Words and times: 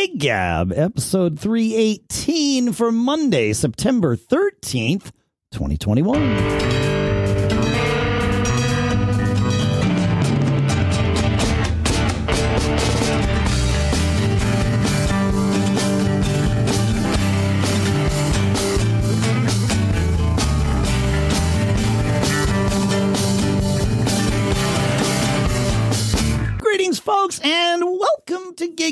Gig 0.00 0.18
Gab, 0.18 0.72
episode 0.72 1.38
318 1.38 2.72
for 2.72 2.90
Monday, 2.90 3.52
September 3.52 4.16
13th, 4.16 5.12
2021. 5.52 6.79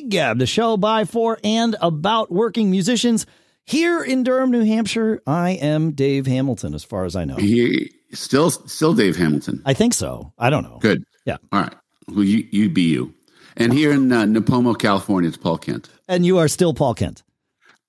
Gig 0.09 0.13
Gab, 0.13 0.39
the 0.39 0.47
show 0.47 0.77
by, 0.77 1.05
for, 1.05 1.39
and 1.45 1.77
about 1.81 2.33
working 2.33 2.71
musicians. 2.71 3.27
Here 3.67 4.03
in 4.03 4.23
Durham, 4.23 4.51
New 4.51 4.65
Hampshire, 4.65 5.21
I 5.27 5.51
am 5.51 5.93
Dave 5.93 6.27
Hamilton, 6.27 6.75
as 6.75 6.83
far 6.83 7.05
as 7.05 7.15
I 7.15 7.27
know. 7.27 7.37
He, 7.37 7.93
still, 8.13 8.51
still 8.51 8.95
Dave 8.95 9.17
Hamilton. 9.17 9.61
I 9.67 9.75
think 9.75 9.93
so. 9.93 10.33
I 10.39 10.49
don't 10.49 10.63
know. 10.63 10.79
Good. 10.81 11.05
Yeah. 11.27 11.37
All 11.53 11.61
right. 11.61 11.75
Well, 12.09 12.25
you, 12.25 12.49
you 12.51 12.71
be 12.71 12.83
you. 12.83 13.15
And 13.57 13.73
here 13.73 13.93
in 13.93 14.11
uh, 14.11 14.23
Nipomo, 14.23 14.79
California, 14.79 15.29
it's 15.29 15.37
Paul 15.37 15.59
Kent. 15.59 15.91
And 16.09 16.25
you 16.25 16.39
are 16.39 16.49
still 16.49 16.73
Paul 16.73 16.95
Kent. 16.95 17.23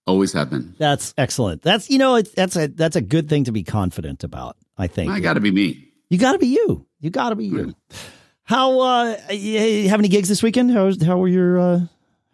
Always 0.05 0.33
have 0.33 0.49
been. 0.49 0.75
That's 0.77 1.13
excellent. 1.17 1.61
That's 1.61 1.89
you 1.89 1.99
know 1.99 2.15
it, 2.15 2.35
that's 2.35 2.55
a 2.55 2.67
that's 2.67 2.95
a 2.95 3.01
good 3.01 3.29
thing 3.29 3.43
to 3.43 3.51
be 3.51 3.61
confident 3.63 4.23
about. 4.23 4.57
I 4.75 4.87
think 4.87 5.11
I 5.11 5.19
got 5.19 5.33
to 5.33 5.39
be 5.39 5.51
me. 5.51 5.91
You 6.09 6.17
got 6.17 6.31
to 6.31 6.39
be 6.39 6.47
you. 6.47 6.87
You 6.99 7.11
got 7.11 7.29
to 7.29 7.35
be 7.35 7.45
you. 7.45 7.75
How 8.43 8.79
uh 8.79 9.17
you 9.29 9.87
have 9.89 9.99
any 9.99 10.07
gigs 10.07 10.27
this 10.27 10.41
weekend? 10.41 10.71
How 10.71 10.91
how 11.05 11.19
were 11.19 11.27
your 11.27 11.59
uh 11.59 11.81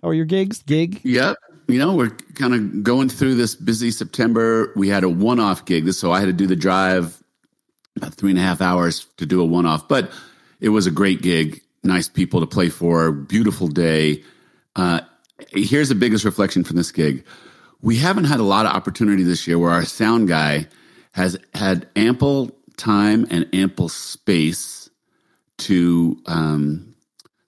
how 0.06 0.10
were 0.10 0.14
your 0.14 0.26
gigs? 0.26 0.62
Gig? 0.62 1.02
Yep. 1.02 1.36
You 1.68 1.80
know, 1.80 1.96
we're 1.96 2.12
kind 2.36 2.54
of 2.54 2.84
going 2.84 3.10
through 3.10 3.34
this 3.34 3.56
busy 3.56 3.90
September. 3.90 4.72
We 4.76 4.88
had 4.88 5.04
a 5.04 5.10
one 5.10 5.40
off 5.40 5.66
gig, 5.66 5.92
so 5.94 6.12
I 6.12 6.20
had 6.20 6.28
to 6.28 6.34
do 6.34 6.46
the 6.46 6.56
drive 6.56 7.24
about 7.96 8.14
three 8.14 8.30
and 8.30 8.38
a 8.38 8.42
half 8.44 8.62
hours 8.62 9.08
to 9.18 9.26
do 9.26 9.42
a 9.42 9.46
one 9.46 9.66
off, 9.66 9.88
but 9.88 10.12
it 10.60 10.70
was 10.70 10.86
a 10.86 10.92
great 10.92 11.24
gig. 11.24 11.60
Nice 11.84 12.08
people 12.08 12.40
to 12.40 12.46
play 12.46 12.70
for, 12.70 13.12
beautiful 13.12 13.68
day. 13.68 14.24
Uh, 14.76 15.02
here's 15.54 15.90
the 15.90 15.96
biggest 15.96 16.24
reflection 16.24 16.64
from 16.64 16.76
this 16.76 16.92
gig. 16.92 17.26
We 17.82 17.98
haven't 17.98 18.26
had 18.26 18.40
a 18.40 18.44
lot 18.44 18.68
of 18.68 18.74
opportunity 18.74 19.24
this 19.24 19.48
year 19.48 19.58
where 19.58 19.72
our 19.72 19.86
sound 19.86 20.28
guy 20.28 20.68
has 21.14 21.36
had 21.56 21.90
ample 21.96 22.56
time 22.78 23.26
and 23.32 23.50
ample 23.54 23.90
space 23.90 24.88
to 25.58 26.22
um, 26.28 26.94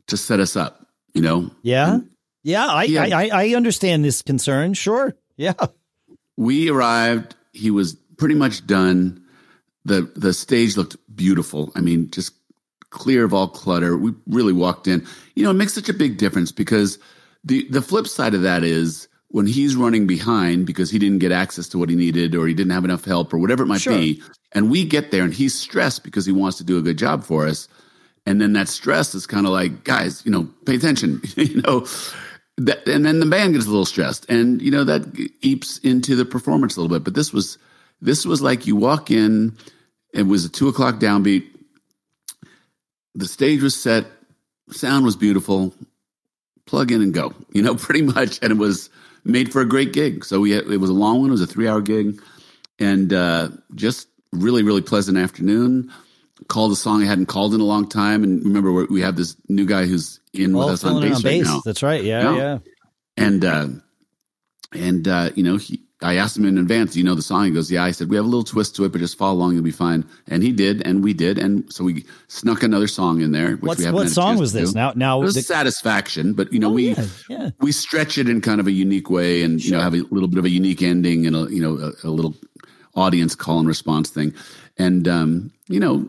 to 0.07 0.17
set 0.17 0.39
us 0.39 0.55
up. 0.55 0.87
You 1.13 1.21
know. 1.21 1.51
Yeah. 1.61 1.93
And, 1.95 2.09
yeah. 2.47 2.67
I, 2.67 2.85
I 3.11 3.29
I 3.33 3.55
understand 3.55 4.05
this 4.05 4.21
concern. 4.21 4.73
Sure. 4.73 5.15
Yeah. 5.35 5.53
We 6.37 6.69
arrived. 6.69 7.35
He 7.53 7.71
was 7.71 7.95
pretty 8.17 8.35
much 8.35 8.65
done. 8.65 9.23
the 9.85 10.09
The 10.15 10.33
stage 10.33 10.77
looked 10.77 10.95
beautiful. 11.15 11.71
I 11.75 11.81
mean, 11.81 12.09
just 12.09 12.33
clear 12.89 13.25
of 13.25 13.33
all 13.33 13.49
clutter. 13.49 13.97
We 13.97 14.13
really 14.27 14.53
walked 14.53 14.87
in. 14.87 15.05
You 15.35 15.43
know, 15.43 15.51
it 15.51 15.55
makes 15.55 15.73
such 15.73 15.89
a 15.89 15.93
big 15.93 16.17
difference 16.17 16.51
because 16.51 16.99
the 17.43 17.67
the 17.69 17.81
flip 17.81 18.07
side 18.07 18.33
of 18.33 18.43
that 18.43 18.63
is 18.63 19.07
when 19.29 19.45
he's 19.45 19.75
running 19.75 20.07
behind 20.07 20.65
because 20.65 20.89
he 20.89 20.99
didn't 20.99 21.19
get 21.19 21.33
access 21.33 21.67
to 21.67 21.77
what 21.77 21.89
he 21.89 21.95
needed 21.95 22.33
or 22.33 22.47
he 22.47 22.53
didn't 22.53 22.71
have 22.71 22.85
enough 22.85 23.03
help 23.03 23.33
or 23.33 23.37
whatever 23.39 23.63
it 23.63 23.67
might 23.67 23.81
sure. 23.81 23.93
be, 23.97 24.21
and 24.53 24.71
we 24.71 24.85
get 24.85 25.11
there 25.11 25.23
and 25.23 25.33
he's 25.33 25.53
stressed 25.53 26.05
because 26.05 26.25
he 26.25 26.31
wants 26.31 26.57
to 26.57 26.63
do 26.63 26.77
a 26.77 26.81
good 26.81 26.97
job 26.97 27.25
for 27.25 27.45
us 27.45 27.67
and 28.27 28.41
then 28.41 28.53
that 28.53 28.67
stress 28.67 29.15
is 29.15 29.25
kind 29.25 29.45
of 29.47 29.51
like 29.51 29.83
guys 29.83 30.23
you 30.25 30.31
know 30.31 30.47
pay 30.65 30.75
attention 30.75 31.21
you 31.35 31.61
know 31.61 31.85
that, 32.57 32.87
and 32.87 33.05
then 33.05 33.19
the 33.19 33.25
band 33.25 33.53
gets 33.53 33.65
a 33.65 33.69
little 33.69 33.85
stressed 33.85 34.29
and 34.29 34.61
you 34.61 34.71
know 34.71 34.83
that 34.83 35.01
eeps 35.41 35.83
into 35.83 36.15
the 36.15 36.25
performance 36.25 36.75
a 36.75 36.81
little 36.81 36.95
bit 36.95 37.03
but 37.03 37.13
this 37.13 37.31
was 37.31 37.57
this 38.01 38.25
was 38.25 38.41
like 38.41 38.65
you 38.65 38.75
walk 38.75 39.11
in 39.11 39.55
it 40.13 40.23
was 40.23 40.45
a 40.45 40.49
two 40.49 40.67
o'clock 40.67 40.95
downbeat. 40.95 41.45
The 43.15 43.27
stage 43.27 43.61
was 43.61 43.79
set 43.79 44.05
sound 44.71 45.05
was 45.05 45.15
beautiful 45.15 45.73
plug 46.65 46.91
in 46.91 47.01
and 47.01 47.13
go 47.13 47.33
you 47.51 47.61
know 47.61 47.75
pretty 47.75 48.01
much 48.01 48.39
and 48.41 48.51
it 48.51 48.57
was 48.57 48.89
made 49.23 49.51
for 49.51 49.61
a 49.61 49.67
great 49.67 49.93
gig. 49.93 50.23
So 50.23 50.39
we 50.39 50.51
had, 50.51 50.69
it 50.71 50.77
was 50.77 50.89
a 50.89 50.93
long 50.93 51.21
one 51.21 51.29
it 51.29 51.31
was 51.31 51.41
a 51.41 51.47
three 51.47 51.67
hour 51.67 51.81
gig 51.81 52.19
and 52.79 53.13
uh, 53.13 53.49
just 53.75 54.07
really 54.31 54.63
really 54.63 54.81
pleasant 54.81 55.17
afternoon 55.17 55.91
called 56.47 56.71
a 56.71 56.75
song 56.75 57.03
I 57.03 57.05
hadn't 57.05 57.27
called 57.27 57.53
in 57.53 57.61
a 57.61 57.65
long 57.65 57.87
time. 57.87 58.23
And 58.23 58.43
remember, 58.43 58.85
we 58.85 59.01
have 59.01 59.15
this 59.15 59.35
new 59.49 59.65
guy 59.65 59.85
who's 59.85 60.19
in 60.33 60.55
with 60.55 60.67
us 60.67 60.83
on 60.83 61.01
bass, 61.01 61.17
on 61.17 61.21
bass, 61.21 61.45
right 61.45 61.53
now. 61.53 61.61
That's 61.65 61.83
right. 61.83 62.03
Yeah, 62.03 62.35
yeah. 62.35 62.59
And 63.17 63.43
uh, 63.43 63.67
and 64.73 65.07
uh, 65.07 65.31
you 65.35 65.43
know, 65.43 65.57
he, 65.57 65.81
I 66.01 66.17
asked 66.17 66.37
him 66.37 66.45
in 66.45 66.59
advance, 66.59 66.93
"Do 66.93 66.99
you 66.99 67.05
know 67.05 67.15
the 67.15 67.23
song?" 67.23 67.45
He 67.45 67.51
goes, 67.51 67.71
"Yeah." 67.71 67.83
I 67.83 67.91
said, 67.91 68.09
"We 68.09 68.17
have 68.17 68.25
a 68.25 68.27
little 68.27 68.43
twist 68.43 68.75
to 68.75 68.85
it, 68.85 68.91
but 68.91 68.99
just 68.99 69.17
follow 69.17 69.33
along, 69.33 69.55
you'll 69.55 69.63
be 69.63 69.71
fine." 69.71 70.05
And 70.27 70.43
he 70.43 70.51
did, 70.51 70.85
and 70.85 71.03
we 71.03 71.13
did, 71.13 71.39
and 71.39 71.71
so 71.73 71.83
we 71.83 72.05
snuck 72.27 72.61
another 72.61 72.87
song 72.87 73.21
in 73.21 73.31
there. 73.31 73.53
Which 73.53 73.63
What's, 73.63 73.79
we 73.79 73.85
haven't 73.85 73.97
what 74.01 74.09
song 74.09 74.37
was 74.37 74.53
this? 74.53 74.75
Now, 74.75 74.93
now 74.95 75.19
it 75.19 75.25
was 75.25 75.33
the, 75.33 75.41
satisfaction, 75.41 76.33
but 76.33 76.53
you 76.53 76.59
know, 76.59 76.69
oh, 76.69 76.73
we 76.73 76.89
yeah, 76.89 77.05
yeah. 77.29 77.49
we 77.61 77.71
stretch 77.71 78.19
it 78.19 78.29
in 78.29 78.41
kind 78.41 78.59
of 78.59 78.67
a 78.67 78.71
unique 78.71 79.09
way, 79.09 79.41
and 79.41 79.59
sure. 79.59 79.71
you 79.71 79.77
know, 79.77 79.81
have 79.81 79.95
a 79.95 80.03
little 80.11 80.27
bit 80.27 80.37
of 80.37 80.45
a 80.45 80.49
unique 80.49 80.83
ending 80.83 81.25
and 81.25 81.35
a 81.35 81.47
you 81.49 81.61
know 81.61 81.77
a, 81.77 82.07
a 82.07 82.11
little 82.11 82.35
audience 82.95 83.33
call 83.33 83.57
and 83.57 83.67
response 83.67 84.11
thing, 84.11 84.35
and 84.77 85.07
um, 85.07 85.51
you 85.67 85.79
know, 85.79 86.07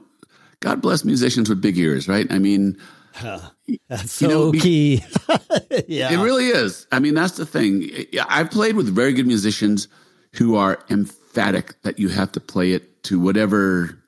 God 0.61 0.83
bless 0.83 1.05
musicians 1.05 1.49
with 1.49 1.61
big 1.61 1.79
ears, 1.79 2.09
right? 2.09 2.27
I 2.31 2.39
mean, 2.39 2.79
that's 3.89 4.13
so 4.13 4.27
you 4.27 4.35
know, 4.35 4.53
key. 4.53 5.05
yeah, 5.89 6.13
it 6.13 6.23
really 6.23 6.49
is. 6.49 6.87
I 6.93 6.99
mean, 6.99 7.15
that's 7.15 7.37
the 7.37 7.47
thing. 7.47 7.91
I've 8.29 8.51
played 8.51 8.77
with 8.77 8.95
very 8.95 9.13
good 9.13 9.27
musicians 9.27 9.89
who 10.35 10.57
are 10.57 10.79
emphatic 10.91 11.81
that 11.83 11.99
you 11.99 12.09
have 12.09 12.33
to 12.33 12.41
play 12.41 12.73
it 12.73 13.03
to 13.05 13.21
whatever 13.21 14.03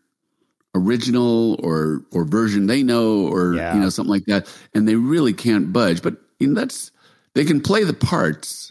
original 0.74 1.58
or 1.64 2.04
or 2.12 2.24
version 2.24 2.66
they 2.66 2.82
know, 2.82 3.26
or 3.26 3.54
yeah. 3.54 3.74
you 3.74 3.80
know 3.80 3.90
something 3.90 4.12
like 4.12 4.26
that, 4.26 4.52
and 4.74 4.88
they 4.88 4.96
really 4.96 5.32
can't 5.32 5.72
budge. 5.72 6.02
But 6.02 6.16
you 6.38 6.48
know, 6.48 6.60
that's 6.60 6.90
they 7.34 7.44
can 7.44 7.60
play 7.60 7.84
the 7.84 7.94
parts 7.94 8.70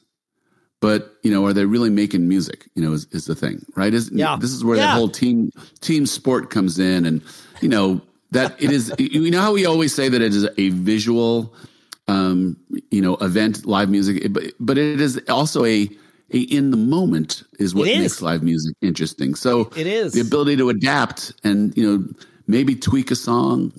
but 0.81 1.18
you 1.23 1.31
know, 1.31 1.45
are 1.45 1.53
they 1.53 1.66
really 1.66 1.89
making 1.89 2.28
music? 2.28 2.69
You 2.75 2.84
know, 2.84 2.94
is, 2.94 3.06
is 3.12 3.25
the 3.25 3.35
thing, 3.35 3.66
right? 3.75 3.94
Is 3.94 4.09
yeah. 4.13 4.38
this 4.39 4.51
is 4.51 4.63
where 4.63 4.78
yeah. 4.78 4.88
that 4.88 4.94
whole 4.94 5.09
team 5.09 5.51
team 5.81 6.06
sport 6.06 6.50
comes 6.50 6.79
in, 6.79 7.06
and 7.06 7.22
you 7.62 7.70
know 7.70 8.02
that 8.31 8.62
it 8.62 8.72
is. 8.72 8.94
you 8.97 9.31
know 9.31 9.42
how 9.42 9.53
we 9.53 9.66
always 9.66 9.94
say 9.94 10.09
that 10.09 10.22
it 10.22 10.34
is 10.34 10.47
a 10.58 10.70
visual, 10.70 11.53
um, 12.08 12.58
you 12.92 13.02
know, 13.02 13.16
event, 13.18 13.66
live 13.66 13.90
music, 13.90 14.31
but 14.31 14.53
but 14.59 14.78
it 14.78 15.02
is 15.02 15.22
also 15.30 15.66
a 15.66 15.90
a 16.31 16.40
in 16.40 16.72
the 16.72 16.78
moment 16.78 17.44
is 17.59 17.74
what 17.74 17.86
makes 17.86 18.22
live 18.22 18.44
music 18.44 18.75
interesting. 18.81 19.36
So 19.36 19.72
it 19.75 19.88
is 19.88 20.14
the 20.14 20.22
ability 20.22 20.58
to 20.58 20.69
adapt 20.69 21.34
and 21.44 21.75
you 21.75 21.90
know 21.90 22.08
maybe 22.48 22.75
tweak 22.75 23.12
a 23.12 23.16
song, 23.16 23.72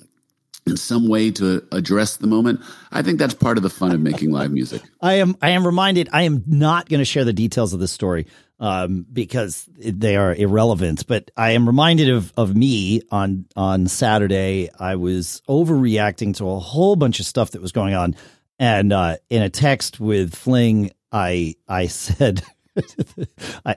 in 0.66 0.76
some 0.76 1.08
way 1.08 1.30
to 1.32 1.66
address 1.72 2.16
the 2.16 2.26
moment. 2.26 2.60
I 2.92 3.02
think 3.02 3.18
that's 3.18 3.34
part 3.34 3.56
of 3.56 3.62
the 3.62 3.70
fun 3.70 3.92
of 3.92 4.00
making 4.00 4.30
live 4.30 4.52
music. 4.52 4.82
I 5.00 5.14
am 5.14 5.36
I 5.42 5.50
am 5.50 5.66
reminded 5.66 6.08
I 6.12 6.22
am 6.22 6.44
not 6.46 6.88
going 6.88 7.00
to 7.00 7.04
share 7.04 7.24
the 7.24 7.32
details 7.32 7.72
of 7.72 7.80
this 7.80 7.92
story 7.92 8.26
um, 8.60 9.06
because 9.10 9.68
they 9.74 10.16
are 10.16 10.34
irrelevant. 10.34 11.06
But 11.06 11.30
I 11.36 11.52
am 11.52 11.66
reminded 11.66 12.10
of 12.10 12.32
of 12.36 12.54
me 12.54 13.02
on 13.10 13.46
on 13.56 13.88
Saturday. 13.88 14.68
I 14.78 14.96
was 14.96 15.42
overreacting 15.48 16.36
to 16.36 16.50
a 16.50 16.58
whole 16.58 16.94
bunch 16.94 17.18
of 17.18 17.26
stuff 17.26 17.52
that 17.52 17.62
was 17.62 17.72
going 17.72 17.94
on, 17.94 18.14
and 18.58 18.92
uh, 18.92 19.16
in 19.30 19.42
a 19.42 19.50
text 19.50 19.98
with 19.98 20.34
Fling, 20.34 20.92
I 21.10 21.56
I 21.66 21.88
said. 21.88 22.42
I, 23.66 23.74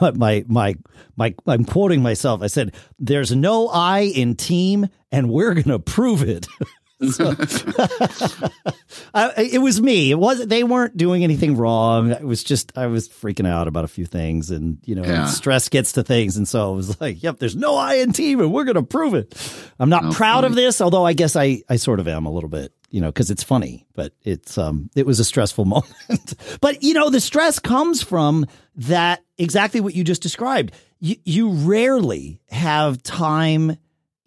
my 0.14 0.44
my 0.46 0.76
my 1.16 1.34
I'm 1.46 1.64
quoting 1.64 2.02
myself. 2.02 2.42
I 2.42 2.46
said, 2.46 2.74
"There's 2.98 3.34
no 3.34 3.68
I 3.68 4.00
in 4.00 4.36
team, 4.36 4.86
and 5.10 5.30
we're 5.30 5.54
gonna 5.54 5.80
prove 5.80 6.22
it." 6.22 6.46
so, 7.10 7.30
I, 9.14 9.32
it 9.52 9.60
was 9.60 9.80
me. 9.80 10.10
It 10.10 10.18
was 10.18 10.46
they 10.46 10.64
weren't 10.64 10.96
doing 10.96 11.24
anything 11.24 11.56
wrong. 11.56 12.10
It 12.10 12.24
was 12.24 12.42
just 12.42 12.76
I 12.76 12.86
was 12.86 13.08
freaking 13.08 13.46
out 13.46 13.68
about 13.68 13.84
a 13.84 13.88
few 13.88 14.06
things, 14.06 14.50
and 14.50 14.78
you 14.84 14.94
know, 14.94 15.04
yeah. 15.04 15.26
stress 15.26 15.68
gets 15.68 15.92
to 15.92 16.02
things, 16.02 16.36
and 16.36 16.48
so 16.48 16.72
I 16.72 16.74
was 16.74 17.00
like, 17.00 17.22
"Yep, 17.22 17.38
there's 17.38 17.56
no 17.56 17.76
I 17.76 17.94
in 17.94 18.12
team, 18.12 18.40
and 18.40 18.52
we're 18.52 18.64
gonna 18.64 18.82
prove 18.82 19.14
it." 19.14 19.34
I'm 19.78 19.90
not 19.90 20.04
oh, 20.06 20.12
proud 20.12 20.42
funny. 20.42 20.46
of 20.48 20.54
this, 20.54 20.80
although 20.80 21.04
I 21.04 21.12
guess 21.12 21.36
I 21.36 21.62
I 21.68 21.76
sort 21.76 22.00
of 22.00 22.08
am 22.08 22.26
a 22.26 22.30
little 22.30 22.50
bit 22.50 22.72
you 22.90 23.00
know, 23.00 23.08
because 23.08 23.30
it's 23.30 23.42
funny, 23.42 23.86
but 23.94 24.12
it's 24.22 24.56
um 24.56 24.90
it 24.94 25.06
was 25.06 25.20
a 25.20 25.24
stressful 25.24 25.64
moment. 26.08 26.34
but 26.60 26.82
you 26.82 26.94
know, 26.94 27.10
the 27.10 27.20
stress 27.20 27.58
comes 27.58 28.02
from 28.02 28.46
that 28.76 29.22
exactly 29.38 29.80
what 29.80 29.94
you 29.94 30.04
just 30.04 30.22
described. 30.22 30.72
You 31.00 31.16
you 31.24 31.50
rarely 31.50 32.40
have 32.48 33.02
time, 33.02 33.76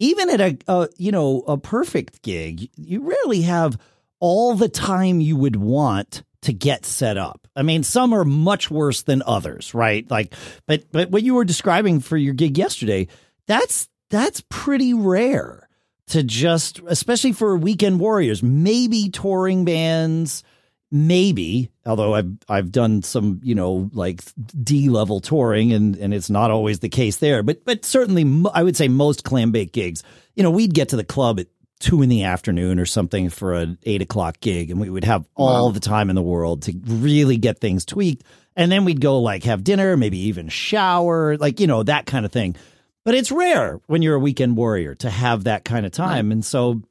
even 0.00 0.30
at 0.30 0.40
a, 0.40 0.58
a 0.66 0.88
you 0.96 1.12
know 1.12 1.44
a 1.46 1.56
perfect 1.56 2.22
gig. 2.22 2.68
You 2.76 3.08
rarely 3.08 3.42
have 3.42 3.78
all 4.18 4.56
the 4.56 4.68
time 4.68 5.20
you 5.20 5.36
would 5.36 5.56
want 5.56 6.24
to 6.42 6.52
get 6.52 6.84
set 6.84 7.16
up. 7.16 7.46
I 7.54 7.62
mean, 7.62 7.82
some 7.82 8.12
are 8.12 8.24
much 8.24 8.70
worse 8.70 9.02
than 9.02 9.22
others, 9.24 9.74
right? 9.74 10.10
Like, 10.10 10.34
but 10.66 10.90
but 10.90 11.10
what 11.10 11.22
you 11.22 11.34
were 11.34 11.44
describing 11.44 12.00
for 12.00 12.16
your 12.16 12.34
gig 12.34 12.58
yesterday, 12.58 13.06
that's 13.46 13.88
that's 14.10 14.42
pretty 14.48 14.92
rare 14.94 15.68
to 16.08 16.24
just, 16.24 16.80
especially 16.88 17.32
for 17.32 17.56
weekend 17.56 18.00
warriors, 18.00 18.42
maybe 18.42 19.10
touring 19.10 19.64
bands, 19.64 20.42
maybe 20.92 21.70
although 21.86 22.14
i've 22.14 22.32
i've 22.48 22.72
done 22.72 23.02
some 23.02 23.40
you 23.44 23.54
know 23.54 23.88
like 23.92 24.22
d 24.62 24.88
level 24.88 25.20
touring 25.20 25.72
and 25.72 25.96
and 25.96 26.12
it's 26.12 26.28
not 26.28 26.50
always 26.50 26.80
the 26.80 26.88
case 26.88 27.18
there 27.18 27.42
but 27.44 27.64
but 27.64 27.84
certainly 27.84 28.24
i 28.54 28.62
would 28.62 28.76
say 28.76 28.88
most 28.88 29.22
clam 29.22 29.52
bake 29.52 29.72
gigs 29.72 30.02
you 30.34 30.42
know 30.42 30.50
we'd 30.50 30.74
get 30.74 30.88
to 30.88 30.96
the 30.96 31.04
club 31.04 31.38
at 31.38 31.46
two 31.78 32.02
in 32.02 32.08
the 32.08 32.24
afternoon 32.24 32.78
or 32.78 32.86
something 32.86 33.30
for 33.30 33.54
an 33.54 33.78
eight 33.84 34.02
o'clock 34.02 34.40
gig 34.40 34.70
and 34.70 34.80
we 34.80 34.90
would 34.90 35.04
have 35.04 35.24
all 35.34 35.68
wow. 35.68 35.72
the 35.72 35.80
time 35.80 36.10
in 36.10 36.16
the 36.16 36.22
world 36.22 36.62
to 36.62 36.72
really 36.84 37.36
get 37.36 37.60
things 37.60 37.84
tweaked 37.84 38.24
and 38.56 38.70
then 38.70 38.84
we'd 38.84 39.00
go 39.00 39.20
like 39.20 39.44
have 39.44 39.62
dinner 39.62 39.96
maybe 39.96 40.18
even 40.18 40.48
shower 40.48 41.36
like 41.36 41.60
you 41.60 41.66
know 41.68 41.82
that 41.84 42.04
kind 42.04 42.26
of 42.26 42.32
thing 42.32 42.56
but 43.04 43.14
it's 43.14 43.30
rare 43.30 43.80
when 43.86 44.02
you're 44.02 44.16
a 44.16 44.20
weekend 44.20 44.56
warrior 44.56 44.94
to 44.96 45.08
have 45.08 45.44
that 45.44 45.64
kind 45.64 45.86
of 45.86 45.92
time 45.92 46.26
right. 46.26 46.32
and 46.32 46.44
so 46.44 46.82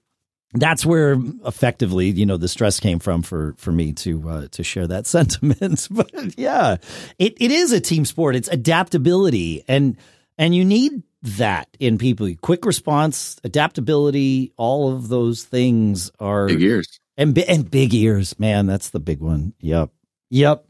that's 0.54 0.86
where 0.86 1.18
effectively, 1.46 2.10
you 2.10 2.26
know, 2.26 2.38
the 2.38 2.48
stress 2.48 2.80
came 2.80 3.00
from 3.00 3.22
for 3.22 3.54
for 3.58 3.72
me 3.72 3.94
to 3.94 4.30
uh, 4.30 4.48
to 4.52 4.64
share 4.64 4.88
that 4.88 5.06
sentiment. 5.08 5.88
but 5.92 6.38
yeah, 6.38 6.78
it, 7.18 7.38
it 7.40 7.52
is 7.52 7.72
a 7.72 7.80
team 7.80 8.06
sport. 8.06 8.36
It's 8.36 8.50
adaptability, 8.50 9.64
and 9.68 9.98
and 10.38 10.56
you 10.56 10.66
need 10.66 11.04
that 11.22 11.68
in 11.80 11.98
people. 11.98 12.34
Quick 12.42 12.66
response, 12.66 13.38
adaptability, 13.44 14.54
all 14.58 14.92
of 14.92 15.08
those 15.08 15.44
things 15.44 16.12
are 16.20 16.48
big 16.48 16.62
ears 16.62 17.00
and 17.18 17.38
and 17.38 17.70
big 17.70 17.94
ears. 17.94 18.40
Man, 18.40 18.66
that's 18.66 18.90
the 18.90 19.00
big 19.00 19.20
one. 19.20 19.54
Yep, 19.60 19.92
yep, 20.30 20.66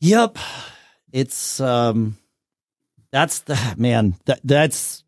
yep. 0.00 0.36
It's 1.12 1.60
um, 1.60 2.18
that's 3.10 3.40
the 3.40 3.74
man. 3.78 4.16
That 4.26 4.40
that's 4.44 5.02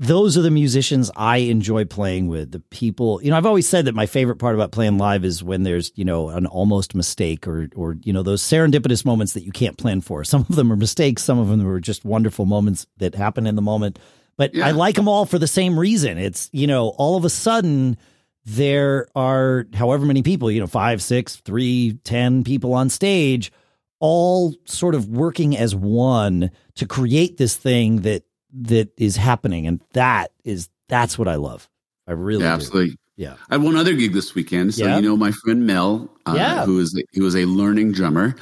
those 0.00 0.38
are 0.38 0.42
the 0.42 0.50
musicians 0.50 1.10
I 1.16 1.38
enjoy 1.38 1.84
playing 1.84 2.28
with. 2.28 2.52
The 2.52 2.60
people, 2.60 3.20
you 3.22 3.30
know, 3.30 3.36
I've 3.36 3.46
always 3.46 3.68
said 3.68 3.86
that 3.86 3.96
my 3.96 4.06
favorite 4.06 4.36
part 4.36 4.54
about 4.54 4.70
playing 4.70 4.96
live 4.96 5.24
is 5.24 5.42
when 5.42 5.64
there's, 5.64 5.90
you 5.96 6.04
know, 6.04 6.28
an 6.28 6.46
almost 6.46 6.94
mistake 6.94 7.48
or, 7.48 7.68
or, 7.74 7.96
you 8.04 8.12
know, 8.12 8.22
those 8.22 8.42
serendipitous 8.42 9.04
moments 9.04 9.32
that 9.32 9.42
you 9.42 9.50
can't 9.50 9.76
plan 9.76 10.00
for. 10.00 10.22
Some 10.22 10.46
of 10.48 10.54
them 10.54 10.72
are 10.72 10.76
mistakes. 10.76 11.24
Some 11.24 11.40
of 11.40 11.48
them 11.48 11.66
are 11.66 11.80
just 11.80 12.04
wonderful 12.04 12.46
moments 12.46 12.86
that 12.98 13.16
happen 13.16 13.46
in 13.46 13.56
the 13.56 13.62
moment. 13.62 13.98
But 14.36 14.54
yeah. 14.54 14.68
I 14.68 14.70
like 14.70 14.94
them 14.94 15.08
all 15.08 15.26
for 15.26 15.38
the 15.38 15.48
same 15.48 15.76
reason. 15.76 16.16
It's, 16.16 16.48
you 16.52 16.68
know, 16.68 16.90
all 16.90 17.16
of 17.16 17.24
a 17.24 17.30
sudden 17.30 17.96
there 18.44 19.08
are 19.16 19.66
however 19.74 20.06
many 20.06 20.22
people, 20.22 20.48
you 20.48 20.60
know, 20.60 20.68
five, 20.68 21.02
six, 21.02 21.36
three, 21.36 21.98
ten 22.04 22.44
people 22.44 22.72
on 22.72 22.88
stage, 22.88 23.50
all 23.98 24.54
sort 24.64 24.94
of 24.94 25.08
working 25.08 25.56
as 25.56 25.74
one 25.74 26.52
to 26.76 26.86
create 26.86 27.36
this 27.36 27.56
thing 27.56 28.02
that 28.02 28.22
that 28.62 28.90
is 28.96 29.16
happening, 29.16 29.66
and 29.66 29.80
that 29.92 30.32
is 30.44 30.68
that's 30.88 31.18
what 31.18 31.28
I 31.28 31.36
love. 31.36 31.68
I 32.06 32.12
really 32.12 32.44
yeah, 32.44 32.54
absolutely. 32.54 32.96
Yeah, 33.16 33.34
I 33.50 33.54
have 33.54 33.62
one 33.62 33.76
other 33.76 33.94
gig 33.94 34.12
this 34.12 34.34
weekend. 34.34 34.74
So 34.74 34.86
yeah. 34.86 34.96
you 34.96 35.02
know 35.02 35.16
my 35.16 35.32
friend 35.32 35.66
Mel, 35.66 36.08
uh, 36.26 36.34
yeah. 36.36 36.64
who 36.64 36.78
is 36.78 37.00
he 37.12 37.20
was 37.20 37.36
a 37.36 37.44
learning 37.44 37.92
drummer, 37.92 38.36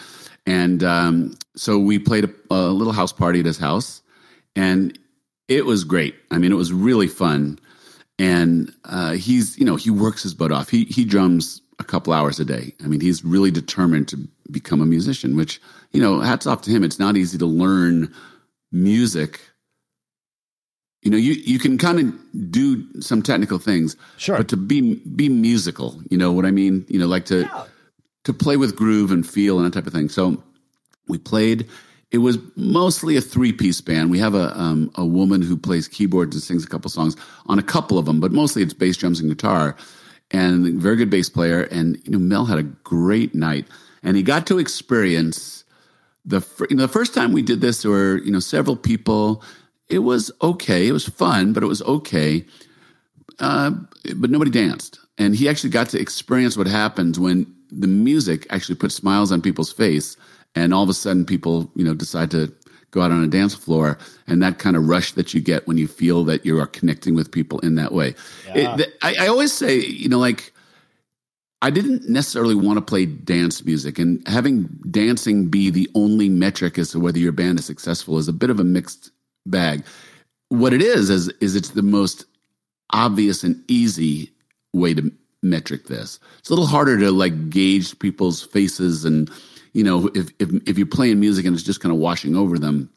and 0.47 0.83
um, 0.85 1.37
so 1.57 1.79
we 1.79 1.99
played 1.99 2.25
a, 2.25 2.31
a 2.51 2.71
little 2.71 2.93
house 2.93 3.13
party 3.13 3.41
at 3.41 3.47
his 3.47 3.59
house, 3.59 4.03
and 4.55 4.99
it 5.49 5.67
was 5.67 5.85
great. 5.85 6.15
I 6.31 6.39
mean, 6.39 6.53
it 6.53 6.57
was 6.57 6.73
really 6.73 7.09
fun, 7.09 7.59
and 8.19 8.73
uh, 8.85 9.13
he's 9.13 9.59
you 9.59 9.65
know 9.65 9.77
he 9.77 9.91
works 9.91 10.23
his 10.23 10.35
butt 10.35 10.53
off. 10.53 10.69
He 10.69 10.85
he 10.85 11.05
drums 11.05 11.61
a 11.79 11.85
couple 11.85 12.13
hours 12.13 12.41
a 12.41 12.45
day. 12.45 12.75
I 12.83 12.87
mean, 12.87 13.01
he's 13.01 13.25
really 13.25 13.51
determined 13.51 14.09
to 14.09 14.29
become 14.51 14.81
a 14.81 14.87
musician. 14.87 15.37
Which 15.37 15.61
you 15.93 16.01
know, 16.01 16.21
hats 16.21 16.47
off 16.47 16.63
to 16.63 16.71
him. 16.71 16.85
It's 16.85 16.99
not 16.99 17.17
easy 17.17 17.39
to 17.39 17.47
learn 17.47 18.13
music 18.73 19.41
you 21.07 21.13
know 21.13 21.17
you 21.17 21.35
you 21.35 21.61
can 21.61 21.79
kind 21.79 22.01
of 22.01 22.51
do 22.51 22.85
some 23.01 23.23
technical 23.23 23.61
things 23.61 23.95
sure. 24.17 24.39
but 24.39 24.49
to 24.49 24.57
be 24.57 24.97
be 25.15 25.29
musical 25.29 26.03
you 26.11 26.19
know 26.19 26.33
what 26.33 26.45
i 26.45 26.51
mean? 26.51 26.85
You 26.89 26.99
know 26.99 27.07
like 27.07 27.27
to 27.27 27.43
yeah. 27.43 27.65
to 28.25 28.35
play 28.35 28.57
with 28.57 28.75
groove 28.75 29.13
and 29.13 29.25
feel 29.25 29.57
and 29.57 29.65
that 29.65 29.73
type 29.73 29.87
of 29.87 29.93
thing. 29.93 30.09
So 30.09 30.43
we 31.07 31.19
played 31.19 31.69
it 32.11 32.19
was 32.19 32.39
mostly 32.57 33.17
a 33.17 33.21
three 33.21 33.53
piece 33.53 33.81
band. 33.81 34.11
We 34.11 34.19
have 34.19 34.35
a 34.35 34.59
um, 34.61 34.91
a 34.97 35.07
woman 35.07 35.43
who 35.43 35.57
plays 35.57 35.87
keyboards 35.87 36.35
and 36.35 36.43
sings 36.43 36.65
a 36.65 36.69
couple 36.69 36.91
songs 36.91 37.15
on 37.47 37.61
a 37.61 37.63
couple 37.63 37.99
of 37.99 38.07
them 38.07 38.19
but 38.19 38.33
mostly 38.33 38.63
it's 38.63 38.75
bass 38.75 38.97
drums 38.97 39.21
and 39.21 39.31
guitar 39.31 39.77
and 40.33 40.67
very 40.83 40.97
good 40.97 41.11
bass 41.11 41.29
player 41.31 41.63
and 41.71 42.01
you 42.05 42.11
know 42.11 42.19
mel 42.19 42.47
had 42.47 42.59
a 42.59 42.65
great 42.65 43.33
night 43.33 43.69
and 44.03 44.17
he 44.17 44.25
got 44.25 44.45
to 44.49 44.59
experience 44.59 45.63
the 46.25 46.41
you 46.69 46.75
know 46.75 46.83
the 46.83 46.93
first 46.99 47.15
time 47.15 47.33
we 47.33 47.43
did 47.43 47.61
this 47.61 47.83
there 47.83 47.93
were 47.93 48.19
you 48.25 48.33
know 48.33 48.41
several 48.41 48.75
people 48.75 49.41
it 49.89 50.01
was 50.01 50.31
okay. 50.43 50.89
It 50.89 50.93
was 50.93 51.09
fun, 51.09 51.53
but 51.53 51.63
it 51.63 51.67
was 51.67 51.83
okay. 51.83 52.45
Uh, 53.39 53.73
but 54.17 54.31
nobody 54.31 54.51
danced. 54.51 54.99
And 55.19 55.35
he 55.35 55.49
actually 55.49 55.71
got 55.71 55.89
to 55.91 56.01
experience 56.01 56.57
what 56.57 56.67
happens 56.67 57.19
when 57.19 57.47
the 57.71 57.87
music 57.87 58.47
actually 58.51 58.77
puts 58.77 58.95
smiles 58.95 59.33
on 59.33 59.43
people's 59.43 59.73
face, 59.73 60.17
and 60.55 60.73
all 60.73 60.83
of 60.83 60.89
a 60.89 60.95
sudden 60.95 61.25
people, 61.25 61.71
you 61.75 61.85
know, 61.85 61.95
decide 61.95 62.31
to 62.31 62.53
go 62.91 63.03
out 63.03 63.11
on 63.11 63.23
a 63.23 63.27
dance 63.27 63.55
floor, 63.55 63.99
and 64.27 64.43
that 64.43 64.59
kind 64.59 64.77
of 64.77 64.89
rush 64.89 65.13
that 65.13 65.35
you 65.35 65.41
get 65.41 65.67
when 65.67 65.77
you 65.77 65.89
feel 65.89 66.25
that 66.25 66.47
you 66.47 66.59
are 66.59 66.67
connecting 66.67 67.15
with 67.15 67.31
people 67.31 67.59
in 67.61 67.75
that 67.75 67.93
way. 67.93 68.15
Yeah. 68.49 68.77
It, 68.79 68.95
I, 69.03 69.15
I 69.21 69.27
always 69.27 69.53
say, 69.53 69.79
you 69.81 70.09
know, 70.09 70.19
like 70.19 70.53
I 71.63 71.71
didn't 71.71 72.09
necessarily 72.09 72.55
want 72.55 72.77
to 72.77 72.83
play 72.83 73.07
dance 73.07 73.65
music, 73.65 73.99
and 73.99 74.27
having 74.29 74.69
dancing 74.91 75.49
be 75.49 75.71
the 75.71 75.89
only 75.95 76.29
metric 76.29 76.79
as 76.79 76.91
to 76.91 77.01
whether 77.01 77.19
your 77.19 77.33
band 77.33 77.59
is 77.59 77.65
successful 77.65 78.19
is 78.19 78.29
a 78.29 78.33
bit 78.33 78.51
of 78.51 78.61
a 78.61 78.65
mixed 78.65 79.11
bag. 79.51 79.85
What 80.49 80.73
it 80.73 80.83
is 80.83 81.11
is 81.11 81.29
is 81.41 81.57
it's 81.57 81.71
the 81.71 81.83
most 81.83 82.25
obvious 82.93 83.43
and 83.43 83.63
easy 83.69 84.31
way 84.73 84.95
to 84.95 85.11
metric 85.43 85.87
this. 85.87 86.19
It's 86.39 86.51
a 86.51 86.53
little 86.53 86.67
harder 86.67 86.99
to 86.99 87.11
like 87.11 87.51
gauge 87.51 87.99
people's 87.99 88.43
faces 88.43 89.05
and 89.05 89.31
you 89.73 89.85
know 89.85 90.11
if 90.15 90.31
if 90.39 90.51
if 90.69 90.79
you're 90.79 90.87
playing 90.87 91.21
music 91.21 91.45
and 91.45 91.55
it's 91.55 91.65
just 91.65 91.81
kind 91.81 91.93
of 91.93 91.99
washing 91.99 92.37
over 92.37 92.59
them 92.59 92.91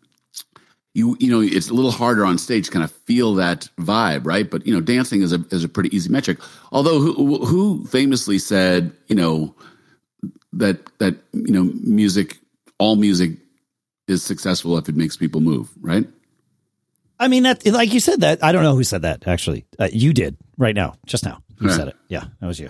you 0.93 1.15
you 1.19 1.29
know 1.29 1.41
it's 1.41 1.69
a 1.69 1.73
little 1.73 1.91
harder 1.91 2.25
on 2.25 2.37
stage 2.37 2.71
kind 2.71 2.83
of 2.83 2.91
feel 2.91 3.35
that 3.35 3.69
vibe 3.77 4.25
right 4.25 4.49
but 4.49 4.65
you 4.65 4.73
know 4.73 4.81
dancing 4.81 5.21
is 5.21 5.33
a 5.33 5.43
is 5.51 5.63
a 5.63 5.69
pretty 5.69 5.95
easy 5.95 6.09
metric 6.09 6.39
although 6.71 6.99
who 6.99 7.45
who 7.45 7.85
famously 7.85 8.39
said 8.39 8.91
you 9.07 9.15
know 9.15 9.53
that 10.53 10.85
that 10.99 11.15
you 11.33 11.51
know 11.51 11.63
music 11.83 12.39
all 12.79 12.95
music 12.95 13.31
is 14.07 14.23
successful 14.23 14.77
if 14.77 14.89
it 14.89 14.95
makes 14.95 15.15
people 15.15 15.41
move 15.41 15.69
right 15.81 16.07
I 17.19 17.27
mean, 17.27 17.43
that 17.43 17.65
like 17.65 17.93
you 17.93 17.99
said 17.99 18.21
that. 18.21 18.43
I 18.43 18.51
don't 18.51 18.63
know 18.63 18.75
who 18.75 18.83
said 18.83 19.01
that 19.01 19.27
actually. 19.27 19.65
Uh, 19.77 19.89
you 19.91 20.13
did 20.13 20.37
right 20.57 20.75
now, 20.75 20.95
just 21.05 21.25
now. 21.25 21.43
You 21.59 21.69
said 21.69 21.89
it. 21.89 21.95
Yeah, 22.07 22.23
that 22.39 22.47
was 22.47 22.59
you. 22.59 22.69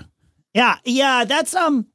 Yeah, 0.54 0.78
yeah. 0.84 1.26
That's 1.26 1.54
um. 1.56 1.88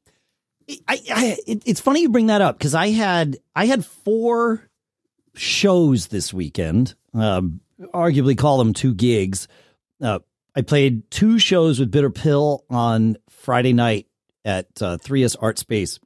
I, 0.89 1.01
I 1.15 1.37
it, 1.47 1.63
it's 1.67 1.81
funny 1.81 2.03
you 2.03 2.09
bring 2.09 2.29
that 2.29 2.41
up 2.41 2.57
because 2.57 2.75
I 2.75 2.89
had 2.89 3.37
I 3.55 3.67
had 3.67 3.85
four 3.85 4.63
shows 5.35 6.07
this 6.07 6.33
weekend. 6.33 6.95
Um, 7.13 7.61
arguably 7.93 8.39
call 8.39 8.59
them 8.59 8.73
two 8.73 8.95
gigs. 8.95 9.49
Uh, 10.01 10.21
I 10.55 10.63
played 10.63 11.11
two 11.11 11.39
shows 11.39 11.81
with 11.81 11.91
Bitter 11.91 12.11
Pill 12.11 12.65
on 12.71 13.17
Friday 13.29 13.73
night 13.73 14.07
at 14.45 14.67
uh, 14.81 14.99
3S 14.99 15.37
Art 15.41 15.59
Space 15.59 15.99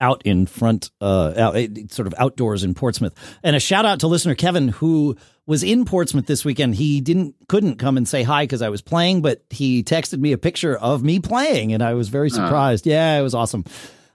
out 0.00 0.22
in 0.24 0.46
front, 0.46 0.90
uh, 1.00 1.34
out, 1.36 1.56
sort 1.90 2.06
of 2.06 2.14
outdoors 2.18 2.64
in 2.64 2.74
Portsmouth. 2.74 3.14
And 3.42 3.54
a 3.54 3.60
shout 3.60 3.84
out 3.84 4.00
to 4.00 4.06
listener 4.06 4.34
Kevin 4.34 4.68
who 4.68 5.16
was 5.46 5.62
in 5.62 5.84
Portsmouth 5.84 6.26
this 6.26 6.44
weekend. 6.44 6.76
He 6.76 7.00
didn't 7.00 7.34
couldn't 7.48 7.76
come 7.76 7.96
and 7.96 8.08
say 8.08 8.22
hi 8.22 8.44
because 8.44 8.62
I 8.62 8.68
was 8.68 8.82
playing, 8.82 9.22
but 9.22 9.44
he 9.50 9.82
texted 9.82 10.18
me 10.18 10.32
a 10.32 10.38
picture 10.38 10.76
of 10.76 11.02
me 11.02 11.18
playing, 11.18 11.72
and 11.72 11.82
I 11.82 11.94
was 11.94 12.08
very 12.08 12.30
surprised. 12.30 12.86
Uh. 12.86 12.90
Yeah, 12.90 13.18
it 13.18 13.22
was 13.22 13.34
awesome. 13.34 13.64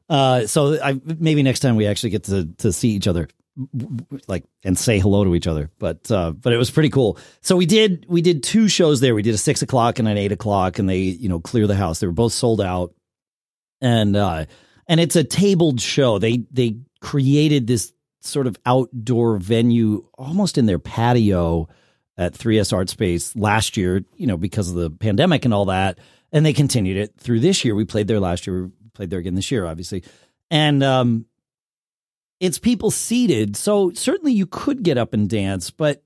Uh, 0.10 0.48
so 0.48 0.82
I 0.82 1.00
maybe 1.04 1.44
next 1.44 1.60
time 1.60 1.76
we 1.76 1.88
actually 1.88 2.12
get 2.12 2.24
to 2.26 2.46
to 2.60 2.72
see 2.72 2.90
each 2.90 3.08
other 3.08 3.28
like 4.28 4.44
and 4.64 4.78
say 4.78 5.00
hello 5.00 5.24
to 5.24 5.34
each 5.34 5.48
other 5.48 5.72
but 5.80 6.12
uh 6.12 6.32
but 6.32 6.52
it 6.52 6.58
was 6.58 6.70
pretty 6.70 6.90
cool 6.90 7.18
so 7.40 7.56
we 7.56 7.66
did 7.66 8.06
we 8.10 8.22
did 8.22 8.44
two 8.44 8.68
shows 8.68 9.00
there 9.00 9.16
we 9.16 9.22
did 9.22 9.34
a 9.34 9.38
six 9.38 9.62
o'clock 9.62 9.98
and 9.98 10.10
an 10.10 10.18
eight 10.18 10.34
o'clock 10.34 10.78
and 10.78 10.90
they 10.90 10.98
you 10.98 11.30
know 11.30 11.40
clear 11.40 11.66
the 11.66 11.74
house 11.74 12.02
they 12.02 12.08
were 12.08 12.12
both 12.12 12.34
sold 12.34 12.60
out 12.60 12.94
and 13.80 14.18
uh 14.18 14.44
and 14.88 15.00
it's 15.00 15.16
a 15.16 15.24
tabled 15.24 15.82
show. 15.82 16.20
They 16.20 16.46
they 16.52 16.78
created 17.02 17.68
this 17.68 17.94
sort 18.22 18.48
of 18.48 18.58
outdoor 18.66 19.38
venue 19.38 20.06
almost 20.18 20.58
in 20.58 20.66
their 20.66 20.80
patio 20.80 21.68
at 22.18 22.34
3S 22.34 22.74
Art 22.74 22.90
Space 22.90 23.36
last 23.36 23.78
year, 23.78 24.04
you 24.16 24.26
know, 24.26 24.38
because 24.38 24.70
of 24.70 24.76
the 24.76 24.90
pandemic 24.90 25.46
and 25.46 25.54
all 25.54 25.66
that. 25.66 26.00
And 26.32 26.46
they 26.46 26.54
continued 26.54 26.98
it 26.98 27.14
through 27.18 27.42
this 27.42 27.64
year. 27.64 27.76
We 27.76 27.86
played 27.86 28.08
there 28.08 28.20
last 28.20 28.48
year. 28.48 28.64
We 28.64 28.72
played 28.94 29.10
there 29.10 29.20
again 29.20 29.36
this 29.36 29.52
year, 29.52 29.66
obviously. 29.66 30.04
And 30.50 30.84
um 30.84 31.26
it's 32.40 32.60
people 32.60 32.92
seated. 32.92 33.56
So 33.56 33.92
certainly 33.92 34.34
you 34.34 34.46
could 34.46 34.84
get 34.84 34.98
up 34.98 35.14
and 35.14 35.30
dance, 35.30 35.72
but 35.72 36.04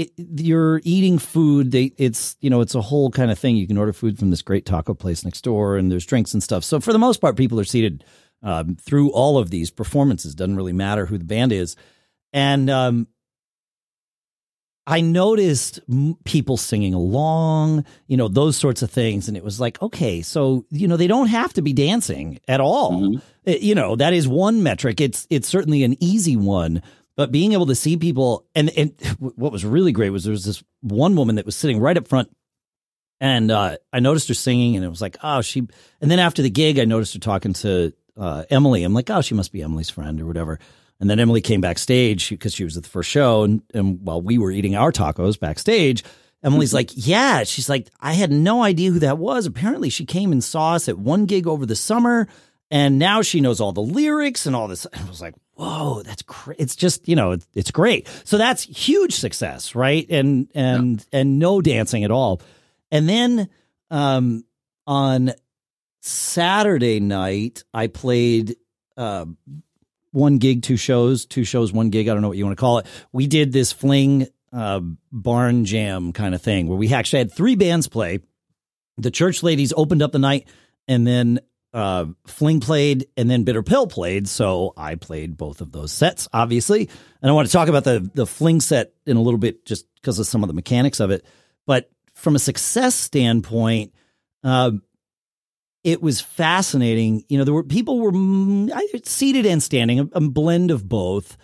it, 0.00 0.12
you're 0.16 0.80
eating 0.84 1.18
food. 1.18 1.70
They, 1.70 1.92
it's 1.96 2.36
you 2.40 2.50
know, 2.50 2.60
it's 2.60 2.74
a 2.74 2.80
whole 2.80 3.10
kind 3.10 3.30
of 3.30 3.38
thing. 3.38 3.56
You 3.56 3.66
can 3.66 3.78
order 3.78 3.92
food 3.92 4.18
from 4.18 4.30
this 4.30 4.42
great 4.42 4.66
taco 4.66 4.94
place 4.94 5.24
next 5.24 5.42
door, 5.42 5.76
and 5.76 5.90
there's 5.90 6.06
drinks 6.06 6.34
and 6.34 6.42
stuff. 6.42 6.64
So 6.64 6.80
for 6.80 6.92
the 6.92 6.98
most 6.98 7.20
part, 7.20 7.36
people 7.36 7.60
are 7.60 7.64
seated 7.64 8.04
um, 8.42 8.76
through 8.76 9.10
all 9.10 9.38
of 9.38 9.50
these 9.50 9.70
performances. 9.70 10.34
Doesn't 10.34 10.56
really 10.56 10.72
matter 10.72 11.06
who 11.06 11.18
the 11.18 11.24
band 11.24 11.52
is, 11.52 11.76
and 12.32 12.70
um, 12.70 13.06
I 14.86 15.02
noticed 15.02 15.78
people 16.24 16.56
singing 16.56 16.94
along, 16.94 17.84
you 18.08 18.16
know, 18.16 18.26
those 18.26 18.56
sorts 18.56 18.82
of 18.82 18.90
things. 18.90 19.28
And 19.28 19.36
it 19.36 19.44
was 19.44 19.60
like, 19.60 19.80
okay, 19.80 20.20
so, 20.20 20.66
you 20.70 20.88
know, 20.88 20.96
they 20.96 21.06
don't 21.06 21.28
have 21.28 21.52
to 21.52 21.62
be 21.62 21.72
dancing 21.72 22.40
at 22.48 22.60
all. 22.60 22.92
Mm-hmm. 22.92 23.18
It, 23.44 23.56
eh, 23.56 23.58
you 23.60 23.74
know, 23.76 23.94
that 23.94 24.12
is 24.12 24.26
one 24.26 24.64
metric. 24.64 25.00
It's, 25.00 25.28
it's 25.30 25.48
certainly 25.48 25.84
an 25.84 25.96
easy 26.02 26.36
one, 26.36 26.82
but 27.20 27.30
being 27.30 27.52
able 27.52 27.66
to 27.66 27.74
see 27.74 27.98
people 27.98 28.46
and, 28.54 28.70
and 28.78 28.94
what 29.18 29.52
was 29.52 29.62
really 29.62 29.92
great 29.92 30.08
was 30.08 30.24
there 30.24 30.30
was 30.30 30.46
this 30.46 30.64
one 30.80 31.14
woman 31.16 31.34
that 31.34 31.44
was 31.44 31.54
sitting 31.54 31.78
right 31.78 31.98
up 31.98 32.08
front 32.08 32.34
and 33.20 33.50
uh, 33.50 33.76
I 33.92 34.00
noticed 34.00 34.28
her 34.28 34.34
singing 34.34 34.74
and 34.74 34.82
it 34.82 34.88
was 34.88 35.02
like, 35.02 35.18
oh, 35.22 35.42
she, 35.42 35.68
and 36.00 36.10
then 36.10 36.18
after 36.18 36.40
the 36.40 36.48
gig, 36.48 36.78
I 36.78 36.86
noticed 36.86 37.12
her 37.12 37.20
talking 37.20 37.52
to 37.52 37.92
uh, 38.16 38.44
Emily. 38.48 38.82
I'm 38.84 38.94
like, 38.94 39.10
oh, 39.10 39.20
she 39.20 39.34
must 39.34 39.52
be 39.52 39.60
Emily's 39.60 39.90
friend 39.90 40.18
or 40.18 40.24
whatever. 40.24 40.58
And 40.98 41.10
then 41.10 41.20
Emily 41.20 41.42
came 41.42 41.60
backstage 41.60 42.30
because 42.30 42.54
she 42.54 42.64
was 42.64 42.78
at 42.78 42.84
the 42.84 42.88
first 42.88 43.10
show. 43.10 43.42
And, 43.42 43.60
and 43.74 44.00
while 44.00 44.22
we 44.22 44.38
were 44.38 44.50
eating 44.50 44.74
our 44.74 44.90
tacos 44.90 45.38
backstage, 45.38 46.02
Emily's 46.42 46.72
like, 46.72 46.88
yeah. 46.94 47.44
She's 47.44 47.68
like, 47.68 47.90
I 48.00 48.14
had 48.14 48.32
no 48.32 48.62
idea 48.62 48.92
who 48.92 49.00
that 49.00 49.18
was. 49.18 49.44
Apparently, 49.44 49.90
she 49.90 50.06
came 50.06 50.32
and 50.32 50.42
saw 50.42 50.72
us 50.72 50.88
at 50.88 50.98
one 50.98 51.26
gig 51.26 51.46
over 51.46 51.66
the 51.66 51.76
summer. 51.76 52.28
And 52.70 52.98
now 52.98 53.20
she 53.20 53.42
knows 53.42 53.60
all 53.60 53.72
the 53.72 53.82
lyrics 53.82 54.46
and 54.46 54.56
all 54.56 54.68
this. 54.68 54.86
I 54.94 55.04
was 55.04 55.20
like, 55.20 55.34
whoa, 55.60 56.02
that's 56.02 56.22
great. 56.22 56.58
It's 56.58 56.74
just, 56.74 57.06
you 57.06 57.14
know, 57.14 57.32
it's, 57.32 57.46
it's 57.54 57.70
great. 57.70 58.08
So 58.24 58.38
that's 58.38 58.62
huge 58.62 59.14
success, 59.14 59.74
right? 59.74 60.06
And, 60.08 60.48
and, 60.54 61.06
yeah. 61.12 61.20
and 61.20 61.38
no 61.38 61.60
dancing 61.60 62.02
at 62.02 62.10
all. 62.10 62.40
And 62.90 63.06
then, 63.06 63.50
um, 63.90 64.44
on 64.86 65.32
Saturday 66.00 66.98
night, 66.98 67.62
I 67.74 67.88
played, 67.88 68.56
uh, 68.96 69.26
one 70.12 70.38
gig, 70.38 70.62
two 70.62 70.78
shows, 70.78 71.26
two 71.26 71.44
shows, 71.44 71.72
one 71.72 71.90
gig. 71.90 72.08
I 72.08 72.14
don't 72.14 72.22
know 72.22 72.28
what 72.28 72.38
you 72.38 72.44
want 72.44 72.56
to 72.56 72.60
call 72.60 72.78
it. 72.78 72.86
We 73.12 73.26
did 73.26 73.52
this 73.52 73.70
fling 73.70 74.28
uh, 74.52 74.80
barn 75.12 75.66
jam 75.66 76.12
kind 76.12 76.34
of 76.34 76.42
thing 76.42 76.68
where 76.68 76.78
we 76.78 76.92
actually 76.92 77.18
had 77.20 77.32
three 77.32 77.54
bands 77.54 77.86
play. 77.86 78.20
The 78.96 79.10
church 79.10 79.42
ladies 79.42 79.72
opened 79.76 80.02
up 80.02 80.12
the 80.12 80.18
night, 80.18 80.48
and 80.88 81.06
then 81.06 81.40
uh, 81.72 82.06
Fling 82.26 82.60
played, 82.60 83.06
and 83.16 83.30
then 83.30 83.44
Bitter 83.44 83.62
Pill 83.62 83.86
played. 83.86 84.28
So 84.28 84.72
I 84.76 84.96
played 84.96 85.36
both 85.36 85.60
of 85.60 85.72
those 85.72 85.92
sets, 85.92 86.28
obviously. 86.32 86.88
And 87.22 87.30
I 87.30 87.32
want 87.32 87.46
to 87.48 87.52
talk 87.52 87.68
about 87.68 87.84
the 87.84 88.10
the 88.14 88.26
Fling 88.26 88.60
set 88.60 88.92
in 89.06 89.16
a 89.16 89.22
little 89.22 89.38
bit, 89.38 89.64
just 89.64 89.86
because 89.96 90.18
of 90.18 90.26
some 90.26 90.42
of 90.42 90.48
the 90.48 90.54
mechanics 90.54 91.00
of 91.00 91.10
it. 91.10 91.24
But 91.66 91.90
from 92.14 92.34
a 92.34 92.40
success 92.40 92.94
standpoint, 92.94 93.94
uh, 94.42 94.72
it 95.84 96.02
was 96.02 96.20
fascinating. 96.20 97.24
You 97.28 97.38
know, 97.38 97.44
there 97.44 97.54
were 97.54 97.64
people 97.64 98.00
were 98.00 98.12
mm, 98.12 99.06
seated 99.06 99.46
and 99.46 99.62
standing, 99.62 100.00
a, 100.00 100.08
a, 100.12 100.20
blend 100.20 100.70
of 100.70 100.88
both. 100.88 101.36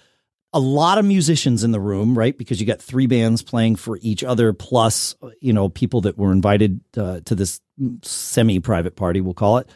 A 0.53 0.61
lot 0.61 0.97
of 0.99 1.05
musicians 1.05 1.65
in 1.65 1.71
the 1.71 1.81
room, 1.81 2.17
right? 2.17 2.37
Because 2.37 2.61
you 2.61 2.67
got 2.67 2.81
three 2.81 3.07
bands 3.07 3.43
playing 3.43 3.77
for 3.77 3.99
each 4.01 4.25
other, 4.25 4.53
plus 4.53 5.15
you 5.41 5.53
know 5.53 5.69
people 5.69 6.03
that 6.03 6.17
were 6.17 6.33
invited 6.33 6.81
uh, 6.97 7.21
to 7.27 7.35
this 7.35 7.61
semi-private 8.03 8.97
party, 8.97 9.21
we'll 9.21 9.35
call 9.35 9.59
it. 9.59 9.69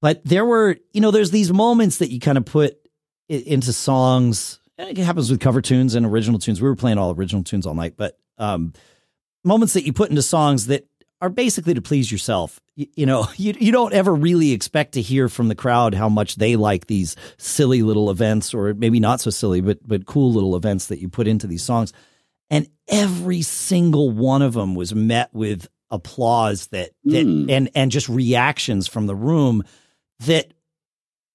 But 0.00 0.24
there 0.24 0.44
were, 0.44 0.76
you 0.92 1.00
know, 1.00 1.10
there's 1.10 1.30
these 1.30 1.52
moments 1.52 1.98
that 1.98 2.10
you 2.10 2.20
kind 2.20 2.38
of 2.38 2.44
put 2.44 2.78
into 3.28 3.72
songs. 3.72 4.60
And 4.78 4.90
it 4.90 5.02
happens 5.02 5.30
with 5.30 5.40
cover 5.40 5.60
tunes 5.60 5.94
and 5.94 6.04
original 6.04 6.38
tunes. 6.38 6.60
We 6.60 6.68
were 6.68 6.76
playing 6.76 6.98
all 6.98 7.14
original 7.14 7.42
tunes 7.42 7.66
all 7.66 7.74
night, 7.74 7.94
but 7.96 8.18
um, 8.38 8.72
moments 9.44 9.74
that 9.74 9.84
you 9.84 9.92
put 9.92 10.10
into 10.10 10.22
songs 10.22 10.66
that 10.66 10.86
are 11.20 11.30
basically 11.30 11.74
to 11.74 11.82
please 11.82 12.12
yourself. 12.12 12.60
You, 12.74 12.86
you, 12.94 13.06
know, 13.06 13.26
you 13.36 13.54
you 13.58 13.72
don't 13.72 13.94
ever 13.94 14.14
really 14.14 14.52
expect 14.52 14.92
to 14.92 15.02
hear 15.02 15.28
from 15.28 15.48
the 15.48 15.54
crowd 15.54 15.94
how 15.94 16.08
much 16.08 16.36
they 16.36 16.56
like 16.56 16.86
these 16.86 17.16
silly 17.38 17.82
little 17.82 18.10
events, 18.10 18.52
or 18.52 18.74
maybe 18.74 19.00
not 19.00 19.20
so 19.20 19.30
silly, 19.30 19.60
but 19.60 19.78
but 19.86 20.06
cool 20.06 20.32
little 20.32 20.56
events 20.56 20.86
that 20.86 21.00
you 21.00 21.08
put 21.08 21.26
into 21.26 21.46
these 21.46 21.62
songs. 21.62 21.92
And 22.50 22.68
every 22.86 23.42
single 23.42 24.10
one 24.10 24.42
of 24.42 24.52
them 24.52 24.74
was 24.74 24.94
met 24.94 25.30
with 25.32 25.68
applause 25.90 26.66
that, 26.68 26.90
that 27.04 27.26
mm. 27.26 27.50
and 27.50 27.70
and 27.74 27.90
just 27.90 28.08
reactions 28.08 28.86
from 28.86 29.06
the 29.06 29.14
room 29.14 29.64
that 30.20 30.52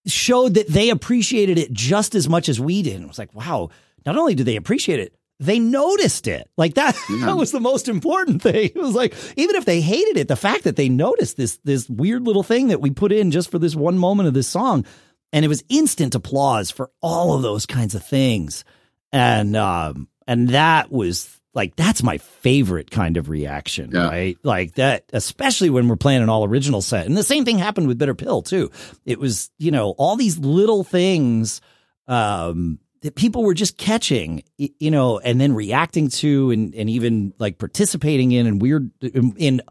showed 0.07 0.55
that 0.55 0.67
they 0.67 0.89
appreciated 0.89 1.57
it 1.57 1.71
just 1.71 2.15
as 2.15 2.27
much 2.27 2.49
as 2.49 2.59
we 2.59 2.81
did. 2.81 2.95
And 2.95 3.03
it 3.03 3.07
was 3.07 3.19
like, 3.19 3.33
wow, 3.35 3.69
not 4.05 4.17
only 4.17 4.35
do 4.35 4.43
they 4.43 4.55
appreciate 4.55 4.99
it, 4.99 5.15
they 5.39 5.59
noticed 5.59 6.27
it. 6.27 6.49
Like 6.57 6.75
that, 6.75 6.95
yeah. 7.09 7.25
that 7.27 7.37
was 7.37 7.51
the 7.51 7.59
most 7.59 7.87
important 7.87 8.41
thing. 8.41 8.71
It 8.75 8.81
was 8.81 8.95
like, 8.95 9.15
even 9.37 9.55
if 9.55 9.65
they 9.65 9.81
hated 9.81 10.17
it, 10.17 10.27
the 10.27 10.35
fact 10.35 10.63
that 10.63 10.75
they 10.75 10.89
noticed 10.89 11.37
this, 11.37 11.57
this 11.63 11.89
weird 11.89 12.23
little 12.23 12.43
thing 12.43 12.67
that 12.67 12.81
we 12.81 12.91
put 12.91 13.11
in 13.11 13.31
just 13.31 13.51
for 13.51 13.59
this 13.59 13.75
one 13.75 13.97
moment 13.97 14.27
of 14.27 14.33
this 14.33 14.47
song. 14.47 14.85
And 15.33 15.45
it 15.45 15.47
was 15.47 15.63
instant 15.69 16.15
applause 16.15 16.71
for 16.71 16.91
all 17.01 17.33
of 17.33 17.41
those 17.41 17.65
kinds 17.65 17.95
of 17.95 18.05
things. 18.05 18.65
And, 19.11 19.55
um, 19.55 20.09
and 20.27 20.49
that 20.49 20.91
was 20.91 21.40
like, 21.53 21.75
that's 21.75 22.01
my 22.01 22.17
favorite 22.17 22.91
kind 22.91 23.17
of 23.17 23.29
reaction, 23.29 23.91
yeah. 23.93 24.07
right? 24.07 24.37
Like 24.43 24.75
that, 24.75 25.05
especially 25.13 25.69
when 25.69 25.87
we're 25.87 25.95
playing 25.95 26.23
an 26.23 26.29
all 26.29 26.45
original 26.45 26.81
set. 26.81 27.05
And 27.05 27.17
the 27.17 27.23
same 27.23 27.45
thing 27.45 27.57
happened 27.57 27.87
with 27.87 27.97
Bitter 27.97 28.15
Pill 28.15 28.41
too. 28.41 28.71
It 29.05 29.19
was, 29.19 29.51
you 29.57 29.71
know, 29.71 29.91
all 29.97 30.15
these 30.15 30.37
little 30.37 30.83
things, 30.83 31.61
um, 32.07 32.79
that 33.01 33.15
people 33.15 33.43
were 33.43 33.55
just 33.55 33.77
catching, 33.77 34.43
you 34.57 34.91
know, 34.91 35.17
and 35.19 35.41
then 35.41 35.53
reacting 35.55 36.07
to 36.09 36.51
and, 36.51 36.75
and 36.75 36.89
even 36.89 37.33
like 37.39 37.57
participating 37.57 38.31
in 38.31 38.45
and 38.45 38.61
weird 38.61 38.91
in, 39.01 39.33
in, 39.37 39.61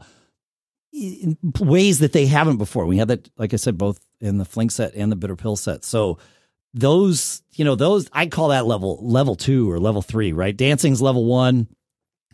in 0.93 1.39
ways 1.61 2.01
that 2.01 2.13
they 2.13 2.27
haven't 2.27 2.57
before. 2.57 2.87
We 2.87 2.99
had 2.99 3.09
that, 3.09 3.31
like 3.39 3.55
I 3.55 3.57
said, 3.57 3.79
both 3.79 4.01
in 4.21 4.39
the 4.39 4.45
Fling 4.45 4.69
set 4.69 4.95
and 4.97 5.13
the 5.13 5.17
Bitter 5.17 5.37
Pill 5.37 5.55
set. 5.55 5.85
So 5.85 6.19
those, 6.75 7.43
you 7.55 7.65
know, 7.65 7.75
those 7.75 8.09
I 8.13 8.27
call 8.27 8.49
that 8.49 8.67
level 8.67 8.99
level 9.03 9.35
two 9.35 9.71
or 9.71 9.79
level 9.79 10.03
three, 10.03 10.33
right? 10.33 10.57
Dancing's 10.57 11.03
level 11.03 11.25
one. 11.25 11.69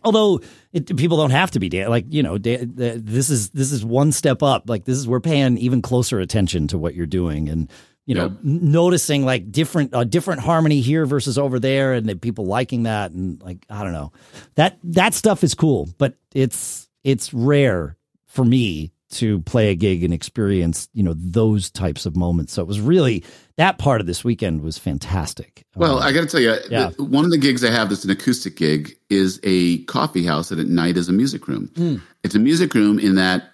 Although 0.05 0.41
it, 0.73 0.97
people 0.97 1.17
don't 1.17 1.31
have 1.31 1.51
to 1.53 1.59
be 1.59 1.69
dan- 1.69 1.89
like 1.89 2.05
you 2.11 2.23
know 2.23 2.39
da- 2.39 2.65
this 2.65 3.29
is 3.29 3.51
this 3.51 3.73
is 3.73 3.85
one 3.85 4.13
step 4.13 4.43
up. 4.43 4.69
Like 4.69 4.85
this 4.85 4.99
is 4.99 5.09
we're 5.09 5.21
paying 5.21 5.59
even 5.59 5.83
closer 5.83 6.21
attention 6.21 6.69
to 6.69 6.79
what 6.79 6.95
you're 6.95 7.07
doing 7.07 7.49
and 7.49 7.71
you 8.07 8.15
know, 8.15 8.27
yep. 8.27 8.39
noticing 8.43 9.25
like 9.25 9.51
different 9.51 9.93
a 9.93 9.99
uh, 9.99 10.05
different 10.05 10.41
harmony 10.41 10.81
here 10.81 11.05
versus 11.07 11.37
over 11.37 11.59
there, 11.59 11.93
and 11.93 12.09
the 12.09 12.15
people 12.15 12.47
liking 12.47 12.85
that, 12.85 13.11
and 13.11 13.43
like 13.43 13.67
I 13.69 13.83
don't 13.83 13.93
know, 13.93 14.13
that 14.55 14.79
that 14.85 15.13
stuff 15.13 15.43
is 15.43 15.55
cool, 15.55 15.89
but 15.99 16.15
it's 16.33 16.89
it's 17.03 17.35
rare 17.35 17.97
for 18.27 18.45
me 18.45 18.93
to 19.09 19.41
play 19.43 19.71
a 19.71 19.75
gig 19.75 20.03
and 20.03 20.13
experience 20.13 20.89
you 20.93 21.03
know 21.03 21.15
those 21.17 21.71
types 21.71 22.07
of 22.07 22.17
moments. 22.17 22.53
So 22.53 22.63
it 22.63 22.69
was 22.69 22.81
really 22.81 23.25
that 23.57 23.79
part 23.79 24.01
of 24.01 24.07
this 24.07 24.25
weekend 24.25 24.63
was 24.63 24.79
fantastic. 24.79 25.65
Well, 25.75 25.99
um, 25.99 26.03
I 26.03 26.13
got 26.13 26.23
to 26.23 26.27
tell 26.27 26.41
you, 26.41 26.57
yeah. 26.71 26.91
the, 26.97 27.05
one 27.05 27.25
of 27.25 27.31
the 27.31 27.39
gigs 27.39 27.65
I 27.65 27.71
have 27.71 27.89
that's 27.89 28.05
an 28.05 28.11
acoustic 28.11 28.57
gig 28.57 28.97
is 29.09 29.41
a 29.43 29.79
coffee 29.85 30.25
house 30.25 30.51
that 30.51 30.59
at 30.59 30.67
night 30.67 30.97
is 30.97 31.09
a 31.09 31.13
music 31.13 31.49
room. 31.49 31.71
Mm. 31.75 32.03
It's 32.25 32.35
a 32.35 32.41
music 32.41 32.75
room 32.75 32.99
in 32.99 33.15
that 33.15 33.51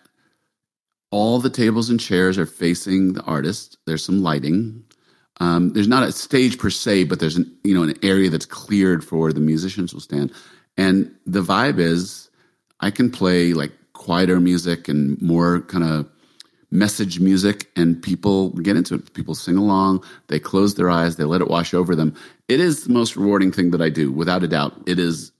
all 1.11 1.39
the 1.39 1.51
tables 1.51 1.91
and 1.91 2.01
chairs 2.01 2.39
are 2.39 2.47
facing 2.47 3.13
the 3.13 3.23
artist. 3.23 3.77
There's 3.87 4.05
some 4.05 4.23
lighting. 4.23 4.83
Um, 5.41 5.73
there's 5.73 5.89
not 5.89 6.03
a 6.03 6.13
stage 6.13 6.59
per 6.59 6.71
se, 6.71 7.05
but 7.05 7.21
there's 7.21 7.37
an 7.37 7.55
you 7.63 7.75
know 7.75 7.83
an 7.83 7.95
area 8.03 8.31
that's 8.31 8.47
cleared 8.47 9.05
for 9.05 9.19
where 9.19 9.33
the 9.33 9.41
musicians 9.41 9.93
will 9.93 10.01
stand. 10.01 10.33
And 10.77 11.15
the 11.27 11.43
vibe 11.43 11.79
is, 11.79 12.31
I 12.81 12.91
can 12.91 13.11
play 13.11 13.53
like 13.53 13.73
quieter 14.03 14.41
music 14.41 14.89
and 14.89 15.21
more 15.23 15.61
kind 15.63 15.85
of 15.85 16.09
message 16.73 17.21
music, 17.21 17.71
and 17.77 18.03
people 18.03 18.51
get 18.51 18.77
into 18.77 18.97
it. 18.97 19.15
People 19.15 19.35
sing 19.35 19.57
along. 19.57 20.03
They 20.27 20.41
close 20.41 20.75
their 20.75 20.91
eyes. 20.91 21.17
They 21.17 21.25
let 21.25 21.41
it 21.41 21.49
wash 21.49 21.73
over 21.73 21.95
them. 21.95 22.15
It 22.49 22.59
is 22.59 22.85
the 22.85 22.93
most 22.93 23.15
rewarding 23.17 23.53
thing 23.53 23.71
that 23.71 23.81
I 23.81 23.91
do, 23.91 24.11
without 24.11 24.43
a 24.43 24.49
doubt. 24.49 24.73
It 24.87 24.99
is. 24.99 25.31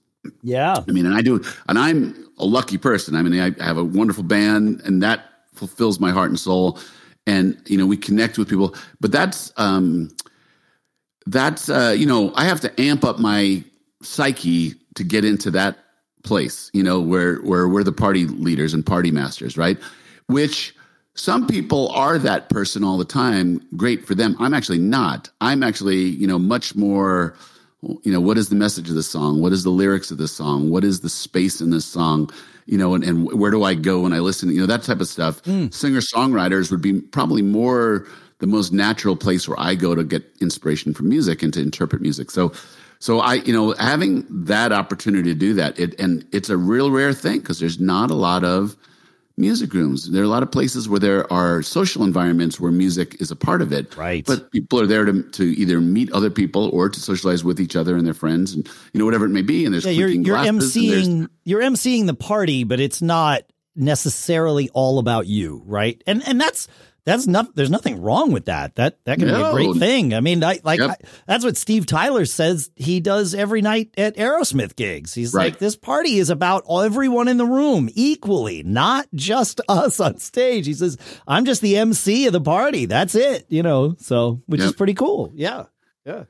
Yeah. 0.41 0.81
I 0.87 0.91
mean, 0.91 1.05
and 1.05 1.13
I 1.13 1.21
do, 1.21 1.43
and 1.67 1.77
I'm 1.77 2.15
a 2.37 2.45
lucky 2.45 2.77
person. 2.77 3.15
I 3.15 3.21
mean, 3.23 3.37
I 3.37 3.63
have 3.63 3.77
a 3.77 3.83
wonderful 3.83 4.23
band, 4.23 4.81
and 4.85 5.03
that 5.03 5.25
fulfills 5.53 5.99
my 5.99 6.11
heart 6.11 6.29
and 6.29 6.39
soul. 6.39 6.79
And 7.27 7.61
you 7.65 7.77
know, 7.77 7.85
we 7.85 7.97
connect 7.97 8.37
with 8.37 8.47
people. 8.47 8.75
But 9.01 9.11
that's 9.11 9.51
um, 9.57 10.15
that's 11.25 11.67
uh, 11.67 11.93
you 11.97 12.05
know, 12.05 12.31
I 12.35 12.45
have 12.45 12.61
to 12.61 12.81
amp 12.81 13.03
up 13.03 13.19
my 13.19 13.63
psyche 14.01 14.75
to 14.95 15.03
get 15.03 15.25
into 15.25 15.51
that 15.51 15.82
place. 16.23 16.69
You 16.73 16.83
know, 16.83 16.99
where 16.99 17.37
where 17.37 17.67
we're 17.67 17.83
the 17.83 17.91
party 17.91 18.25
leaders 18.25 18.73
and 18.73 18.85
party 18.85 19.11
masters, 19.11 19.57
right? 19.57 19.77
Which 20.27 20.75
some 21.15 21.45
people 21.45 21.89
are 21.89 22.17
that 22.17 22.49
person 22.49 22.83
all 22.83 22.97
the 22.97 23.05
time. 23.05 23.61
Great 23.75 24.05
for 24.05 24.15
them. 24.15 24.35
I'm 24.39 24.53
actually 24.53 24.79
not. 24.79 25.29
I'm 25.41 25.61
actually, 25.61 26.01
you 26.01 26.27
know, 26.27 26.39
much 26.39 26.75
more 26.75 27.35
you 28.03 28.13
know 28.13 28.21
what 28.21 28.37
is 28.37 28.47
the 28.47 28.55
message 28.55 28.87
of 28.87 28.95
the 28.95 29.03
song 29.03 29.41
what 29.41 29.51
is 29.51 29.65
the 29.65 29.69
lyrics 29.69 30.09
of 30.09 30.17
the 30.17 30.25
song 30.29 30.69
what 30.69 30.85
is 30.85 31.01
the 31.01 31.09
space 31.09 31.59
in 31.59 31.69
this 31.69 31.83
song 31.83 32.29
you 32.65 32.77
know, 32.77 32.93
and, 32.93 33.03
and 33.03 33.31
where 33.39 33.51
do 33.51 33.63
I 33.63 33.73
go 33.73 34.01
when 34.01 34.13
I 34.13 34.19
listen? 34.19 34.49
You 34.49 34.61
know, 34.61 34.67
that 34.67 34.83
type 34.83 35.01
of 35.01 35.07
stuff. 35.07 35.41
Mm. 35.43 35.73
Singer 35.73 35.99
songwriters 35.99 36.71
would 36.71 36.81
be 36.81 37.01
probably 37.01 37.41
more 37.41 38.07
the 38.39 38.47
most 38.47 38.73
natural 38.73 39.15
place 39.15 39.47
where 39.47 39.59
I 39.59 39.75
go 39.75 39.95
to 39.95 40.03
get 40.03 40.23
inspiration 40.41 40.93
from 40.93 41.09
music 41.09 41.43
and 41.43 41.53
to 41.53 41.61
interpret 41.61 42.01
music. 42.01 42.31
So, 42.31 42.53
so 43.03 43.19
I, 43.19 43.33
you 43.33 43.51
know, 43.51 43.73
having 43.73 44.25
that 44.45 44.71
opportunity 44.71 45.33
to 45.33 45.37
do 45.37 45.55
that, 45.55 45.77
it, 45.77 45.99
and 45.99 46.25
it's 46.31 46.49
a 46.49 46.55
real 46.55 46.89
rare 46.89 47.11
thing 47.11 47.39
because 47.39 47.59
there's 47.59 47.77
not 47.77 48.09
a 48.09 48.13
lot 48.13 48.45
of 48.45 48.77
music 49.35 49.73
rooms. 49.73 50.09
There 50.09 50.21
are 50.21 50.25
a 50.25 50.29
lot 50.29 50.41
of 50.41 50.53
places 50.53 50.87
where 50.87 51.01
there 51.01 51.31
are 51.33 51.61
social 51.61 52.05
environments 52.05 52.61
where 52.61 52.71
music 52.71 53.19
is 53.19 53.29
a 53.29 53.35
part 53.35 53.61
of 53.61 53.73
it. 53.73 53.97
Right. 53.97 54.25
But 54.25 54.51
people 54.51 54.79
are 54.79 54.87
there 54.87 55.03
to, 55.03 55.21
to 55.21 55.43
either 55.43 55.81
meet 55.81 56.13
other 56.13 56.29
people 56.29 56.69
or 56.69 56.87
to 56.87 56.97
socialize 56.97 57.43
with 57.43 57.59
each 57.59 57.75
other 57.75 57.97
and 57.97 58.07
their 58.07 58.13
friends 58.13 58.53
and 58.53 58.65
you 58.93 58.99
know 58.99 59.03
whatever 59.03 59.25
it 59.25 59.31
may 59.31 59.41
be. 59.41 59.65
And 59.65 59.73
there's 59.73 59.83
yeah, 59.83 59.91
you're, 59.91 60.07
you're 60.07 60.37
emceeing 60.37 61.27
you're 61.43 61.61
emceeing 61.61 62.05
the 62.05 62.13
party, 62.13 62.63
but 62.63 62.79
it's 62.79 63.01
not 63.01 63.43
necessarily 63.75 64.69
all 64.69 64.97
about 64.97 65.27
you, 65.27 65.61
right? 65.65 66.01
And 66.07 66.25
and 66.25 66.39
that's 66.39 66.69
that's 67.05 67.27
not 67.27 67.55
there's 67.55 67.69
nothing 67.69 68.01
wrong 68.01 68.31
with 68.31 68.45
that 68.45 68.75
that 68.75 69.03
that 69.05 69.19
can 69.19 69.27
no. 69.27 69.37
be 69.37 69.43
a 69.43 69.51
great 69.51 69.79
thing 69.79 70.13
i 70.13 70.19
mean 70.19 70.43
I, 70.43 70.59
like 70.63 70.79
yep. 70.79 70.91
I, 70.91 70.95
that's 71.27 71.43
what 71.43 71.57
steve 71.57 71.85
tyler 71.85 72.25
says 72.25 72.71
he 72.75 72.99
does 72.99 73.33
every 73.33 73.61
night 73.61 73.93
at 73.97 74.15
aerosmith 74.15 74.75
gigs 74.75 75.13
he's 75.13 75.33
right. 75.33 75.51
like 75.51 75.59
this 75.59 75.75
party 75.75 76.17
is 76.17 76.29
about 76.29 76.63
everyone 76.69 77.27
in 77.27 77.37
the 77.37 77.45
room 77.45 77.89
equally 77.93 78.63
not 78.63 79.07
just 79.13 79.61
us 79.69 79.99
on 79.99 80.17
stage 80.17 80.65
he 80.65 80.73
says 80.73 80.97
i'm 81.27 81.45
just 81.45 81.61
the 81.61 81.77
mc 81.77 82.27
of 82.27 82.33
the 82.33 82.41
party 82.41 82.85
that's 82.85 83.15
it 83.15 83.45
you 83.49 83.63
know 83.63 83.95
so 83.99 84.41
which 84.45 84.61
yep. 84.61 84.69
is 84.69 84.75
pretty 84.75 84.93
cool 84.93 85.31
yeah 85.33 85.65
yeah 86.05 86.23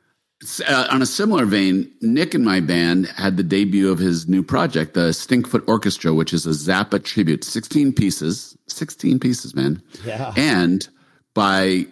uh, 0.67 0.87
on 0.89 1.01
a 1.01 1.05
similar 1.05 1.45
vein, 1.45 1.91
Nick 2.01 2.33
and 2.33 2.43
my 2.43 2.59
band 2.59 3.07
had 3.07 3.37
the 3.37 3.43
debut 3.43 3.91
of 3.91 3.99
his 3.99 4.27
new 4.27 4.43
project, 4.43 4.93
the 4.93 5.09
Stinkfoot 5.09 5.67
Orchestra, 5.67 6.13
which 6.13 6.33
is 6.33 6.45
a 6.45 6.49
Zappa 6.49 7.03
tribute, 7.03 7.43
16 7.43 7.93
pieces, 7.93 8.57
16 8.67 9.19
pieces, 9.19 9.55
man. 9.55 9.81
Yeah. 10.05 10.33
And 10.35 10.87
by, 11.33 11.87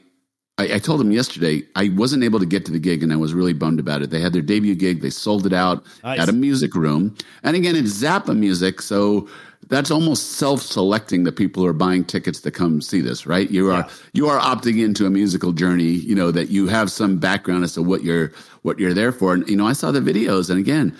I, 0.58 0.76
I, 0.76 0.80
told 0.80 1.02
him 1.02 1.12
yesterday, 1.12 1.64
I 1.76 1.90
wasn't 1.90 2.24
able 2.24 2.40
to 2.40 2.46
get 2.46 2.66
to 2.66 2.72
the 2.72 2.80
gig 2.80 3.04
and 3.04 3.14
I 3.14 3.16
was 3.16 3.34
really 3.34 3.54
bummed 3.54 3.80
about 3.80 4.02
it. 4.02 4.10
They 4.10 4.20
had 4.20 4.34
their 4.34 4.42
debut 4.42 4.76
gig, 4.76 5.02
they 5.02 5.10
sold 5.10 5.46
it 5.46 5.54
out 5.54 5.84
nice. 6.04 6.20
at 6.20 6.30
a 6.30 6.34
music 6.34 6.76
room. 6.76 7.16
And 7.44 7.56
again, 7.56 7.76
it's 7.76 8.02
Zappa 8.02 8.38
music. 8.38 8.82
So 8.82 9.30
that's 9.72 9.90
almost 9.90 10.34
self-selecting 10.34 11.24
the 11.24 11.32
people 11.32 11.64
who 11.64 11.70
are 11.70 11.74
buying 11.74 12.04
tickets 12.04 12.42
to 12.42 12.52
come 12.52 12.82
see 12.82 13.00
this, 13.00 13.26
right? 13.26 13.50
You 13.50 13.72
are 13.72 13.80
yeah. 13.80 13.90
you 14.12 14.28
are 14.28 14.38
opting 14.38 14.84
into 14.84 15.06
a 15.06 15.10
musical 15.10 15.54
journey, 15.54 15.86
you 15.86 16.14
know, 16.14 16.30
that 16.30 16.50
you 16.50 16.68
have 16.68 16.92
some 16.92 17.20
background 17.20 17.64
as 17.64 17.74
to 17.76 17.82
what 17.82 18.04
you're 18.04 18.34
what 18.64 18.80
you're 18.80 18.94
there 18.94 19.14
for. 19.14 19.34
And 19.34 19.48
you 19.50 19.56
know, 19.56 19.66
I 19.66 19.72
saw 19.72 19.92
the 19.92 20.02
videos 20.02 20.50
and 20.50 20.60
again, 20.60 20.94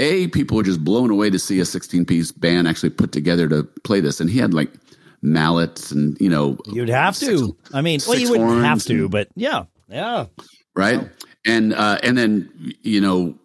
A, 0.00 0.26
people 0.28 0.56
were 0.56 0.64
just 0.64 0.82
blown 0.82 1.12
away 1.12 1.30
to 1.30 1.38
see 1.38 1.60
a 1.60 1.62
16-piece 1.62 2.32
band 2.32 2.66
actually 2.66 2.90
put 2.90 3.12
together 3.12 3.48
to 3.48 3.62
play 3.84 4.00
this. 4.00 4.20
And 4.20 4.28
he 4.28 4.40
had 4.40 4.52
like 4.52 4.72
mallets 5.22 5.92
and, 5.92 6.20
you 6.20 6.28
know, 6.28 6.58
You'd 6.66 6.88
have 6.88 7.14
six, 7.14 7.40
to. 7.40 7.56
I 7.72 7.82
mean, 7.82 8.00
well, 8.08 8.18
you 8.18 8.30
wouldn't 8.30 8.64
have 8.64 8.82
to, 8.82 9.02
and, 9.02 9.10
but 9.12 9.28
yeah. 9.36 9.66
Yeah. 9.88 10.26
Right? 10.74 10.98
Wow. 10.98 11.08
And 11.46 11.72
uh 11.72 11.98
and 12.02 12.18
then 12.18 12.74
you 12.82 13.00
know, 13.00 13.38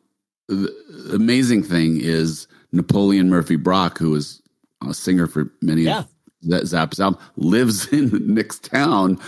the 0.48 1.14
amazing 1.14 1.62
thing 1.62 2.02
is 2.02 2.48
Napoleon 2.72 3.30
Murphy 3.30 3.56
Brock, 3.56 3.98
who 3.98 4.12
was 4.12 4.42
a 4.88 4.94
singer 4.94 5.28
for 5.28 5.52
many 5.62 5.84
yeah. 5.84 6.00
of 6.00 6.08
Zappa's 6.44 7.00
album, 7.00 7.20
lives 7.36 7.88
in 7.94 8.34
Nick's 8.34 8.60
town. 8.60 9.20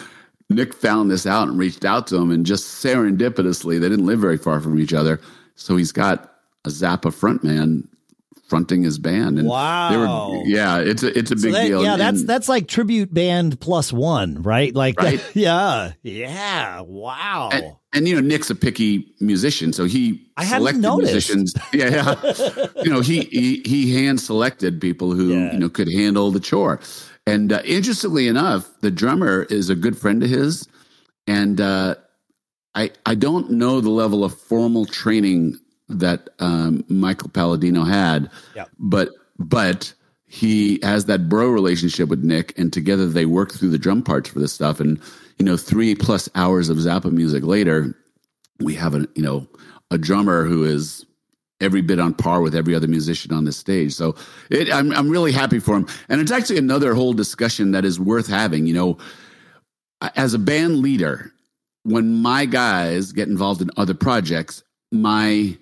Nick 0.49 0.73
found 0.73 1.09
this 1.09 1.25
out 1.25 1.47
and 1.47 1.57
reached 1.57 1.85
out 1.85 2.07
to 2.07 2.17
him, 2.17 2.31
and 2.31 2.45
just 2.45 2.83
serendipitously, 2.83 3.79
they 3.79 3.89
didn't 3.89 4.05
live 4.05 4.19
very 4.19 4.37
far 4.37 4.59
from 4.59 4.79
each 4.79 4.93
other. 4.93 5.19
So 5.55 5.75
he's 5.75 5.91
got 5.91 6.35
a 6.65 6.69
Zappa 6.69 7.11
frontman 7.11 7.87
fronting 8.53 8.83
his 8.83 8.99
band. 8.99 9.39
And 9.39 9.47
wow. 9.47 10.29
Were, 10.29 10.43
yeah, 10.45 10.77
it's 10.77 11.01
a 11.01 11.17
it's 11.17 11.31
a 11.31 11.37
so 11.39 11.47
big 11.47 11.53
that, 11.53 11.65
deal. 11.65 11.83
Yeah, 11.83 11.93
and, 11.93 12.01
that's 12.01 12.23
that's 12.23 12.47
like 12.47 12.67
tribute 12.67 13.11
band 13.11 13.59
plus 13.59 13.91
one, 13.91 14.43
right? 14.43 14.75
Like 14.75 14.99
right? 14.99 15.19
That, 15.19 15.35
yeah. 15.35 15.93
Yeah. 16.03 16.81
Wow. 16.81 17.49
And, 17.51 17.75
and, 17.93 18.07
you 18.07 18.13
know, 18.13 18.21
Nick's 18.21 18.51
a 18.51 18.55
picky 18.55 19.11
musician, 19.19 19.73
so 19.73 19.85
he 19.85 20.31
I 20.37 20.45
selected 20.45 20.81
musicians. 20.81 21.55
Yeah, 21.73 21.89
yeah. 21.89 22.67
you 22.83 22.91
know, 22.91 23.01
he, 23.01 23.21
he 23.31 23.63
he 23.65 24.05
hand 24.05 24.21
selected 24.21 24.79
people 24.79 25.13
who, 25.13 25.29
yeah. 25.29 25.53
you 25.53 25.57
know, 25.57 25.69
could 25.69 25.91
handle 25.91 26.29
the 26.29 26.39
chore. 26.39 26.79
And 27.25 27.51
uh, 27.51 27.61
interestingly 27.65 28.27
enough, 28.27 28.69
the 28.81 28.91
drummer 28.91 29.43
is 29.49 29.71
a 29.71 29.75
good 29.75 29.97
friend 29.97 30.21
of 30.21 30.29
his. 30.29 30.67
And 31.25 31.59
uh, 31.59 31.95
I 32.75 32.91
I 33.07 33.15
don't 33.15 33.49
know 33.49 33.81
the 33.81 33.89
level 33.89 34.23
of 34.23 34.39
formal 34.39 34.85
training 34.85 35.57
that 35.99 36.29
um, 36.39 36.83
Michael 36.87 37.29
Palladino 37.29 37.83
had. 37.83 38.29
Yeah. 38.55 38.65
But 38.79 39.09
but 39.39 39.93
he 40.25 40.79
has 40.81 41.05
that 41.05 41.29
bro 41.29 41.49
relationship 41.49 42.09
with 42.09 42.23
Nick, 42.23 42.57
and 42.57 42.73
together 42.73 43.07
they 43.07 43.25
work 43.25 43.51
through 43.51 43.69
the 43.69 43.77
drum 43.77 44.01
parts 44.01 44.29
for 44.29 44.39
this 44.39 44.53
stuff. 44.53 44.79
And 44.79 44.99
you 45.37 45.45
know, 45.45 45.57
three 45.57 45.95
plus 45.95 46.29
hours 46.35 46.69
of 46.69 46.77
Zappa 46.77 47.11
music 47.11 47.43
later, 47.43 47.95
we 48.59 48.75
have 48.75 48.95
a 48.95 49.07
you 49.15 49.23
know 49.23 49.47
a 49.91 49.97
drummer 49.97 50.45
who 50.45 50.63
is 50.63 51.05
every 51.61 51.81
bit 51.81 51.99
on 51.99 52.13
par 52.13 52.41
with 52.41 52.55
every 52.55 52.75
other 52.75 52.87
musician 52.87 53.31
on 53.31 53.45
this 53.45 53.57
stage. 53.57 53.93
So 53.93 54.15
it, 54.49 54.71
I'm 54.71 54.91
I'm 54.93 55.09
really 55.09 55.31
happy 55.31 55.59
for 55.59 55.75
him, 55.75 55.87
and 56.09 56.19
it's 56.19 56.31
actually 56.31 56.57
another 56.57 56.93
whole 56.93 57.13
discussion 57.13 57.71
that 57.71 57.85
is 57.85 57.99
worth 57.99 58.27
having. 58.27 58.65
You 58.65 58.73
know, 58.73 58.97
as 60.15 60.33
a 60.33 60.39
band 60.39 60.79
leader, 60.79 61.31
when 61.83 62.21
my 62.21 62.45
guys 62.45 63.11
get 63.11 63.27
involved 63.27 63.61
in 63.61 63.69
other 63.77 63.93
projects, 63.93 64.63
my 64.91 65.57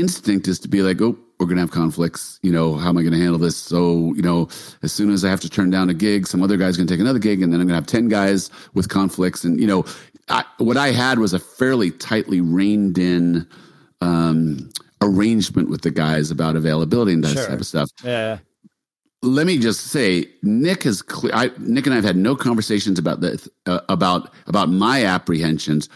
instinct 0.00 0.48
is 0.48 0.58
to 0.60 0.68
be 0.68 0.82
like, 0.82 1.00
oh, 1.00 1.16
we're 1.38 1.46
going 1.46 1.56
to 1.56 1.62
have 1.62 1.70
conflicts. 1.70 2.38
You 2.42 2.52
know, 2.52 2.74
how 2.74 2.88
am 2.88 2.98
I 2.98 3.02
going 3.02 3.12
to 3.12 3.18
handle 3.18 3.38
this? 3.38 3.56
So, 3.56 4.12
you 4.14 4.22
know, 4.22 4.48
as 4.82 4.92
soon 4.92 5.10
as 5.10 5.24
I 5.24 5.30
have 5.30 5.40
to 5.40 5.50
turn 5.50 5.70
down 5.70 5.90
a 5.90 5.94
gig, 5.94 6.26
some 6.26 6.42
other 6.42 6.56
guy's 6.56 6.76
going 6.76 6.86
to 6.86 6.92
take 6.92 7.00
another 7.00 7.18
gig, 7.18 7.42
and 7.42 7.52
then 7.52 7.60
I'm 7.60 7.66
going 7.66 7.74
to 7.74 7.80
have 7.80 7.86
10 7.86 8.08
guys 8.08 8.50
with 8.74 8.88
conflicts. 8.88 9.44
And, 9.44 9.60
you 9.60 9.66
know, 9.66 9.84
I, 10.28 10.44
what 10.58 10.76
I 10.76 10.92
had 10.92 11.18
was 11.18 11.32
a 11.32 11.38
fairly 11.38 11.90
tightly 11.90 12.40
reined 12.40 12.98
in 12.98 13.46
um, 14.00 14.70
arrangement 15.00 15.70
with 15.70 15.82
the 15.82 15.90
guys 15.90 16.30
about 16.30 16.56
availability 16.56 17.12
and 17.12 17.24
that 17.24 17.34
sure. 17.34 17.46
type 17.46 17.60
of 17.60 17.66
stuff. 17.66 17.90
Yeah. 18.02 18.38
Let 19.22 19.46
me 19.46 19.58
just 19.58 19.88
say, 19.88 20.26
Nick 20.42 20.84
has 20.84 21.02
clear. 21.02 21.34
I, 21.34 21.50
Nick 21.58 21.86
and 21.86 21.94
I 21.94 21.96
have 21.96 22.04
had 22.04 22.16
no 22.16 22.36
conversations 22.36 22.98
about 22.98 23.20
this, 23.20 23.48
uh, 23.66 23.80
about 23.88 24.32
about 24.46 24.68
my 24.68 25.04
apprehensions, 25.04 25.88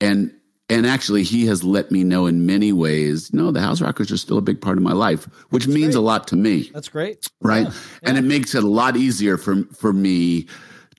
and 0.00 0.32
and 0.70 0.86
actually, 0.86 1.22
he 1.22 1.46
has 1.46 1.64
let 1.64 1.90
me 1.90 2.04
know 2.04 2.26
in 2.26 2.44
many 2.44 2.72
ways, 2.72 3.32
no, 3.32 3.50
the 3.50 3.60
House 3.60 3.80
Rockers 3.80 4.12
are 4.12 4.18
still 4.18 4.36
a 4.36 4.42
big 4.42 4.60
part 4.60 4.76
of 4.76 4.82
my 4.82 4.92
life, 4.92 5.24
which 5.50 5.64
That's 5.64 5.74
means 5.74 5.94
great. 5.94 5.96
a 5.96 6.00
lot 6.00 6.28
to 6.28 6.36
me. 6.36 6.70
That's 6.74 6.88
great. 6.88 7.26
Right. 7.40 7.66
Yeah. 7.66 7.72
And 8.02 8.16
yeah. 8.16 8.22
it 8.22 8.26
makes 8.26 8.54
it 8.54 8.62
a 8.62 8.66
lot 8.66 8.96
easier 8.96 9.38
for, 9.38 9.64
for 9.74 9.92
me 9.94 10.46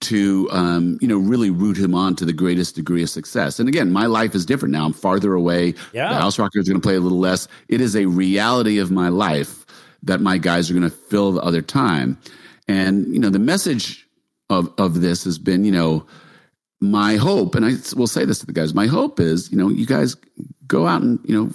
to, 0.01 0.49
um, 0.51 0.97
you 1.01 1.07
know, 1.07 1.17
really 1.17 1.49
root 1.49 1.77
him 1.77 1.93
on 1.93 2.15
to 2.15 2.25
the 2.25 2.33
greatest 2.33 2.75
degree 2.75 3.03
of 3.03 3.09
success. 3.09 3.59
And 3.59 3.69
again, 3.69 3.91
my 3.91 4.05
life 4.05 4.33
is 4.33 4.45
different 4.45 4.71
now. 4.71 4.85
I'm 4.85 4.93
farther 4.93 5.33
away. 5.33 5.75
Yeah. 5.93 6.09
The 6.09 6.15
House 6.15 6.39
Rockers 6.39 6.67
are 6.67 6.71
going 6.71 6.81
to 6.81 6.85
play 6.85 6.95
a 6.95 7.01
little 7.01 7.19
less. 7.19 7.47
It 7.67 7.81
is 7.81 7.95
a 7.95 8.05
reality 8.05 8.79
of 8.79 8.91
my 8.91 9.09
life 9.09 9.65
that 10.01 10.21
my 10.21 10.37
guys 10.37 10.71
are 10.71 10.73
going 10.73 10.89
to 10.89 10.95
fill 10.95 11.33
the 11.33 11.41
other 11.41 11.61
time. 11.61 12.17
And, 12.67 13.13
you 13.13 13.19
know, 13.19 13.29
the 13.29 13.39
message 13.39 14.07
of, 14.49 14.73
of 14.79 15.01
this 15.01 15.25
has 15.25 15.37
been, 15.37 15.65
you 15.65 15.71
know, 15.71 16.05
my 16.81 17.15
hope, 17.15 17.55
and 17.55 17.65
I 17.65 17.73
will 17.95 18.07
say 18.07 18.25
this 18.25 18.39
to 18.39 18.45
the 18.45 18.53
guys, 18.53 18.73
my 18.73 18.87
hope 18.87 19.19
is, 19.19 19.51
you 19.51 19.57
know, 19.57 19.69
you 19.69 19.85
guys 19.85 20.15
go 20.67 20.87
out 20.87 21.01
and, 21.01 21.19
you 21.25 21.35
know, 21.35 21.51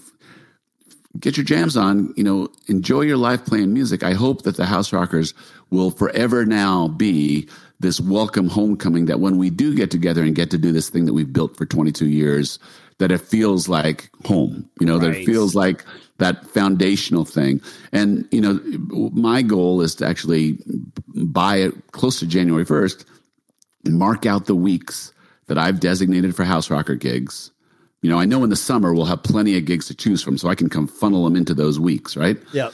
get 1.19 1.37
your 1.37 1.45
jams 1.45 1.77
on, 1.77 2.13
you 2.17 2.25
know, 2.25 2.49
enjoy 2.67 3.03
your 3.03 3.17
life 3.17 3.45
playing 3.47 3.73
music. 3.73 4.03
I 4.03 4.13
hope 4.13 4.43
that 4.43 4.57
the 4.57 4.67
House 4.67 4.93
Rockers 4.93 5.33
will 5.71 5.91
forever 5.91 6.45
now 6.45 6.89
be 6.89 7.49
this 7.81 8.01
welcome 8.01 8.49
homecoming 8.49 9.07
that 9.07 9.21
when 9.21 9.39
we 9.39 9.51
do 9.51 9.75
get 9.75 9.91
together 9.91 10.23
and 10.23 10.35
get 10.35 10.51
to 10.51 10.59
do 10.59 10.73
this 10.73 10.89
thing 10.89 11.05
that 11.07 11.13
we've 11.13 11.33
built 11.33 11.57
for 11.57 11.67
22 11.67 12.07
years, 12.07 12.59
that 12.99 13.11
it 13.11 13.21
feels 13.21 13.69
like 13.69 14.11
home, 14.25 14.69
you 14.81 14.87
know, 14.87 14.99
right. 14.99 15.13
that 15.13 15.17
it 15.17 15.27
feels 15.27 15.55
like 15.55 15.85
that 16.19 16.47
foundational 16.47 17.25
thing. 17.25 17.61
And, 17.93 18.27
you 18.31 18.41
know, 18.41 18.61
my 19.13 19.43
goal 19.43 19.81
is 19.81 19.95
to 19.97 20.07
actually 20.07 20.59
buy 21.15 21.57
it 21.57 21.93
close 21.93 22.21
to 22.21 22.27
January 22.27 22.65
1st, 22.65 23.05
mark 23.91 24.27
out 24.27 24.47
the 24.47 24.55
weeks 24.55 25.13
that 25.47 25.59
I've 25.59 25.81
designated 25.81 26.35
for 26.35 26.45
house 26.45 26.71
rocker 26.71 26.95
gigs. 26.95 27.51
You 28.03 28.11
know, 28.11 28.19
I 28.19 28.27
know 28.27 28.45
in 28.45 28.51
the 28.51 28.57
summer 28.57 28.93
we'll 28.93 29.07
have 29.07 29.23
plenty 29.23 29.57
of 29.57 29.65
gigs 29.65 29.87
to 29.87 29.95
choose 29.95 30.23
from, 30.23 30.37
so 30.37 30.49
I 30.49 30.55
can 30.55 30.69
come 30.69 30.87
funnel 30.87 31.25
them 31.25 31.37
into 31.37 31.55
those 31.55 31.81
weeks, 31.81 32.17
right? 32.17 32.37
Yeah. 32.53 32.71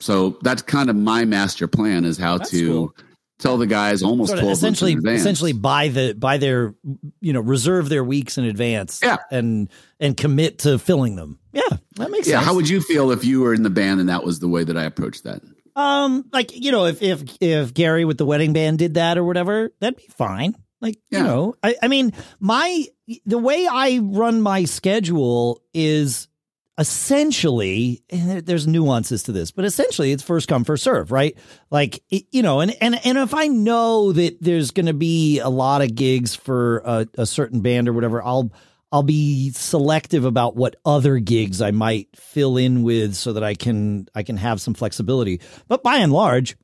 So 0.00 0.38
that's 0.42 0.62
kind 0.62 0.90
of 0.90 0.96
my 0.96 1.24
master 1.24 1.68
plan 1.68 2.04
is 2.04 2.18
how 2.18 2.38
that's 2.38 2.50
to 2.50 2.66
cool. 2.66 2.94
tell 3.38 3.58
the 3.58 3.66
guys 3.66 4.02
almost 4.02 4.30
sort 4.30 4.42
of 4.42 4.50
essentially 4.50 4.94
essentially 4.94 5.52
buy 5.52 5.88
the 5.88 6.14
buy 6.14 6.38
their 6.38 6.74
you 7.20 7.32
know 7.32 7.40
reserve 7.40 7.88
their 7.88 8.02
weeks 8.02 8.38
in 8.38 8.44
advance. 8.44 9.00
Yeah. 9.02 9.18
and 9.30 9.68
and 10.00 10.16
commit 10.16 10.60
to 10.60 10.78
filling 10.78 11.16
them. 11.16 11.38
Yeah, 11.52 11.62
that 11.96 12.10
makes 12.10 12.26
sense. 12.26 12.28
yeah, 12.28 12.36
sense. 12.36 12.46
How 12.46 12.54
would 12.54 12.68
you 12.68 12.80
feel 12.80 13.10
if 13.12 13.24
you 13.24 13.42
were 13.42 13.54
in 13.54 13.62
the 13.62 13.70
band 13.70 14.00
and 14.00 14.08
that 14.08 14.24
was 14.24 14.40
the 14.40 14.48
way 14.48 14.64
that 14.64 14.76
I 14.76 14.84
approached 14.84 15.24
that? 15.24 15.42
Um, 15.76 16.28
like 16.32 16.54
you 16.54 16.72
know, 16.72 16.86
if 16.86 17.02
if 17.02 17.22
if 17.40 17.74
Gary 17.74 18.04
with 18.04 18.18
the 18.18 18.26
wedding 18.26 18.52
band 18.52 18.78
did 18.78 18.94
that 18.94 19.18
or 19.18 19.24
whatever, 19.24 19.72
that'd 19.80 19.96
be 19.96 20.08
fine. 20.16 20.54
Like, 20.84 20.98
yeah. 21.10 21.18
you 21.18 21.24
know, 21.24 21.54
I, 21.62 21.76
I 21.82 21.88
mean, 21.88 22.12
my, 22.40 22.84
the 23.24 23.38
way 23.38 23.66
I 23.66 24.00
run 24.02 24.42
my 24.42 24.66
schedule 24.66 25.62
is 25.72 26.28
essentially 26.76 28.02
there's 28.10 28.66
nuances 28.66 29.22
to 29.22 29.30
this 29.30 29.52
but 29.52 29.64
essentially 29.64 30.10
it's 30.10 30.24
first 30.24 30.48
come 30.48 30.64
first 30.64 30.82
serve 30.82 31.12
right 31.12 31.38
like 31.70 32.02
you 32.08 32.42
know 32.42 32.58
and 32.58 32.74
and 32.80 32.98
and 33.06 33.16
if 33.16 33.32
i 33.32 33.46
know 33.46 34.10
that 34.10 34.36
there's 34.40 34.72
going 34.72 34.86
to 34.86 34.92
be 34.92 35.38
a 35.38 35.48
lot 35.48 35.82
of 35.82 35.94
gigs 35.94 36.34
for 36.34 36.78
a, 36.78 37.06
a, 37.16 37.26
certain 37.26 37.60
band 37.60 37.88
or 37.88 37.92
whatever 37.92 38.20
i'll 38.24 38.50
i'll 38.94 39.02
be 39.02 39.50
selective 39.50 40.24
about 40.24 40.56
what 40.56 40.76
other 40.84 41.18
gigs 41.18 41.60
i 41.60 41.70
might 41.70 42.08
fill 42.14 42.56
in 42.56 42.82
with 42.82 43.14
so 43.14 43.34
that 43.34 43.44
i 43.44 43.54
can 43.54 44.06
i 44.14 44.22
can 44.22 44.36
have 44.36 44.60
some 44.60 44.72
flexibility 44.74 45.40
but 45.68 45.82
by 45.82 45.96
and 45.96 46.12
large 46.12 46.56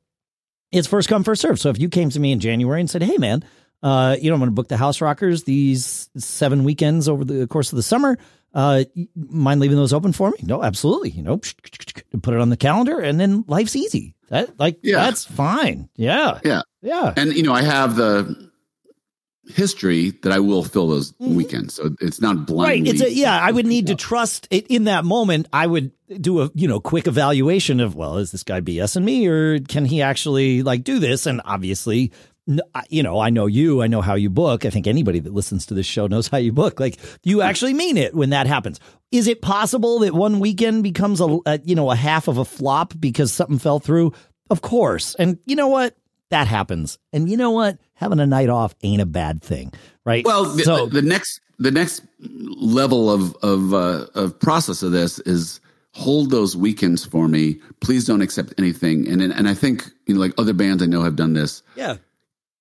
it's 0.73 0.87
first 0.87 1.09
come 1.09 1.25
first 1.25 1.43
serve. 1.43 1.59
So 1.59 1.69
if 1.71 1.81
you 1.81 1.89
came 1.89 2.11
to 2.11 2.21
me 2.21 2.33
in 2.33 2.41
January 2.41 2.81
and 2.81 2.89
said, 2.89 3.03
"Hey, 3.03 3.17
man, 3.19 3.45
uh, 3.83 4.17
you 4.21 4.31
know, 4.31 4.35
I'm 4.35 4.41
going 4.41 4.51
to 4.51 4.55
book 4.55 4.69
the 4.69 4.77
House 4.77 5.01
Rockers 5.01 5.45
these 5.45 6.09
seven 6.17 6.65
weekends 6.65 7.09
over 7.09 7.25
the 7.25 7.47
course 7.47 7.73
of 7.73 7.77
the 7.77 7.83
summer. 7.83 8.19
Uh, 8.53 8.85
mind 9.15 9.61
leaving 9.61 9.77
those 9.77 9.93
open 9.93 10.13
for 10.13 10.31
me? 10.31 10.39
No, 10.43 10.63
absolutely. 10.63 11.11
You 11.11 11.23
know, 11.23 11.37
put 11.39 12.35
it 12.35 12.41
on 12.41 12.51
the 12.51 12.57
calendar, 12.57 12.99
and 12.99 13.19
then 13.19 13.45
life's 13.47 13.77
easy. 13.77 14.15
That 14.29 14.59
like 14.59 14.79
yeah. 14.83 15.05
that's 15.05 15.25
fine. 15.25 15.89
Yeah, 15.97 16.41
yeah, 16.45 16.63
yeah. 16.83 17.13
And 17.17 17.33
you 17.33 17.43
know, 17.43 17.53
I 17.53 17.63
have 17.63 17.97
the 17.97 18.50
history 19.55 20.11
that 20.23 20.33
I 20.33 20.41
will 20.41 20.65
fill 20.65 20.89
those 20.89 21.13
mm-hmm. 21.13 21.35
weekends, 21.35 21.75
so 21.75 21.91
it's 22.01 22.21
not 22.21 22.47
blind. 22.47 22.87
Right. 22.87 22.95
It's 22.95 23.03
a, 23.03 23.13
yeah. 23.13 23.39
I 23.39 23.51
would 23.51 23.67
need 23.67 23.89
to 23.89 23.95
trust 23.95 24.49
it 24.51 24.67
in 24.69 24.85
that 24.85 25.05
moment. 25.05 25.47
I 25.53 25.67
would 25.67 25.93
do 26.21 26.43
a 26.43 26.51
you 26.55 26.67
know 26.69 26.81
quick 26.81 27.07
evaluation 27.07 27.81
of 27.81 27.95
well, 27.95 28.19
is 28.19 28.33
this 28.33 28.43
guy 28.43 28.61
BSing 28.61 29.05
me, 29.05 29.27
or 29.27 29.61
can 29.61 29.85
he 29.85 30.03
actually 30.03 30.63
like 30.63 30.85
do 30.85 30.99
this? 30.99 31.27
And 31.27 31.41
obviously, 31.45 32.13
you 32.89 33.03
know, 33.03 33.21
I 33.21 33.31
know 33.31 33.47
you, 33.47 33.83
I 33.83 33.87
know 33.87 34.01
how 34.01 34.15
you 34.15 34.31
book. 34.31 34.65
I 34.65 34.71
think 34.71 34.87
anybody 34.87 35.21
that 35.21 35.33
listens 35.33 35.67
to 35.67 35.75
this 35.75 35.87
show 35.87 36.07
knows 36.07 36.29
how 36.29 36.39
you 36.39 36.53
book. 36.53 36.81
Like 36.81 36.99
you 37.23 37.43
actually 37.43 37.75
mean 37.75 37.97
it 37.97 38.15
when 38.15 38.31
that 38.31 38.47
happens. 38.47 38.81
Is 39.11 39.27
it 39.27 39.43
possible 39.43 40.01
that 40.01 40.15
one 40.15 40.41
weekend 40.41 40.83
becomes 40.83 41.21
a, 41.21 41.39
a, 41.47 41.61
you 41.65 41.75
know, 41.75 41.91
a 41.91 41.97
half 41.97 42.29
of 42.29 42.39
a 42.39 42.45
flop 42.45 42.95
because 42.99 43.33
something 43.33 43.59
fell 43.59 43.81
through? 43.81 44.13
Of 44.51 44.63
course. 44.63 45.15
And 45.17 45.39
you 45.47 45.57
know 45.57 45.69
what? 45.69 45.97
That 46.31 46.47
happens. 46.47 46.99
And 47.13 47.29
you 47.29 47.37
know 47.37 47.51
what? 47.51 47.79
Having 47.95 48.21
a 48.21 48.27
night 48.27 48.49
off 48.49 48.75
ain't 48.83 49.03
a 49.03 49.07
bad 49.07 49.43
thing, 49.43 49.73
right? 50.05 50.25
Well, 50.25 50.45
the, 50.45 50.63
so 50.63 50.87
the, 50.87 51.01
the 51.01 51.09
next 51.09 51.41
the 51.59 51.71
next 51.71 52.03
level 52.21 53.11
of 53.11 53.37
of 53.43 53.75
uh, 53.75 54.07
of 54.15 54.39
process 54.39 54.83
of 54.83 54.93
this 54.93 55.19
is 55.21 55.61
hold 55.93 56.31
those 56.31 56.57
weekends 56.57 57.05
for 57.05 57.29
me. 57.29 57.61
Please 57.81 58.05
don't 58.05 58.23
accept 58.23 58.55
anything. 58.59 59.09
And 59.09 59.21
and 59.21 59.49
I 59.49 59.55
think 59.55 59.91
you 60.07 60.15
know, 60.15 60.21
like 60.21 60.33
other 60.39 60.53
bands 60.53 60.83
I 60.83 60.87
know 60.87 61.03
have 61.03 61.17
done 61.17 61.35
this. 61.35 61.63
Yeah 61.75 61.97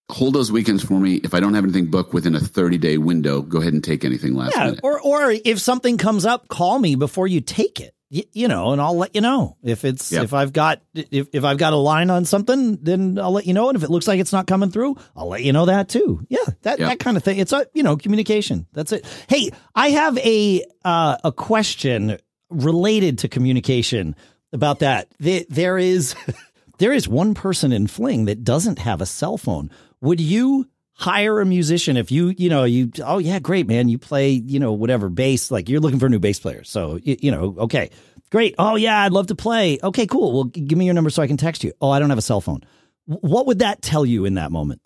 hold 0.09 0.33
those 0.33 0.51
weekends 0.51 0.83
for 0.83 0.99
me. 0.99 1.15
If 1.23 1.33
I 1.33 1.39
don't 1.39 1.53
have 1.53 1.63
anything 1.63 1.85
booked 1.85 2.13
within 2.13 2.35
a 2.35 2.39
30 2.39 2.77
day 2.77 2.97
window, 2.97 3.41
go 3.41 3.59
ahead 3.59 3.73
and 3.73 3.83
take 3.83 4.03
anything 4.03 4.35
last 4.35 4.55
yeah, 4.55 4.65
minute. 4.65 4.79
Or, 4.83 4.99
or 4.99 5.31
if 5.31 5.59
something 5.59 5.97
comes 5.97 6.25
up, 6.25 6.47
call 6.47 6.79
me 6.79 6.95
before 6.95 7.27
you 7.27 7.41
take 7.41 7.79
it. 7.79 7.93
You, 8.11 8.23
you 8.33 8.47
know, 8.47 8.71
and 8.71 8.81
I'll 8.81 8.97
let 8.97 9.13
you 9.13 9.21
know 9.21 9.55
if 9.61 9.85
it's 9.85 10.11
yep. 10.11 10.23
if 10.23 10.33
I've 10.33 10.51
got 10.51 10.81
if, 10.95 11.27
if 11.31 11.43
I've 11.43 11.59
got 11.59 11.73
a 11.73 11.77
line 11.77 12.09
on 12.09 12.25
something, 12.25 12.77
then 12.81 13.19
I'll 13.19 13.31
let 13.31 13.45
you 13.45 13.53
know. 13.53 13.69
And 13.69 13.75
if 13.75 13.83
it 13.83 13.91
looks 13.91 14.07
like 14.07 14.19
it's 14.19 14.33
not 14.33 14.47
coming 14.47 14.71
through, 14.71 14.97
I'll 15.15 15.27
let 15.27 15.43
you 15.43 15.53
know 15.53 15.65
that 15.67 15.89
too. 15.89 16.25
Yeah, 16.27 16.39
that 16.63 16.79
yep. 16.79 16.89
that 16.89 16.99
kind 16.99 17.17
of 17.17 17.23
thing. 17.23 17.37
It's 17.37 17.53
a 17.53 17.67
you 17.73 17.83
know 17.83 17.97
communication. 17.97 18.65
That's 18.73 18.91
it. 18.91 19.05
Hey, 19.27 19.51
I 19.75 19.91
have 19.91 20.17
a 20.17 20.65
uh, 20.83 21.17
a 21.23 21.31
question 21.31 22.17
related 22.49 23.19
to 23.19 23.27
communication 23.27 24.15
about 24.51 24.79
that. 24.79 25.09
There 25.19 25.77
is 25.77 26.15
there 26.79 26.91
is 26.91 27.07
one 27.07 27.35
person 27.35 27.71
in 27.71 27.85
Fling 27.85 28.25
that 28.25 28.43
doesn't 28.43 28.79
have 28.79 29.01
a 29.01 29.05
cell 29.05 29.37
phone 29.37 29.69
would 30.01 30.19
you 30.19 30.67
hire 30.99 31.39
a 31.39 31.45
musician 31.45 31.95
if 31.95 32.11
you 32.11 32.35
you 32.37 32.49
know 32.49 32.65
you 32.65 32.91
oh 33.03 33.17
yeah 33.17 33.39
great 33.39 33.67
man. 33.67 33.87
You 33.87 33.97
play 33.97 34.31
you 34.31 34.59
know 34.59 34.73
whatever 34.73 35.09
bass 35.09 35.49
like 35.49 35.69
you're 35.69 35.79
looking 35.79 35.97
for 35.97 36.07
a 36.07 36.09
new 36.09 36.19
bass 36.19 36.39
player. 36.39 36.63
So 36.63 36.99
you, 37.01 37.15
you 37.21 37.31
know 37.31 37.55
okay. 37.59 37.89
Great. 38.31 38.53
Oh 38.59 38.75
yeah 38.75 39.03
I'd 39.03 39.13
love 39.13 39.27
to 39.27 39.35
play. 39.35 39.79
Okay 39.81 40.05
cool. 40.05 40.33
Well 40.33 40.43
give 40.43 40.77
me 40.77 40.85
your 40.85 40.93
number 40.93 41.09
so 41.09 41.23
I 41.23 41.27
can 41.27 41.37
text 41.37 41.63
you. 41.63 41.71
Oh 41.81 41.89
I 41.89 41.99
don't 41.99 42.09
have 42.09 42.19
a 42.19 42.23
cell 42.23 42.41
phone. 42.41 42.61
What 43.05 43.47
would 43.47 43.59
that 43.59 43.81
tell 43.81 44.05
you 44.05 44.25
in 44.25 44.35
that 44.35 44.51
moment? 44.51 44.81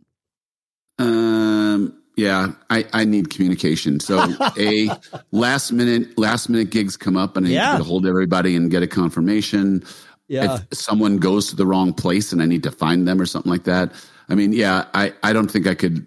Um 0.99 1.99
yeah 2.15 2.51
I 2.69 2.85
I 2.93 3.05
need 3.05 3.31
communication. 3.31 3.99
So 3.99 4.19
a 4.57 4.89
last 5.31 5.71
minute 5.71 6.15
last 6.17 6.47
minute 6.47 6.69
gigs 6.69 6.95
come 6.95 7.17
up 7.17 7.35
and 7.35 7.47
I 7.47 7.49
need 7.49 7.77
to 7.79 7.83
hold 7.83 8.05
everybody 8.05 8.55
and 8.55 8.69
get 8.69 8.83
a 8.83 8.87
confirmation. 8.87 9.83
Yeah. 10.29 10.59
if 10.71 10.77
someone 10.77 11.17
goes 11.17 11.49
to 11.49 11.55
the 11.55 11.65
wrong 11.65 11.91
place 11.91 12.31
and 12.31 12.41
I 12.41 12.45
need 12.45 12.63
to 12.63 12.71
find 12.71 13.07
them 13.07 13.19
or 13.19 13.25
something 13.25 13.51
like 13.51 13.65
that 13.65 13.91
I 14.29 14.35
mean, 14.35 14.53
yeah, 14.53 14.85
I, 14.93 15.13
I 15.23 15.33
don't 15.33 15.49
think 15.49 15.67
I 15.67 15.75
could. 15.75 16.05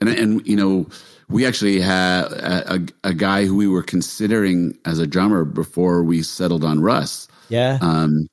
And, 0.00 0.08
and 0.08 0.46
you 0.46 0.56
know, 0.56 0.86
we 1.28 1.46
actually 1.46 1.80
had 1.80 2.24
a, 2.24 2.74
a, 2.74 2.80
a, 3.04 3.14
guy 3.14 3.44
who 3.44 3.56
we 3.56 3.66
were 3.66 3.82
considering 3.82 4.76
as 4.84 4.98
a 4.98 5.06
drummer 5.06 5.44
before 5.44 6.02
we 6.02 6.22
settled 6.22 6.64
on 6.64 6.80
Russ. 6.80 7.28
Yeah. 7.48 7.78
Um, 7.80 8.28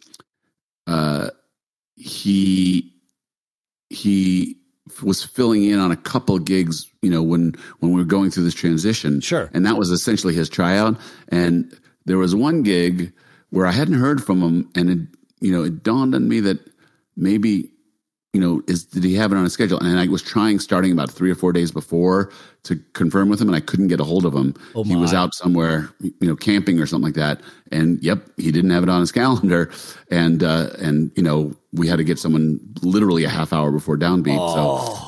uh, 0.87 1.29
he, 1.95 2.93
he 3.89 4.57
was 5.01 5.23
filling 5.23 5.63
in 5.63 5.79
on 5.79 5.91
a 5.91 5.95
couple 5.95 6.37
gigs, 6.39 6.87
you 7.01 7.09
know, 7.09 7.23
when, 7.23 7.53
when 7.79 7.93
we 7.93 8.01
were 8.01 8.05
going 8.05 8.31
through 8.31 8.43
this 8.43 8.53
transition. 8.53 9.21
Sure. 9.21 9.49
And 9.53 9.65
that 9.65 9.77
was 9.77 9.89
essentially 9.89 10.33
his 10.33 10.49
tryout. 10.49 10.97
And 11.29 11.77
there 12.05 12.17
was 12.17 12.35
one 12.35 12.63
gig 12.63 13.13
where 13.51 13.65
I 13.65 13.71
hadn't 13.71 13.99
heard 13.99 14.23
from 14.23 14.41
him 14.41 14.69
and 14.75 14.89
it, 14.89 14.99
you 15.39 15.51
know, 15.51 15.63
it 15.63 15.83
dawned 15.83 16.13
on 16.15 16.27
me 16.27 16.39
that 16.41 16.59
maybe 17.15 17.70
you 18.33 18.39
know, 18.39 18.61
is 18.67 18.85
did 18.85 19.03
he 19.03 19.15
have 19.15 19.33
it 19.33 19.35
on 19.35 19.43
his 19.43 19.51
schedule? 19.51 19.79
And 19.79 19.99
I 19.99 20.07
was 20.07 20.21
trying 20.21 20.59
starting 20.59 20.91
about 20.93 21.11
three 21.11 21.29
or 21.29 21.35
four 21.35 21.51
days 21.51 21.69
before 21.69 22.31
to 22.63 22.77
confirm 22.93 23.27
with 23.27 23.41
him, 23.41 23.49
and 23.49 23.55
I 23.55 23.59
couldn't 23.59 23.89
get 23.89 23.99
a 23.99 24.05
hold 24.05 24.25
of 24.25 24.33
him. 24.33 24.55
Oh 24.73 24.83
he 24.83 24.95
was 24.95 25.13
out 25.13 25.33
somewhere, 25.33 25.89
you 25.99 26.13
know, 26.21 26.37
camping 26.37 26.79
or 26.79 26.85
something 26.85 27.07
like 27.07 27.15
that. 27.15 27.41
And 27.71 28.01
yep, 28.01 28.25
he 28.37 28.51
didn't 28.51 28.69
have 28.69 28.83
it 28.83 28.89
on 28.89 29.01
his 29.01 29.11
calendar. 29.21 29.69
And 30.09 30.43
uh, 30.43 30.69
and 30.79 31.11
you 31.17 31.23
know, 31.23 31.53
we 31.73 31.87
had 31.87 31.97
to 31.97 32.05
get 32.05 32.19
someone 32.19 32.59
literally 32.81 33.25
a 33.25 33.29
half 33.29 33.51
hour 33.51 33.71
before 33.71 33.97
downbeat. 33.97 34.37
Oh. 34.39 34.95
So. 34.95 35.07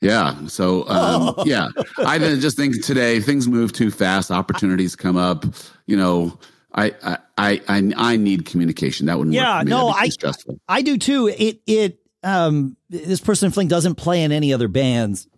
Yeah. 0.00 0.46
So, 0.46 0.88
um, 0.88 1.34
yeah, 1.44 1.70
I 1.98 2.18
just 2.18 2.56
think 2.56 2.84
today 2.84 3.18
things 3.18 3.48
move 3.48 3.72
too 3.72 3.90
fast. 3.90 4.30
Opportunities 4.30 4.94
come 4.94 5.16
up. 5.16 5.44
You 5.86 5.96
know, 5.96 6.38
I, 6.72 6.94
I, 7.36 7.60
I, 7.66 7.92
I 7.96 8.16
need 8.16 8.46
communication. 8.46 9.06
That 9.06 9.18
wouldn't. 9.18 9.34
Yeah. 9.34 9.62
No, 9.64 9.88
I, 9.88 10.08
stressful. 10.08 10.60
I 10.68 10.82
do 10.82 10.98
too. 10.98 11.26
It, 11.26 11.60
it, 11.66 11.98
um, 12.22 12.76
this 12.88 13.20
person 13.20 13.50
Fling 13.50 13.68
doesn't 13.68 13.96
play 13.96 14.22
in 14.22 14.32
any 14.32 14.52
other 14.52 14.68
bands. 14.68 15.28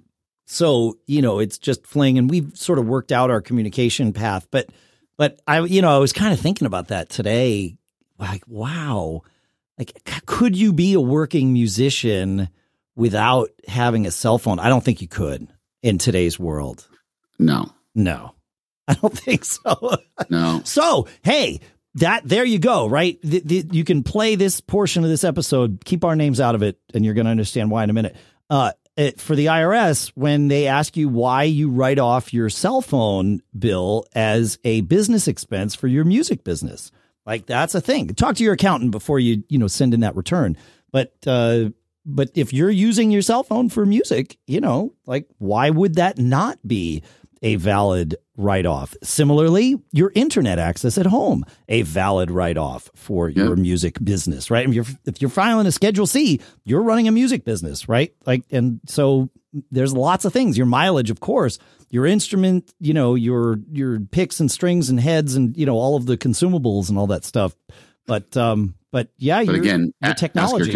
So, 0.46 0.98
you 1.06 1.22
know, 1.22 1.38
it's 1.38 1.58
just 1.58 1.86
Fling 1.86 2.18
and 2.18 2.28
we've 2.28 2.56
sort 2.56 2.78
of 2.78 2.86
worked 2.86 3.12
out 3.12 3.30
our 3.30 3.40
communication 3.40 4.12
path. 4.12 4.48
But, 4.50 4.70
but 5.16 5.40
I, 5.46 5.60
you 5.60 5.82
know, 5.82 5.94
I 5.94 5.98
was 5.98 6.12
kind 6.12 6.32
of 6.32 6.40
thinking 6.40 6.66
about 6.66 6.88
that 6.88 7.08
today. 7.08 7.76
Like, 8.18 8.42
wow, 8.46 9.22
like, 9.78 9.98
could 10.26 10.56
you 10.56 10.74
be 10.74 10.92
a 10.92 11.00
working 11.00 11.54
musician 11.54 12.50
without 12.96 13.48
having 13.66 14.06
a 14.06 14.10
cell 14.10 14.36
phone? 14.36 14.58
I 14.58 14.68
don't 14.68 14.84
think 14.84 15.00
you 15.00 15.08
could 15.08 15.48
in 15.82 15.96
today's 15.96 16.38
world. 16.38 16.86
No. 17.38 17.70
No. 17.94 18.34
I 18.88 18.94
don't 18.94 19.16
think 19.16 19.44
so. 19.44 19.96
No. 20.28 20.60
so, 20.64 21.08
hey, 21.22 21.60
that 21.94 22.22
there 22.24 22.44
you 22.44 22.58
go 22.58 22.88
right? 22.88 23.18
The, 23.22 23.42
the, 23.44 23.66
you 23.72 23.84
can 23.84 24.02
play 24.02 24.34
this 24.34 24.60
portion 24.60 25.04
of 25.04 25.10
this 25.10 25.24
episode 25.24 25.84
keep 25.84 26.04
our 26.04 26.16
names 26.16 26.40
out 26.40 26.54
of 26.54 26.62
it 26.62 26.78
and 26.94 27.04
you're 27.04 27.14
going 27.14 27.26
to 27.26 27.30
understand 27.30 27.70
why 27.70 27.84
in 27.84 27.90
a 27.90 27.94
minute. 27.94 28.16
Uh, 28.48 28.72
it, 28.96 29.20
for 29.20 29.36
the 29.36 29.46
irs 29.46 30.10
when 30.16 30.48
they 30.48 30.66
ask 30.66 30.96
you 30.96 31.08
why 31.08 31.44
you 31.44 31.70
write 31.70 32.00
off 32.00 32.34
your 32.34 32.50
cell 32.50 32.80
phone 32.80 33.40
bill 33.56 34.04
as 34.14 34.58
a 34.64 34.80
business 34.82 35.28
expense 35.28 35.76
for 35.76 35.86
your 35.86 36.04
music 36.04 36.42
business 36.42 36.90
like 37.26 37.46
that's 37.46 37.74
a 37.74 37.80
thing. 37.80 38.08
Talk 38.08 38.36
to 38.36 38.44
your 38.44 38.54
accountant 38.54 38.90
before 38.90 39.20
you 39.20 39.44
you 39.48 39.58
know 39.58 39.68
send 39.68 39.94
in 39.94 40.00
that 40.00 40.16
return. 40.16 40.56
But 40.90 41.14
uh 41.26 41.70
but 42.06 42.30
if 42.34 42.52
you're 42.52 42.70
using 42.70 43.10
your 43.10 43.22
cell 43.22 43.42
phone 43.42 43.68
for 43.68 43.84
music 43.84 44.38
you 44.46 44.60
know 44.60 44.94
like 45.06 45.28
why 45.38 45.70
would 45.70 45.96
that 45.96 46.18
not 46.18 46.58
be 46.66 47.02
a 47.42 47.56
valid 47.56 48.16
write 48.36 48.66
off. 48.66 48.94
Similarly, 49.02 49.76
your 49.92 50.12
internet 50.14 50.58
access 50.58 50.98
at 50.98 51.06
home, 51.06 51.44
a 51.68 51.82
valid 51.82 52.30
write 52.30 52.56
off 52.56 52.90
for 52.94 53.28
yep. 53.28 53.36
your 53.36 53.56
music 53.56 54.02
business, 54.02 54.50
right? 54.50 54.68
If 54.68 54.74
you're, 54.74 54.84
if 55.06 55.20
you're 55.20 55.30
filing 55.30 55.66
a 55.66 55.72
Schedule 55.72 56.06
C, 56.06 56.40
you're 56.64 56.82
running 56.82 57.08
a 57.08 57.12
music 57.12 57.44
business, 57.44 57.88
right? 57.88 58.14
Like, 58.26 58.44
and 58.50 58.80
so 58.86 59.30
there's 59.70 59.92
lots 59.92 60.24
of 60.24 60.32
things. 60.32 60.56
Your 60.56 60.66
mileage, 60.66 61.10
of 61.10 61.20
course, 61.20 61.58
your 61.90 62.06
instrument, 62.06 62.72
you 62.78 62.94
know, 62.94 63.14
your 63.14 63.58
your 63.70 64.00
picks 64.00 64.40
and 64.40 64.50
strings 64.50 64.90
and 64.90 65.00
heads 65.00 65.34
and 65.34 65.56
you 65.56 65.66
know 65.66 65.74
all 65.74 65.96
of 65.96 66.06
the 66.06 66.16
consumables 66.16 66.88
and 66.88 66.98
all 66.98 67.08
that 67.08 67.24
stuff. 67.24 67.54
But 68.06 68.36
um, 68.36 68.74
but 68.92 69.08
yeah, 69.18 69.44
but 69.44 69.56
again, 69.56 69.92
your 70.02 70.14
technology. 70.14 70.72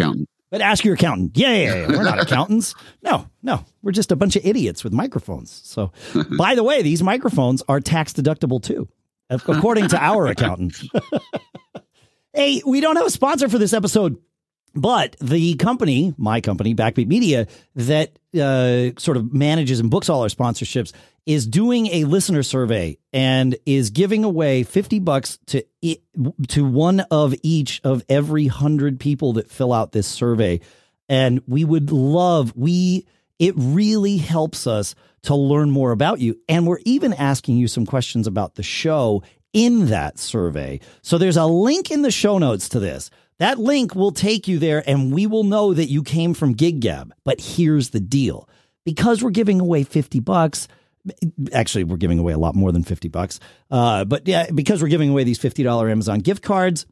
But 0.55 0.61
ask 0.61 0.85
your 0.85 0.93
accountant. 0.93 1.31
Yeah, 1.35 1.53
yeah, 1.53 1.75
yeah. 1.75 1.87
we're 1.89 2.03
not 2.03 2.17
accountants. 2.21 2.75
No, 3.03 3.27
no, 3.43 3.65
we're 3.81 3.91
just 3.91 4.13
a 4.13 4.15
bunch 4.15 4.37
of 4.37 4.45
idiots 4.45 4.85
with 4.85 4.93
microphones. 4.93 5.51
So, 5.65 5.91
by 6.37 6.55
the 6.55 6.63
way, 6.63 6.81
these 6.81 7.03
microphones 7.03 7.61
are 7.67 7.81
tax 7.81 8.13
deductible 8.13 8.63
too, 8.63 8.87
according 9.29 9.89
to 9.89 10.01
our 10.01 10.27
accountant. 10.27 10.81
hey, 12.33 12.61
we 12.65 12.79
don't 12.79 12.95
have 12.95 13.05
a 13.05 13.09
sponsor 13.09 13.49
for 13.49 13.57
this 13.57 13.73
episode, 13.73 14.17
but 14.73 15.17
the 15.19 15.55
company, 15.55 16.13
my 16.17 16.39
company, 16.39 16.73
Backbeat 16.73 17.07
Media, 17.07 17.47
that 17.75 18.17
uh, 18.33 18.97
sort 18.97 19.17
of 19.17 19.33
manages 19.33 19.81
and 19.81 19.91
books 19.91 20.07
all 20.07 20.21
our 20.21 20.29
sponsorships, 20.29 20.93
is 21.25 21.47
doing 21.47 21.87
a 21.87 22.03
listener 22.03 22.43
survey 22.43 22.97
and 23.11 23.55
is 23.65 23.89
giving 23.89 24.23
away 24.23 24.63
50 24.63 24.99
bucks 24.99 25.39
to 25.47 25.63
to 26.47 26.65
one 26.65 27.01
of 27.11 27.33
each 27.43 27.81
of 27.83 28.03
every 28.09 28.45
100 28.45 28.99
people 28.99 29.33
that 29.33 29.49
fill 29.49 29.73
out 29.73 29.91
this 29.91 30.07
survey 30.07 30.59
and 31.09 31.41
we 31.47 31.65
would 31.65 31.91
love 31.91 32.53
we 32.55 33.05
it 33.37 33.53
really 33.57 34.17
helps 34.17 34.65
us 34.67 34.95
to 35.23 35.35
learn 35.35 35.71
more 35.71 35.91
about 35.91 36.19
you 36.19 36.39
and 36.47 36.67
we're 36.67 36.79
even 36.85 37.13
asking 37.13 37.57
you 37.57 37.67
some 37.67 37.85
questions 37.85 38.27
about 38.27 38.55
the 38.55 38.63
show 38.63 39.23
in 39.55 39.85
that 39.85 40.19
survey. 40.19 40.81
So 41.01 41.17
there's 41.17 41.37
a 41.37 41.45
link 41.45 41.89
in 41.89 42.01
the 42.01 42.11
show 42.11 42.37
notes 42.37 42.69
to 42.69 42.79
this. 42.79 43.09
That 43.39 43.57
link 43.57 43.95
will 43.95 44.11
take 44.11 44.49
you 44.49 44.59
there 44.59 44.87
and 44.87 45.13
we 45.13 45.27
will 45.27 45.45
know 45.45 45.73
that 45.73 45.89
you 45.89 46.03
came 46.03 46.33
from 46.33 46.55
GigGab. 46.55 47.11
But 47.23 47.39
here's 47.39 47.89
the 47.89 48.01
deal. 48.01 48.49
Because 48.83 49.23
we're 49.23 49.31
giving 49.31 49.61
away 49.61 49.83
50 49.83 50.19
bucks, 50.19 50.67
actually 51.53 51.83
we're 51.83 51.97
giving 51.97 52.19
away 52.19 52.33
a 52.33 52.37
lot 52.37 52.55
more 52.55 52.71
than 52.71 52.83
50 52.83 53.07
bucks. 53.09 53.39
Uh, 53.69 54.05
but 54.05 54.27
yeah, 54.27 54.49
because 54.51 54.81
we're 54.81 54.89
giving 54.89 55.09
away 55.09 55.23
these 55.23 55.39
$50 55.39 55.89
Amazon 55.89 56.19
gift 56.19 56.43
cards, 56.43 56.85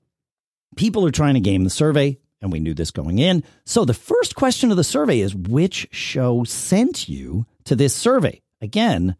people 0.75 1.05
are 1.05 1.11
trying 1.11 1.35
to 1.35 1.39
game 1.39 1.63
the 1.63 1.69
survey 1.69 2.17
and 2.41 2.51
we 2.51 2.59
knew 2.59 2.73
this 2.73 2.91
going 2.91 3.19
in. 3.19 3.43
So 3.65 3.85
the 3.85 3.93
first 3.93 4.35
question 4.35 4.69
of 4.69 4.77
the 4.77 4.83
survey 4.83 5.21
is 5.21 5.33
which 5.33 5.87
show 5.91 6.43
sent 6.43 7.07
you 7.07 7.45
to 7.65 7.75
this 7.75 7.95
survey? 7.95 8.41
Again, 8.61 9.15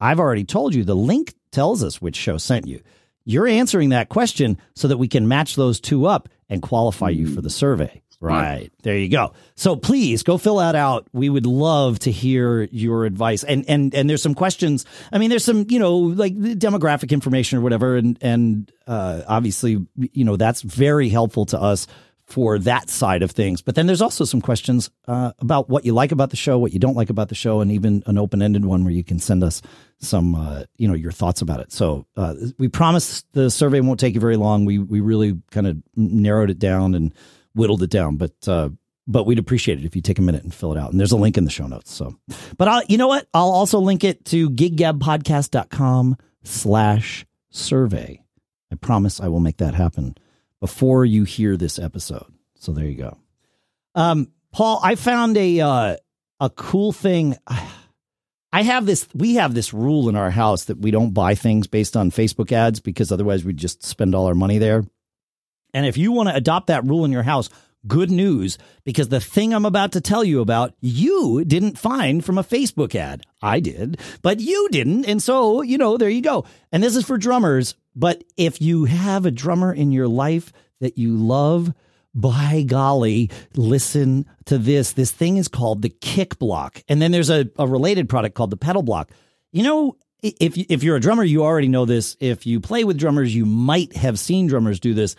I've 0.00 0.20
already 0.20 0.44
told 0.44 0.74
you 0.74 0.84
the 0.84 0.96
link 0.96 1.34
tells 1.52 1.82
us 1.82 2.00
which 2.00 2.16
show 2.16 2.38
sent 2.38 2.66
you. 2.66 2.80
You're 3.24 3.48
answering 3.48 3.90
that 3.90 4.08
question 4.08 4.56
so 4.74 4.88
that 4.88 4.96
we 4.98 5.08
can 5.08 5.28
match 5.28 5.56
those 5.56 5.80
two 5.80 6.06
up 6.06 6.28
and 6.48 6.62
qualify 6.62 7.10
you 7.10 7.32
for 7.32 7.42
the 7.42 7.50
survey. 7.50 8.02
Right. 8.20 8.70
There 8.82 8.98
you 8.98 9.08
go. 9.08 9.32
So 9.54 9.76
please 9.76 10.22
go 10.22 10.36
fill 10.36 10.56
that 10.56 10.74
out. 10.74 11.08
We 11.12 11.30
would 11.30 11.46
love 11.46 12.00
to 12.00 12.10
hear 12.10 12.68
your 12.70 13.06
advice. 13.06 13.44
And 13.44 13.64
and 13.66 13.94
and 13.94 14.10
there's 14.10 14.22
some 14.22 14.34
questions. 14.34 14.84
I 15.10 15.16
mean, 15.16 15.30
there's 15.30 15.44
some, 15.44 15.64
you 15.70 15.78
know, 15.78 15.96
like 15.96 16.34
demographic 16.34 17.12
information 17.12 17.58
or 17.58 17.62
whatever 17.62 17.96
and 17.96 18.18
and 18.20 18.70
uh 18.86 19.22
obviously, 19.26 19.86
you 19.96 20.24
know, 20.24 20.36
that's 20.36 20.60
very 20.60 21.08
helpful 21.08 21.46
to 21.46 21.60
us 21.60 21.86
for 22.30 22.60
that 22.60 22.88
side 22.88 23.22
of 23.22 23.32
things. 23.32 23.60
But 23.60 23.74
then 23.74 23.86
there's 23.86 24.00
also 24.00 24.24
some 24.24 24.40
questions 24.40 24.88
uh, 25.08 25.32
about 25.40 25.68
what 25.68 25.84
you 25.84 25.92
like 25.92 26.12
about 26.12 26.30
the 26.30 26.36
show, 26.36 26.58
what 26.58 26.72
you 26.72 26.78
don't 26.78 26.94
like 26.94 27.10
about 27.10 27.28
the 27.28 27.34
show, 27.34 27.60
and 27.60 27.72
even 27.72 28.04
an 28.06 28.18
open 28.18 28.40
ended 28.40 28.64
one 28.64 28.84
where 28.84 28.92
you 28.92 29.02
can 29.02 29.18
send 29.18 29.42
us 29.42 29.60
some, 29.98 30.36
uh, 30.36 30.62
you 30.76 30.86
know, 30.86 30.94
your 30.94 31.10
thoughts 31.10 31.42
about 31.42 31.58
it. 31.58 31.72
So 31.72 32.06
uh, 32.16 32.36
we 32.56 32.68
promise 32.68 33.24
the 33.32 33.50
survey 33.50 33.80
won't 33.80 33.98
take 33.98 34.14
you 34.14 34.20
very 34.20 34.36
long. 34.36 34.64
We 34.64 34.78
we 34.78 35.00
really 35.00 35.40
kind 35.50 35.66
of 35.66 35.78
narrowed 35.96 36.50
it 36.50 36.60
down 36.60 36.94
and 36.94 37.12
whittled 37.54 37.82
it 37.82 37.90
down, 37.90 38.16
but 38.16 38.32
uh, 38.46 38.70
but 39.06 39.24
we'd 39.24 39.38
appreciate 39.38 39.78
it 39.78 39.84
if 39.84 39.96
you 39.96 40.02
take 40.02 40.18
a 40.18 40.22
minute 40.22 40.44
and 40.44 40.54
fill 40.54 40.72
it 40.72 40.78
out. 40.78 40.92
And 40.92 41.00
there's 41.00 41.12
a 41.12 41.16
link 41.16 41.36
in 41.36 41.44
the 41.44 41.50
show 41.50 41.66
notes. 41.66 41.92
So, 41.92 42.16
but 42.56 42.68
I'll, 42.68 42.84
you 42.84 42.96
know 42.96 43.08
what? 43.08 43.26
I'll 43.34 43.50
also 43.50 43.80
link 43.80 44.04
it 44.04 44.24
to 44.26 44.48
giggabpodcast.com 44.50 46.16
slash 46.44 47.26
survey. 47.50 48.22
I 48.70 48.76
promise 48.76 49.20
I 49.20 49.28
will 49.28 49.40
make 49.40 49.56
that 49.56 49.74
happen 49.74 50.14
before 50.60 51.04
you 51.04 51.24
hear 51.24 51.56
this 51.56 51.78
episode. 51.78 52.32
So 52.54 52.72
there 52.72 52.86
you 52.86 52.96
go. 52.96 53.18
Um, 53.96 54.30
Paul, 54.52 54.80
I 54.82 54.94
found 54.94 55.36
a, 55.36 55.60
uh, 55.60 55.96
a 56.38 56.50
cool 56.50 56.92
thing. 56.92 57.36
I 58.52 58.62
have 58.62 58.86
this, 58.86 59.08
we 59.14 59.34
have 59.36 59.54
this 59.54 59.74
rule 59.74 60.08
in 60.08 60.14
our 60.14 60.30
house 60.30 60.64
that 60.64 60.78
we 60.78 60.90
don't 60.90 61.12
buy 61.12 61.34
things 61.34 61.66
based 61.66 61.96
on 61.96 62.10
Facebook 62.10 62.52
ads 62.52 62.78
because 62.80 63.10
otherwise 63.10 63.44
we'd 63.44 63.56
just 63.56 63.82
spend 63.82 64.14
all 64.14 64.26
our 64.26 64.34
money 64.34 64.58
there. 64.58 64.84
And 65.72 65.86
if 65.86 65.96
you 65.96 66.12
want 66.12 66.28
to 66.28 66.34
adopt 66.34 66.68
that 66.68 66.84
rule 66.84 67.04
in 67.04 67.12
your 67.12 67.22
house, 67.22 67.48
good 67.86 68.10
news 68.10 68.58
because 68.84 69.08
the 69.08 69.20
thing 69.20 69.54
I'm 69.54 69.64
about 69.64 69.92
to 69.92 70.00
tell 70.00 70.24
you 70.24 70.40
about, 70.40 70.74
you 70.80 71.44
didn't 71.44 71.78
find 71.78 72.24
from 72.24 72.38
a 72.38 72.44
Facebook 72.44 72.94
ad. 72.94 73.22
I 73.40 73.60
did, 73.60 73.98
but 74.22 74.40
you 74.40 74.68
didn't. 74.70 75.06
And 75.06 75.22
so, 75.22 75.62
you 75.62 75.78
know, 75.78 75.96
there 75.96 76.10
you 76.10 76.22
go. 76.22 76.44
And 76.72 76.82
this 76.82 76.96
is 76.96 77.04
for 77.04 77.18
drummers. 77.18 77.74
But 77.94 78.22
if 78.36 78.60
you 78.60 78.84
have 78.84 79.26
a 79.26 79.30
drummer 79.30 79.72
in 79.72 79.92
your 79.92 80.08
life 80.08 80.52
that 80.80 80.98
you 80.98 81.16
love, 81.16 81.72
by 82.14 82.64
golly, 82.66 83.30
listen 83.54 84.26
to 84.46 84.58
this. 84.58 84.92
This 84.94 85.12
thing 85.12 85.36
is 85.36 85.48
called 85.48 85.82
the 85.82 85.88
kick 85.88 86.38
block. 86.38 86.82
And 86.88 87.00
then 87.00 87.12
there's 87.12 87.30
a, 87.30 87.48
a 87.56 87.66
related 87.66 88.08
product 88.08 88.34
called 88.34 88.50
the 88.50 88.56
pedal 88.56 88.82
block. 88.82 89.10
You 89.52 89.62
know, 89.62 89.96
if, 90.22 90.56
if 90.56 90.82
you're 90.82 90.96
a 90.96 91.00
drummer, 91.00 91.22
you 91.22 91.44
already 91.44 91.68
know 91.68 91.84
this. 91.84 92.16
If 92.20 92.46
you 92.46 92.60
play 92.60 92.84
with 92.84 92.98
drummers, 92.98 93.34
you 93.34 93.46
might 93.46 93.96
have 93.96 94.18
seen 94.18 94.48
drummers 94.48 94.80
do 94.80 94.92
this 94.92 95.14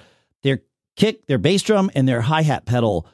kick, 0.95 1.25
their 1.27 1.37
bass 1.37 1.61
drum, 1.61 1.91
and 1.95 2.07
their 2.07 2.21
hi 2.21 2.41
hat 2.41 2.65
pedal 2.65 3.07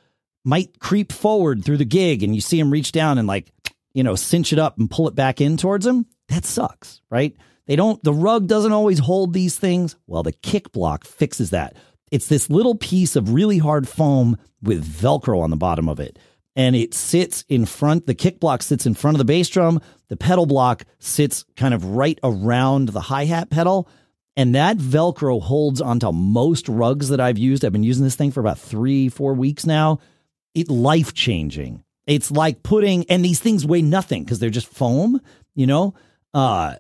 might 0.44 0.80
creep 0.80 1.12
forward 1.12 1.64
through 1.64 1.78
the 1.78 1.86
gig, 1.86 2.24
and 2.24 2.34
you 2.34 2.42
see 2.42 2.58
them 2.58 2.72
reach 2.72 2.92
down 2.92 3.18
and 3.18 3.28
like, 3.28 3.52
you 3.94 4.04
know, 4.04 4.16
cinch 4.16 4.54
it 4.54 4.60
up 4.60 4.78
and 4.78 4.90
pull 4.90 5.08
it 5.08 5.16
back 5.16 5.42
in 5.42 5.58
towards 5.58 5.86
them. 5.86 6.06
That 6.30 6.46
sucks, 6.46 7.02
right? 7.10 7.36
They 7.66 7.76
don't, 7.76 8.02
the 8.04 8.14
rug 8.14 8.48
doesn't 8.48 8.72
always 8.72 9.00
hold 9.00 9.34
these 9.34 9.58
things. 9.58 9.96
Well, 10.08 10.24
the 10.24 10.32
kick 10.32 10.72
block 10.72 11.06
fixes 11.06 11.50
that. 11.50 11.76
It's 12.12 12.28
this 12.28 12.50
little 12.50 12.76
piece 12.76 13.16
of 13.16 13.34
really 13.34 13.58
hard 13.58 13.88
foam 13.88 14.38
with 14.62 14.86
Velcro 14.86 15.42
on 15.42 15.50
the 15.50 15.58
bottom 15.58 15.90
of 15.90 16.00
it. 16.00 16.18
And 16.56 16.76
it 16.76 16.94
sits 16.94 17.44
in 17.50 17.66
front, 17.66 18.08
the 18.08 18.16
kick 18.16 18.40
block 18.40 18.64
sits 18.64 18.86
in 18.86 18.94
front 18.94 19.16
of 19.16 19.20
the 19.20 19.26
bass 19.26 19.50
drum. 19.50 19.82
The 20.08 20.18
pedal 20.18 20.46
block 20.46 20.86
sits 21.00 21.46
kind 21.56 21.74
of 21.74 21.84
right 21.84 22.18
around 22.24 22.90
the 22.90 23.02
hi 23.02 23.26
hat 23.26 23.50
pedal. 23.50 23.90
And 24.38 24.54
that 24.54 24.78
Velcro 24.78 25.42
holds 25.42 25.82
onto 25.82 26.12
most 26.12 26.70
rugs 26.70 27.10
that 27.10 27.20
I've 27.20 27.40
used. 27.40 27.66
I've 27.66 27.74
been 27.74 27.84
using 27.84 28.04
this 28.04 28.16
thing 28.16 28.32
for 28.32 28.40
about 28.40 28.60
three, 28.60 29.10
four 29.10 29.34
weeks 29.34 29.66
now. 29.66 30.00
It 30.54 30.70
life 30.70 31.16
changing. 31.16 31.84
It's 32.06 32.30
like 32.30 32.62
putting, 32.62 33.06
and 33.10 33.26
these 33.26 33.40
things 33.40 33.66
weigh 33.66 33.82
nothing 33.82 34.24
because 34.24 34.38
they're 34.38 34.52
just 34.52 34.68
foam, 34.68 35.20
you 35.56 35.66
know? 35.66 35.96
Uh, 36.36 36.76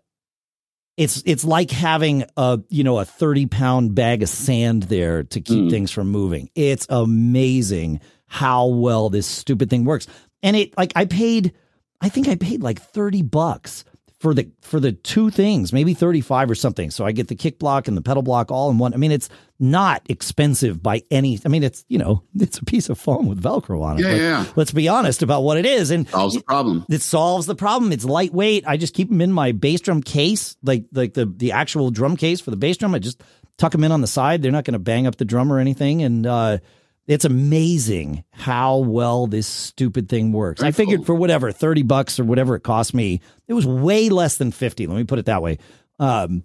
it's 0.98 1.22
it's 1.26 1.46
like 1.46 1.72
having 1.72 2.26
a 2.36 2.60
you 2.70 2.84
know 2.84 3.00
a 3.00 3.06
30 3.06 3.46
pound 3.46 3.96
bag 3.96 4.24
of 4.24 4.30
sand 4.30 4.84
there 4.84 5.24
to 5.24 5.40
keep 5.40 5.66
mm. 5.66 5.70
things 5.70 5.92
from 5.92 6.10
moving 6.10 6.50
it's 6.56 6.88
amazing 6.90 8.02
how 8.26 8.66
well 8.66 9.10
this 9.10 9.28
stupid 9.28 9.70
thing 9.70 9.86
works 9.86 10.08
and 10.42 10.56
it 10.56 10.76
like 10.76 10.92
i 10.96 11.06
paid 11.06 11.54
i 12.02 12.10
think 12.10 12.28
i 12.28 12.36
paid 12.36 12.64
like 12.64 12.82
30 12.82 13.22
bucks 13.22 13.86
for 14.20 14.34
the 14.34 14.50
for 14.62 14.80
the 14.80 14.92
two 14.92 15.30
things, 15.30 15.72
maybe 15.72 15.94
35 15.94 16.50
or 16.50 16.56
something. 16.56 16.90
So 16.90 17.06
I 17.06 17.12
get 17.12 17.28
the 17.28 17.36
kick 17.36 17.60
block 17.60 17.88
and 17.88 17.96
the 17.96 18.02
pedal 18.02 18.24
block 18.24 18.52
all 18.52 18.72
in 18.72 18.80
one. 18.80 18.94
I 18.94 18.98
mean, 18.98 19.12
it's 19.12 19.30
not 19.60 20.02
expensive 20.10 20.82
by 20.82 21.04
any 21.12 21.40
I 21.46 21.50
mean, 21.50 21.64
it's, 21.64 21.86
you 21.88 22.00
know, 22.00 22.24
it's 22.36 22.58
a 22.58 22.66
piece 22.66 22.90
of 22.90 23.00
foam 23.00 23.28
with 23.28 23.42
Velcro 23.42 23.84
on 23.84 24.00
it. 24.00 24.04
Yeah, 24.04 24.16
yeah. 24.16 24.46
Let's 24.56 24.72
be 24.72 24.88
honest 24.88 25.22
about 25.22 25.42
what 25.42 25.58
it 25.58 25.66
is. 25.66 25.92
And 25.92 26.08
solves 26.10 26.36
the 26.36 26.44
problem. 26.44 26.86
It 26.90 27.02
solves 27.02 27.46
the 27.46 27.56
problem. 27.56 27.92
It's 27.92 28.06
lightweight. 28.06 28.68
I 28.68 28.78
just 28.78 28.96
keep 28.96 29.10
them 29.10 29.22
in 29.22 29.32
my 29.32 29.52
bass 29.52 29.82
drum 29.82 30.02
case, 30.02 30.58
like 30.64 30.86
like 30.92 31.14
the 31.14 31.26
the 31.26 31.52
actual 31.52 31.92
drum 31.92 32.18
case 32.18 32.42
for 32.42 32.50
the 32.50 32.58
bass 32.58 32.78
drum. 32.78 32.96
I 32.96 33.00
just 33.00 33.22
tuck 33.58 33.72
them 33.72 33.84
in 33.84 33.92
on 33.92 34.02
the 34.02 34.08
side. 34.08 34.42
They're 34.42 34.52
not 34.52 34.64
going 34.64 34.74
to 34.74 34.80
bang 34.80 35.06
up 35.06 35.18
the 35.18 35.26
drum 35.26 35.54
or 35.54 35.60
anything. 35.60 36.02
And 36.02 36.26
uh 36.26 36.58
it's 37.08 37.26
amazing 37.26 38.24
how 38.32 38.78
well 38.78 39.28
this 39.28 39.48
stupid 39.48 40.10
thing 40.10 40.34
works. 40.34 40.62
I 40.62 40.72
figured 40.72 41.06
for 41.06 41.16
whatever, 41.16 41.52
30 41.52 41.84
bucks 41.84 42.20
or 42.20 42.26
whatever 42.26 42.56
it 42.56 42.62
cost 42.62 42.94
me, 42.94 43.22
it 43.48 43.54
was 43.54 43.66
way 43.66 44.10
less 44.10 44.38
than 44.38 44.52
50. 44.52 44.88
Let 44.88 44.98
me 44.98 45.04
put 45.06 45.18
it 45.20 45.26
that 45.26 45.42
way. 45.42 45.58
Um, 46.00 46.44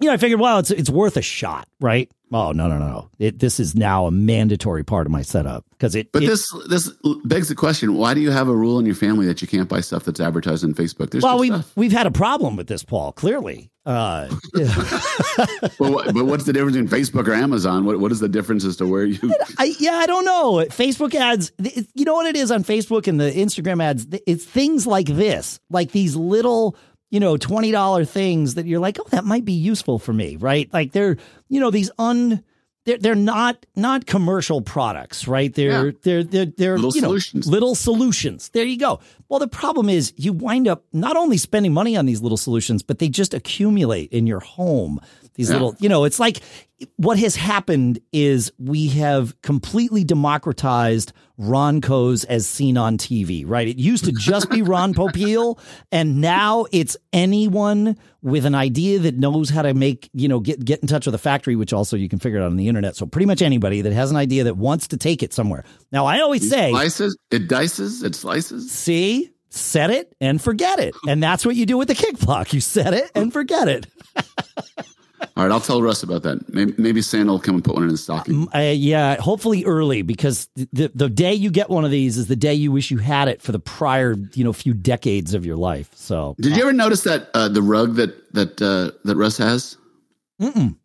you 0.00 0.08
know, 0.08 0.14
I 0.14 0.16
figured, 0.16 0.40
well, 0.40 0.58
it's 0.58 0.70
it's 0.70 0.90
worth 0.90 1.16
a 1.16 1.22
shot, 1.22 1.68
right? 1.78 2.10
Oh 2.32 2.52
no, 2.52 2.66
no, 2.66 2.78
no! 2.78 3.10
It, 3.18 3.38
this 3.40 3.60
is 3.60 3.74
now 3.74 4.06
a 4.06 4.10
mandatory 4.10 4.84
part 4.84 5.06
of 5.06 5.12
my 5.12 5.22
setup 5.22 5.66
because 5.70 5.94
it. 5.94 6.12
But 6.12 6.22
it, 6.22 6.26
this 6.26 6.50
this 6.68 6.90
begs 7.24 7.48
the 7.48 7.54
question: 7.54 7.94
Why 7.94 8.14
do 8.14 8.20
you 8.20 8.30
have 8.30 8.48
a 8.48 8.56
rule 8.56 8.78
in 8.78 8.86
your 8.86 8.94
family 8.94 9.26
that 9.26 9.42
you 9.42 9.48
can't 9.48 9.68
buy 9.68 9.80
stuff 9.80 10.04
that's 10.04 10.20
advertised 10.20 10.64
on 10.64 10.72
Facebook? 10.72 11.10
There's 11.10 11.22
well, 11.22 11.38
we've 11.38 11.52
stuff. 11.52 11.72
we've 11.76 11.92
had 11.92 12.06
a 12.06 12.10
problem 12.10 12.56
with 12.56 12.68
this, 12.68 12.84
Paul. 12.84 13.12
Clearly, 13.12 13.70
uh, 13.84 14.28
but, 14.54 15.72
what, 15.78 16.14
but 16.14 16.24
what's 16.24 16.44
the 16.44 16.52
difference 16.52 16.76
in 16.76 16.88
Facebook 16.88 17.26
or 17.26 17.34
Amazon? 17.34 17.84
What 17.84 17.98
what 17.98 18.12
is 18.12 18.20
the 18.20 18.28
difference 18.28 18.64
as 18.64 18.76
to 18.76 18.86
where 18.86 19.04
you? 19.04 19.18
I, 19.58 19.74
yeah, 19.78 19.94
I 19.94 20.06
don't 20.06 20.24
know. 20.24 20.64
Facebook 20.70 21.14
ads. 21.14 21.52
You 21.58 22.04
know 22.04 22.14
what 22.14 22.26
it 22.26 22.36
is 22.36 22.50
on 22.50 22.64
Facebook 22.64 23.08
and 23.08 23.20
the 23.20 23.30
Instagram 23.30 23.82
ads? 23.82 24.06
It's 24.26 24.44
things 24.44 24.86
like 24.86 25.06
this, 25.06 25.60
like 25.68 25.90
these 25.90 26.14
little 26.14 26.76
you 27.12 27.20
know, 27.20 27.36
$20 27.36 28.08
things 28.08 28.54
that 28.54 28.64
you're 28.64 28.80
like, 28.80 28.98
oh, 28.98 29.06
that 29.10 29.24
might 29.24 29.44
be 29.44 29.52
useful 29.52 29.98
for 29.98 30.14
me, 30.14 30.36
right? 30.36 30.72
Like 30.72 30.92
they're, 30.92 31.18
you 31.50 31.60
know, 31.60 31.70
these 31.70 31.90
un, 31.98 32.42
they're, 32.86 32.96
they're 32.96 33.14
not 33.14 33.66
not 33.76 34.06
commercial 34.06 34.62
products, 34.62 35.28
right? 35.28 35.54
They're 35.54 35.88
yeah. 35.88 35.92
they're 36.02 36.24
they're 36.24 36.46
they're 36.46 36.76
little 36.76 36.94
you 36.94 37.02
know, 37.02 37.08
solutions. 37.08 37.46
little 37.46 37.74
solutions. 37.74 38.48
There 38.48 38.64
you 38.64 38.78
go. 38.78 38.98
Well, 39.28 39.40
the 39.40 39.46
problem 39.46 39.90
is 39.90 40.14
you 40.16 40.32
wind 40.32 40.66
up 40.66 40.84
not 40.94 41.14
only 41.14 41.36
spending 41.36 41.74
money 41.74 41.98
on 41.98 42.06
these 42.06 42.22
little 42.22 42.38
solutions, 42.38 42.82
but 42.82 42.98
they 42.98 43.10
just 43.10 43.34
accumulate 43.34 44.10
in 44.10 44.26
your 44.26 44.40
home. 44.40 44.98
These 45.34 45.48
yeah. 45.48 45.54
little, 45.54 45.76
you 45.78 45.88
know, 45.88 46.04
it's 46.04 46.20
like 46.20 46.40
what 46.96 47.18
has 47.18 47.36
happened 47.36 48.00
is 48.12 48.52
we 48.58 48.88
have 48.88 49.40
completely 49.42 50.04
democratized 50.04 51.12
Roncos 51.38 52.24
as 52.24 52.46
seen 52.46 52.76
on 52.76 52.98
TV, 52.98 53.44
right? 53.46 53.66
It 53.66 53.78
used 53.78 54.04
to 54.04 54.12
just 54.12 54.50
be 54.50 54.62
Ron 54.62 54.94
Popeil, 54.94 55.58
and 55.90 56.20
now 56.20 56.66
it's 56.72 56.96
anyone 57.12 57.96
with 58.20 58.44
an 58.44 58.54
idea 58.54 59.00
that 59.00 59.16
knows 59.16 59.50
how 59.50 59.62
to 59.62 59.74
make, 59.74 60.08
you 60.12 60.28
know, 60.28 60.40
get 60.40 60.64
get 60.64 60.80
in 60.80 60.88
touch 60.88 61.06
with 61.06 61.14
a 61.14 61.18
factory, 61.18 61.56
which 61.56 61.72
also 61.72 61.96
you 61.96 62.08
can 62.08 62.18
figure 62.18 62.38
it 62.38 62.42
out 62.42 62.50
on 62.50 62.56
the 62.56 62.68
internet. 62.68 62.96
So 62.96 63.06
pretty 63.06 63.26
much 63.26 63.42
anybody 63.42 63.82
that 63.82 63.92
has 63.92 64.10
an 64.10 64.16
idea 64.16 64.44
that 64.44 64.56
wants 64.56 64.88
to 64.88 64.96
take 64.96 65.22
it 65.22 65.32
somewhere. 65.32 65.64
Now 65.90 66.06
I 66.06 66.20
always 66.20 66.48
say 66.48 66.68
it 66.68 66.72
slices, 66.72 67.16
it 67.30 67.48
dices, 67.48 68.04
it 68.04 68.14
slices. 68.14 68.70
See, 68.70 69.30
set 69.50 69.90
it 69.90 70.14
and 70.20 70.40
forget 70.40 70.78
it. 70.78 70.94
And 71.08 71.22
that's 71.22 71.44
what 71.44 71.56
you 71.56 71.66
do 71.66 71.76
with 71.78 71.88
the 71.88 71.94
kick 71.94 72.18
block. 72.18 72.52
You 72.52 72.60
set 72.60 72.94
it 72.94 73.10
and 73.14 73.32
forget 73.32 73.68
it. 73.68 73.86
All 75.36 75.44
right, 75.44 75.52
I'll 75.52 75.60
tell 75.60 75.82
Russ 75.82 76.02
about 76.02 76.22
that. 76.24 76.52
Maybe, 76.52 76.74
maybe 76.78 77.02
Santa 77.02 77.32
will 77.32 77.40
come 77.40 77.54
and 77.56 77.64
put 77.64 77.74
one 77.74 77.84
in 77.84 77.90
his 77.90 78.02
stocking. 78.02 78.48
Uh, 78.54 78.72
yeah, 78.74 79.16
hopefully 79.16 79.64
early 79.64 80.02
because 80.02 80.48
the 80.54 80.90
the 80.94 81.08
day 81.08 81.32
you 81.32 81.50
get 81.50 81.70
one 81.70 81.84
of 81.84 81.90
these 81.90 82.18
is 82.18 82.26
the 82.26 82.36
day 82.36 82.54
you 82.54 82.72
wish 82.72 82.90
you 82.90 82.98
had 82.98 83.28
it 83.28 83.40
for 83.40 83.52
the 83.52 83.58
prior 83.58 84.14
you 84.34 84.44
know 84.44 84.52
few 84.52 84.74
decades 84.74 85.34
of 85.34 85.46
your 85.46 85.56
life. 85.56 85.90
So, 85.94 86.34
did 86.40 86.56
you 86.56 86.62
ever 86.62 86.72
notice 86.72 87.04
that 87.04 87.30
uh, 87.34 87.48
the 87.48 87.62
rug 87.62 87.94
that 87.96 88.32
that 88.34 88.60
uh, 88.60 88.96
that 89.04 89.16
Russ 89.16 89.38
has? 89.38 89.76
Mm-mm. 90.40 90.76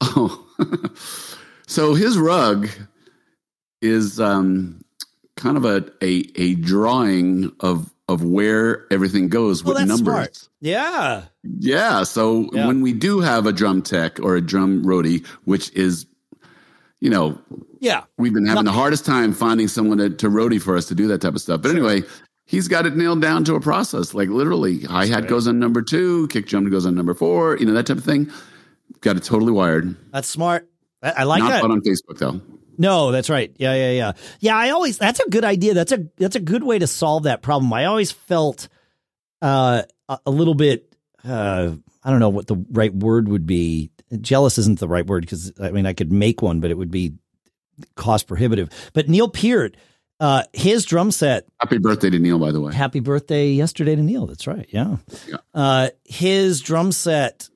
Oh, 0.00 0.46
so 1.66 1.94
his 1.94 2.18
rug 2.18 2.68
is 3.82 4.20
um, 4.20 4.84
kind 5.36 5.56
of 5.56 5.64
a, 5.64 5.84
a 6.02 6.24
a 6.36 6.54
drawing 6.54 7.52
of 7.60 7.92
of 8.08 8.22
where 8.22 8.86
everything 8.92 9.28
goes 9.28 9.64
Well, 9.64 9.74
with 9.74 9.88
numbers. 9.88 10.04
smart. 10.14 10.48
Yeah. 10.60 11.22
Yeah. 11.58 12.04
So 12.04 12.48
Yeah. 12.52 12.66
when 12.68 12.80
we 12.80 12.92
do 12.92 13.20
have 13.20 13.46
a 13.46 13.52
drum 13.52 13.82
tech 13.82 14.20
or 14.20 14.36
a 14.36 14.40
drum 14.40 14.84
roadie, 14.84 15.26
which 15.44 15.72
is, 15.74 16.06
you 17.00 17.10
know, 17.10 17.36
Yeah. 17.80 18.04
we've 18.16 18.32
been 18.32 18.46
having 18.46 18.64
the 18.64 18.72
hardest 18.72 19.04
time 19.04 19.32
finding 19.32 19.66
someone 19.68 19.98
to, 19.98 20.10
to 20.10 20.28
roadie 20.28 20.62
for 20.62 20.76
us 20.76 20.86
to 20.86 20.94
do 20.94 21.08
that 21.08 21.20
type 21.20 21.34
of 21.34 21.40
stuff. 21.40 21.62
But 21.62 21.72
anyway, 21.72 22.04
he's 22.44 22.68
got 22.68 22.86
it 22.86 22.96
nailed 22.96 23.20
down 23.22 23.42
to 23.44 23.54
a 23.56 23.60
process. 23.60 24.14
Like 24.14 24.28
literally, 24.28 24.82
hi 24.82 25.06
hat 25.06 25.22
right. 25.22 25.28
goes 25.28 25.48
on 25.48 25.58
number 25.58 25.82
two, 25.82 26.28
kick 26.28 26.46
drum 26.46 26.70
goes 26.70 26.86
on 26.86 26.94
number 26.94 27.12
four, 27.14 27.56
you 27.58 27.66
know, 27.66 27.72
that 27.72 27.86
type 27.86 27.98
of 27.98 28.04
thing. 28.04 28.30
Got 29.00 29.16
it 29.16 29.24
totally 29.24 29.52
wired. 29.52 29.96
That's 30.12 30.28
smart. 30.28 30.68
I, 31.02 31.10
I 31.10 31.22
like 31.24 31.42
Not 31.42 31.50
that. 31.50 31.64
on 31.64 31.80
Facebook 31.80 32.18
though. 32.18 32.40
No, 32.78 33.10
that's 33.12 33.30
right. 33.30 33.54
Yeah, 33.58 33.74
yeah, 33.74 33.90
yeah. 33.90 34.12
Yeah, 34.40 34.56
I 34.56 34.70
always 34.70 34.98
that's 34.98 35.20
a 35.20 35.28
good 35.28 35.44
idea. 35.44 35.74
That's 35.74 35.92
a 35.92 36.06
that's 36.16 36.36
a 36.36 36.40
good 36.40 36.62
way 36.62 36.78
to 36.78 36.86
solve 36.86 37.24
that 37.24 37.42
problem. 37.42 37.72
I 37.72 37.86
always 37.86 38.12
felt 38.12 38.68
uh 39.42 39.82
a, 40.08 40.18
a 40.26 40.30
little 40.30 40.54
bit 40.54 40.94
uh 41.24 41.72
I 42.04 42.10
don't 42.10 42.20
know 42.20 42.28
what 42.28 42.46
the 42.46 42.64
right 42.70 42.94
word 42.94 43.28
would 43.28 43.46
be. 43.46 43.90
Jealous 44.20 44.58
isn't 44.58 44.78
the 44.78 44.88
right 44.88 45.06
word 45.06 45.22
because 45.22 45.52
I 45.60 45.70
mean 45.70 45.86
I 45.86 45.92
could 45.92 46.12
make 46.12 46.42
one, 46.42 46.60
but 46.60 46.70
it 46.70 46.78
would 46.78 46.90
be 46.90 47.14
cost 47.94 48.26
prohibitive. 48.26 48.70
But 48.92 49.08
Neil 49.08 49.28
Peart, 49.28 49.76
uh 50.20 50.44
his 50.52 50.84
drum 50.84 51.10
set 51.10 51.46
Happy 51.60 51.78
birthday 51.78 52.10
to 52.10 52.18
Neil, 52.18 52.38
by 52.38 52.52
the 52.52 52.60
way. 52.60 52.74
Happy 52.74 53.00
birthday 53.00 53.50
yesterday 53.50 53.96
to 53.96 54.02
Neil. 54.02 54.26
That's 54.26 54.46
right. 54.46 54.66
Yeah. 54.70 54.96
Yeah. 55.26 55.36
Uh, 55.54 55.88
his 56.04 56.60
drum 56.60 56.92
set, 56.92 57.48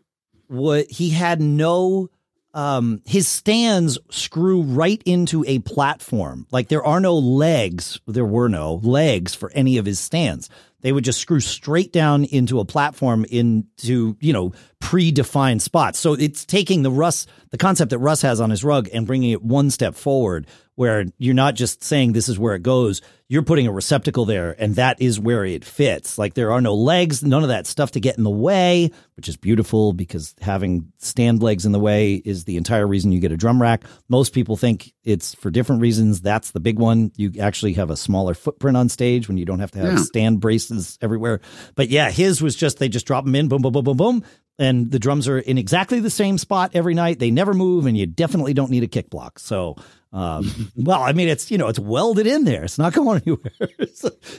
what 0.48 0.90
he 0.90 1.10
had 1.10 1.40
no, 1.40 2.08
um, 2.52 3.02
his 3.06 3.28
stands 3.28 3.98
screw 4.10 4.62
right 4.62 5.02
into 5.06 5.44
a 5.46 5.60
platform. 5.60 6.46
Like 6.50 6.68
there 6.68 6.84
are 6.84 7.00
no 7.00 7.16
legs. 7.16 8.00
There 8.06 8.24
were 8.24 8.48
no 8.48 8.74
legs 8.82 9.34
for 9.34 9.50
any 9.52 9.78
of 9.78 9.86
his 9.86 10.00
stands. 10.00 10.50
They 10.82 10.92
would 10.92 11.04
just 11.04 11.20
screw 11.20 11.40
straight 11.40 11.92
down 11.92 12.24
into 12.24 12.58
a 12.58 12.64
platform 12.64 13.26
into, 13.26 14.16
you 14.20 14.32
know, 14.32 14.52
predefined 14.82 15.60
spots. 15.60 15.98
So 15.98 16.14
it's 16.14 16.44
taking 16.46 16.82
the 16.82 16.90
Russ, 16.90 17.26
the 17.50 17.58
concept 17.58 17.90
that 17.90 17.98
Russ 17.98 18.22
has 18.22 18.40
on 18.40 18.50
his 18.50 18.64
rug 18.64 18.88
and 18.92 19.06
bringing 19.06 19.30
it 19.30 19.42
one 19.42 19.70
step 19.70 19.94
forward 19.94 20.46
where 20.80 21.04
you're 21.18 21.34
not 21.34 21.54
just 21.54 21.84
saying 21.84 22.12
this 22.14 22.26
is 22.30 22.38
where 22.38 22.54
it 22.54 22.62
goes. 22.62 23.02
You're 23.28 23.42
putting 23.42 23.66
a 23.66 23.70
receptacle 23.72 24.24
there 24.24 24.56
and 24.58 24.76
that 24.76 25.02
is 25.02 25.20
where 25.20 25.44
it 25.44 25.62
fits. 25.62 26.16
Like 26.16 26.32
there 26.32 26.52
are 26.52 26.62
no 26.62 26.74
legs, 26.74 27.22
none 27.22 27.42
of 27.42 27.50
that 27.50 27.66
stuff 27.66 27.90
to 27.90 28.00
get 28.00 28.16
in 28.16 28.24
the 28.24 28.30
way, 28.30 28.90
which 29.14 29.28
is 29.28 29.36
beautiful 29.36 29.92
because 29.92 30.34
having 30.40 30.90
stand 30.96 31.42
legs 31.42 31.66
in 31.66 31.72
the 31.72 31.78
way 31.78 32.14
is 32.14 32.44
the 32.44 32.56
entire 32.56 32.86
reason 32.86 33.12
you 33.12 33.20
get 33.20 33.30
a 33.30 33.36
drum 33.36 33.60
rack. 33.60 33.84
Most 34.08 34.32
people 34.32 34.56
think 34.56 34.94
it's 35.04 35.34
for 35.34 35.50
different 35.50 35.82
reasons. 35.82 36.22
That's 36.22 36.52
the 36.52 36.60
big 36.60 36.78
one. 36.78 37.12
You 37.14 37.32
actually 37.38 37.74
have 37.74 37.90
a 37.90 37.96
smaller 37.96 38.32
footprint 38.32 38.78
on 38.78 38.88
stage 38.88 39.28
when 39.28 39.36
you 39.36 39.44
don't 39.44 39.60
have 39.60 39.72
to 39.72 39.80
have 39.80 39.98
Yeah. 39.98 40.02
stand 40.04 40.40
braces 40.40 40.96
everywhere. 41.02 41.40
But 41.74 41.90
yeah, 41.90 42.10
his 42.10 42.40
was 42.40 42.56
just 42.56 42.78
they 42.78 42.88
just 42.88 43.06
drop 43.06 43.26
them 43.26 43.34
in, 43.34 43.48
boom, 43.48 43.60
boom, 43.60 43.72
boom, 43.74 43.84
boom, 43.84 43.96
boom. 43.98 44.24
And 44.60 44.90
the 44.90 44.98
drums 44.98 45.26
are 45.26 45.38
in 45.38 45.56
exactly 45.58 45.98
the 46.00 46.10
same 46.10 46.36
spot 46.38 46.72
every 46.74 46.92
night. 46.94 47.18
They 47.18 47.30
never 47.30 47.54
move, 47.54 47.86
and 47.86 47.96
you 47.96 48.06
definitely 48.06 48.52
don't 48.54 48.70
need 48.70 48.82
a 48.82 48.86
kick 48.88 49.08
block. 49.08 49.38
So, 49.38 49.74
um, 50.12 50.70
well, 50.76 51.02
I 51.02 51.12
mean, 51.12 51.28
it's 51.28 51.50
you 51.50 51.56
know, 51.58 51.68
it's 51.68 51.78
welded 51.78 52.26
in 52.26 52.44
there. 52.44 52.62
It's 52.64 52.78
not 52.78 52.92
going 52.94 53.22
anywhere. 53.26 53.70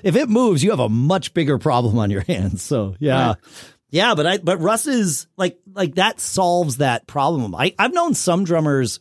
If 0.04 0.16
it 0.16 0.30
moves, 0.30 0.64
you 0.64 0.70
have 0.70 0.80
a 0.80 0.88
much 0.90 1.34
bigger 1.34 1.58
problem 1.58 1.98
on 1.98 2.12
your 2.12 2.22
hands. 2.22 2.62
So, 2.62 2.96
yeah, 3.00 3.28
Right. 3.30 3.38
yeah. 3.90 4.14
But 4.16 4.28
I, 4.28 4.38
but 4.38 4.60
Russ 4.62 4.86
is 4.86 5.26
like, 5.38 5.58
like 5.74 5.96
that 5.96 6.20
solves 6.20 6.78
that 6.78 7.08
problem. 7.08 7.56
I, 7.56 7.74
I've 7.80 7.94
known 7.94 8.14
some 8.14 8.44
drummers. 8.44 9.00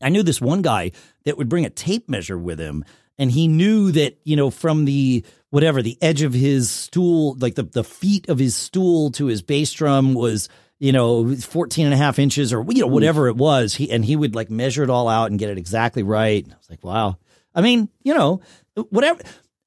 I 0.00 0.08
knew 0.08 0.22
this 0.22 0.40
one 0.40 0.62
guy 0.62 0.92
that 1.26 1.36
would 1.36 1.50
bring 1.50 1.66
a 1.66 1.70
tape 1.70 2.08
measure 2.08 2.38
with 2.38 2.58
him 2.58 2.82
and 3.20 3.30
he 3.30 3.48
knew 3.48 3.92
that, 3.92 4.18
you 4.24 4.34
know, 4.34 4.48
from 4.48 4.86
the 4.86 5.24
whatever, 5.50 5.82
the 5.82 5.98
edge 6.00 6.22
of 6.22 6.32
his 6.32 6.70
stool, 6.70 7.36
like 7.38 7.54
the, 7.54 7.64
the 7.64 7.84
feet 7.84 8.30
of 8.30 8.38
his 8.38 8.56
stool 8.56 9.10
to 9.12 9.26
his 9.26 9.42
bass 9.42 9.70
drum 9.72 10.14
was, 10.14 10.48
you 10.78 10.90
know, 10.90 11.36
14 11.36 11.84
and 11.84 11.92
a 11.92 11.98
half 11.98 12.18
inches 12.18 12.50
or, 12.50 12.64
you 12.70 12.80
know, 12.80 12.86
whatever 12.86 13.28
it 13.28 13.36
was. 13.36 13.74
He, 13.74 13.90
and 13.90 14.02
he 14.02 14.16
would 14.16 14.34
like 14.34 14.48
measure 14.48 14.82
it 14.82 14.88
all 14.88 15.06
out 15.06 15.30
and 15.30 15.38
get 15.38 15.50
it 15.50 15.58
exactly 15.58 16.02
right. 16.02 16.46
I 16.50 16.56
was 16.56 16.70
like, 16.70 16.82
wow. 16.82 17.18
I 17.54 17.60
mean, 17.60 17.90
you 18.02 18.14
know, 18.14 18.40
whatever. 18.88 19.20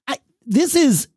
I, 0.07 0.17
this 0.47 0.75
is, 0.75 1.07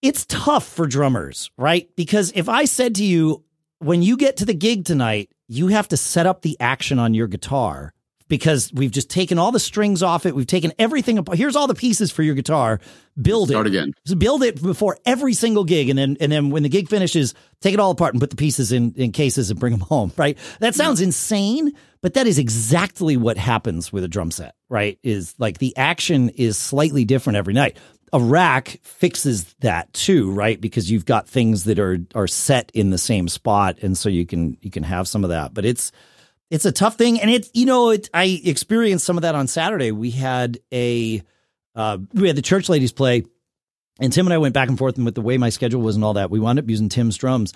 it's 0.00 0.26
tough 0.26 0.64
for 0.64 0.86
drummers, 0.86 1.50
right? 1.58 1.90
Because 1.96 2.30
if 2.36 2.48
I 2.48 2.66
said 2.66 2.94
to 2.96 3.04
you, 3.04 3.42
when 3.80 4.02
you 4.02 4.16
get 4.16 4.36
to 4.36 4.44
the 4.44 4.54
gig 4.54 4.84
tonight, 4.84 5.28
you 5.48 5.68
have 5.68 5.88
to 5.88 5.96
set 5.96 6.26
up 6.26 6.42
the 6.42 6.56
action 6.60 7.00
on 7.00 7.14
your 7.14 7.26
guitar 7.26 7.94
because 8.28 8.70
we've 8.72 8.90
just 8.90 9.10
taken 9.10 9.38
all 9.38 9.50
the 9.50 9.60
strings 9.60 10.02
off 10.02 10.26
it. 10.26 10.34
We've 10.34 10.46
taken 10.46 10.72
everything 10.78 11.18
apart. 11.18 11.38
Here's 11.38 11.56
all 11.56 11.66
the 11.66 11.74
pieces 11.74 12.12
for 12.12 12.22
your 12.22 12.34
guitar. 12.34 12.80
Build 13.20 13.48
Start 13.48 13.66
it. 13.66 13.70
again. 13.70 13.94
So 14.04 14.14
build 14.14 14.42
it 14.42 14.62
before 14.62 14.98
every 15.04 15.34
single 15.34 15.64
gig, 15.64 15.88
and 15.88 15.98
then 15.98 16.16
and 16.20 16.30
then 16.30 16.50
when 16.50 16.62
the 16.62 16.68
gig 16.68 16.88
finishes, 16.88 17.34
take 17.60 17.74
it 17.74 17.80
all 17.80 17.90
apart 17.90 18.14
and 18.14 18.20
put 18.20 18.30
the 18.30 18.36
pieces 18.36 18.70
in 18.70 18.92
in 18.96 19.10
cases 19.10 19.50
and 19.50 19.58
bring 19.58 19.72
them 19.72 19.80
home. 19.80 20.12
Right? 20.16 20.38
That 20.60 20.74
sounds 20.74 21.00
insane, 21.00 21.72
but 22.00 22.14
that 22.14 22.26
is 22.26 22.38
exactly 22.38 23.16
what 23.16 23.36
happens 23.36 23.92
with 23.92 24.04
a 24.04 24.08
drum 24.08 24.30
set. 24.30 24.54
Right? 24.68 24.98
Is 25.02 25.34
like 25.38 25.58
the 25.58 25.76
action 25.76 26.28
is 26.30 26.56
slightly 26.56 27.04
different 27.04 27.38
every 27.38 27.54
night. 27.54 27.76
A 28.12 28.20
rack 28.20 28.80
fixes 28.84 29.52
that 29.60 29.92
too, 29.92 30.30
right? 30.30 30.58
Because 30.58 30.90
you've 30.90 31.04
got 31.04 31.28
things 31.28 31.64
that 31.64 31.78
are 31.78 31.98
are 32.14 32.28
set 32.28 32.70
in 32.72 32.90
the 32.90 32.98
same 32.98 33.28
spot, 33.28 33.78
and 33.82 33.98
so 33.98 34.08
you 34.08 34.26
can 34.26 34.56
you 34.60 34.70
can 34.70 34.84
have 34.84 35.08
some 35.08 35.24
of 35.24 35.30
that. 35.30 35.52
But 35.54 35.64
it's 35.64 35.90
it's 36.50 36.64
a 36.64 36.72
tough 36.72 36.96
thing, 36.96 37.20
and 37.20 37.30
it's 37.30 37.50
you 37.52 37.66
know 37.66 37.90
it, 37.90 38.08
I 38.14 38.40
experienced 38.44 39.04
some 39.04 39.16
of 39.16 39.22
that 39.22 39.34
on 39.34 39.46
Saturday. 39.46 39.92
We 39.92 40.10
had 40.10 40.58
a 40.72 41.22
uh, 41.74 41.98
we 42.14 42.26
had 42.26 42.36
the 42.36 42.42
church 42.42 42.68
ladies 42.68 42.92
play, 42.92 43.24
and 44.00 44.12
Tim 44.12 44.26
and 44.26 44.34
I 44.34 44.38
went 44.38 44.54
back 44.54 44.68
and 44.68 44.78
forth, 44.78 44.96
and 44.96 45.04
with 45.04 45.14
the 45.14 45.20
way 45.20 45.38
my 45.38 45.50
schedule 45.50 45.82
was 45.82 45.96
and 45.96 46.04
all 46.04 46.14
that, 46.14 46.30
we 46.30 46.40
wound 46.40 46.58
up 46.58 46.68
using 46.68 46.88
Tim's 46.88 47.16
drums, 47.16 47.52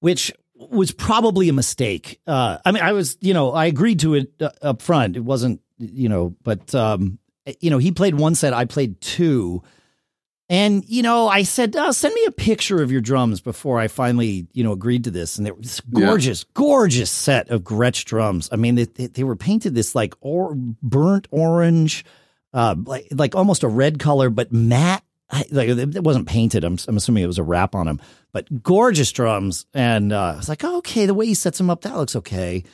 which 0.00 0.32
was 0.54 0.92
probably 0.92 1.48
a 1.48 1.52
mistake. 1.52 2.20
Uh, 2.26 2.58
I 2.64 2.72
mean, 2.72 2.82
I 2.82 2.92
was 2.92 3.16
you 3.20 3.34
know 3.34 3.52
I 3.52 3.66
agreed 3.66 4.00
to 4.00 4.14
it 4.14 4.32
uh, 4.40 4.50
up 4.62 4.82
front. 4.82 5.16
It 5.16 5.24
wasn't 5.24 5.60
you 5.78 6.08
know, 6.08 6.36
but 6.42 6.74
um, 6.74 7.18
you 7.60 7.70
know 7.70 7.78
he 7.78 7.90
played 7.90 8.14
one 8.14 8.34
set, 8.34 8.54
I 8.54 8.64
played 8.64 9.00
two. 9.00 9.62
And 10.52 10.84
you 10.86 11.02
know, 11.02 11.28
I 11.28 11.44
said, 11.44 11.74
oh, 11.78 11.92
"Send 11.92 12.12
me 12.14 12.24
a 12.26 12.30
picture 12.30 12.82
of 12.82 12.92
your 12.92 13.00
drums 13.00 13.40
before 13.40 13.78
I 13.80 13.88
finally, 13.88 14.46
you 14.52 14.62
know, 14.62 14.72
agreed 14.72 15.04
to 15.04 15.10
this." 15.10 15.38
And 15.38 15.46
it 15.48 15.56
was 15.56 15.80
Yeah. 15.90 16.06
gorgeous, 16.06 16.44
gorgeous 16.52 17.10
set 17.10 17.48
of 17.48 17.62
Gretsch 17.62 18.04
drums. 18.04 18.50
I 18.52 18.56
mean, 18.56 18.74
they, 18.74 18.84
they, 18.84 19.06
they 19.06 19.24
were 19.24 19.34
painted 19.34 19.74
this 19.74 19.94
like 19.94 20.14
or 20.20 20.54
burnt 20.82 21.26
orange, 21.30 22.04
uh, 22.52 22.74
like 22.84 23.08
like 23.12 23.34
almost 23.34 23.62
a 23.62 23.68
red 23.68 23.98
color, 23.98 24.28
but 24.28 24.52
matte. 24.52 25.02
Like 25.50 25.70
it 25.70 26.04
wasn't 26.04 26.28
painted. 26.28 26.62
I'm, 26.62 26.76
I'm 26.86 26.98
assuming 26.98 27.24
it 27.24 27.26
was 27.26 27.38
a 27.38 27.42
wrap 27.42 27.74
on 27.74 27.86
them, 27.86 28.02
but 28.34 28.62
gorgeous 28.62 29.10
drums. 29.12 29.64
And 29.72 30.12
uh, 30.12 30.32
I 30.34 30.36
was 30.36 30.50
like, 30.50 30.62
oh, 30.62 30.76
okay, 30.78 31.06
the 31.06 31.14
way 31.14 31.24
he 31.24 31.32
sets 31.32 31.56
them 31.56 31.70
up, 31.70 31.80
that 31.80 31.96
looks 31.96 32.14
okay. 32.16 32.64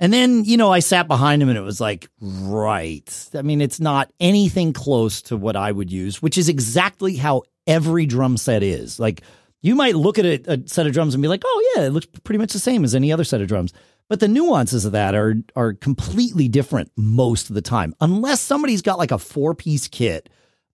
And 0.00 0.12
then, 0.12 0.44
you 0.44 0.56
know, 0.56 0.72
I 0.72 0.78
sat 0.78 1.08
behind 1.08 1.42
him 1.42 1.48
and 1.48 1.58
it 1.58 1.62
was 1.62 1.80
like, 1.80 2.08
right. 2.20 3.28
I 3.34 3.42
mean, 3.42 3.60
it's 3.60 3.80
not 3.80 4.12
anything 4.20 4.72
close 4.72 5.22
to 5.22 5.36
what 5.36 5.56
I 5.56 5.72
would 5.72 5.90
use, 5.90 6.22
which 6.22 6.38
is 6.38 6.48
exactly 6.48 7.16
how 7.16 7.42
every 7.66 8.06
drum 8.06 8.36
set 8.36 8.62
is. 8.62 9.00
Like, 9.00 9.22
you 9.60 9.74
might 9.74 9.96
look 9.96 10.18
at 10.18 10.24
a, 10.24 10.52
a 10.52 10.68
set 10.68 10.86
of 10.86 10.92
drums 10.92 11.14
and 11.14 11.22
be 11.22 11.28
like, 11.28 11.42
oh, 11.44 11.72
yeah, 11.74 11.86
it 11.86 11.90
looks 11.90 12.06
pretty 12.22 12.38
much 12.38 12.52
the 12.52 12.60
same 12.60 12.84
as 12.84 12.94
any 12.94 13.12
other 13.12 13.24
set 13.24 13.40
of 13.40 13.48
drums. 13.48 13.72
But 14.08 14.20
the 14.20 14.28
nuances 14.28 14.84
of 14.84 14.92
that 14.92 15.14
are 15.14 15.34
are 15.54 15.74
completely 15.74 16.48
different 16.48 16.90
most 16.96 17.50
of 17.50 17.54
the 17.54 17.60
time, 17.60 17.94
unless 18.00 18.40
somebody's 18.40 18.80
got 18.80 18.96
like 18.96 19.10
a 19.10 19.18
four 19.18 19.54
piece 19.54 19.86
kit, 19.86 20.30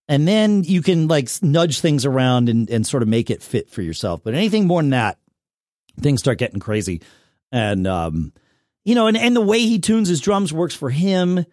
and 0.06 0.28
then 0.28 0.62
you 0.62 0.82
can 0.82 1.08
like 1.08 1.28
nudge 1.42 1.80
things 1.80 2.06
around 2.06 2.48
and 2.48 2.70
and 2.70 2.86
sort 2.86 3.02
of 3.02 3.08
make 3.08 3.30
it 3.30 3.42
fit 3.42 3.70
for 3.70 3.82
yourself. 3.82 4.22
But 4.22 4.34
anything 4.34 4.68
more 4.68 4.80
than 4.80 4.90
that, 4.90 5.18
things 5.98 6.20
start 6.20 6.38
getting 6.38 6.60
crazy. 6.60 7.02
And 7.50 7.88
um, 7.88 8.32
you 8.84 8.94
know, 8.94 9.06
and 9.06 9.16
and 9.16 9.34
the 9.34 9.40
way 9.40 9.60
he 9.60 9.78
tunes 9.78 10.08
his 10.08 10.20
drums 10.20 10.52
works 10.52 10.74
for 10.74 10.90
him 10.90 11.44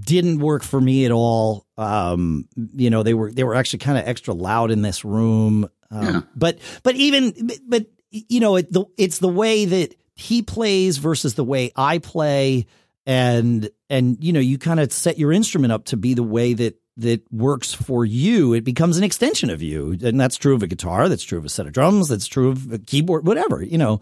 didn't 0.00 0.38
work 0.38 0.62
for 0.62 0.80
me 0.80 1.04
at 1.04 1.12
all. 1.12 1.66
Um, 1.76 2.48
you 2.74 2.90
know, 2.90 3.02
they 3.02 3.14
were 3.14 3.30
they 3.32 3.44
were 3.44 3.54
actually 3.54 3.80
kind 3.80 3.98
of 3.98 4.06
extra 4.06 4.34
loud 4.34 4.70
in 4.70 4.82
this 4.82 5.04
room. 5.04 5.68
Um, 5.90 6.04
Yeah. 6.04 6.20
But 6.34 6.58
but 6.82 6.96
even 6.96 7.50
but 7.68 7.86
you 8.10 8.40
know, 8.40 8.56
it, 8.56 8.72
the, 8.72 8.84
it's 8.96 9.18
the 9.18 9.28
way 9.28 9.64
that 9.64 9.94
he 10.14 10.42
plays 10.42 10.98
versus 10.98 11.34
the 11.34 11.44
way 11.44 11.72
I 11.74 11.98
play, 11.98 12.66
and 13.06 13.68
and 13.90 14.22
you 14.22 14.32
know, 14.32 14.40
you 14.40 14.58
kind 14.58 14.80
of 14.80 14.92
set 14.92 15.18
your 15.18 15.32
instrument 15.32 15.72
up 15.72 15.86
to 15.86 15.96
be 15.96 16.14
the 16.14 16.22
way 16.22 16.54
that 16.54 16.80
that 16.96 17.22
works 17.32 17.72
for 17.74 18.04
you. 18.04 18.52
It 18.54 18.62
becomes 18.62 18.96
an 18.96 19.04
extension 19.04 19.50
of 19.50 19.62
you, 19.62 19.98
and 20.02 20.20
that's 20.20 20.36
true 20.36 20.54
of 20.54 20.62
a 20.62 20.68
guitar. 20.68 21.08
That's 21.08 21.24
true 21.24 21.38
of 21.38 21.44
a 21.44 21.48
set 21.48 21.66
of 21.66 21.72
drums. 21.72 22.08
That's 22.08 22.28
true 22.28 22.50
of 22.50 22.72
a 22.72 22.78
keyboard. 22.78 23.26
Whatever 23.26 23.62
you 23.62 23.78
know. 23.78 24.00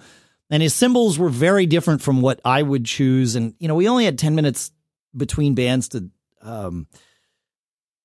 And 0.53 0.63
his 0.63 0.75
cymbals 0.75 1.19
were 1.19 1.31
very 1.31 1.65
different 1.65 2.03
from 2.03 2.21
what 2.21 2.39
I 2.45 2.63
would 2.63 2.85
choose. 2.85 3.37
And 3.37 3.55
you 3.59 3.69
know, 3.69 3.75
we 3.75 3.89
only 3.89 4.05
had 4.05 4.19
ten 4.19 4.35
minutes 4.35 4.71
between 5.17 5.55
bands 5.55 5.89
to 5.89 6.11
um 6.43 6.87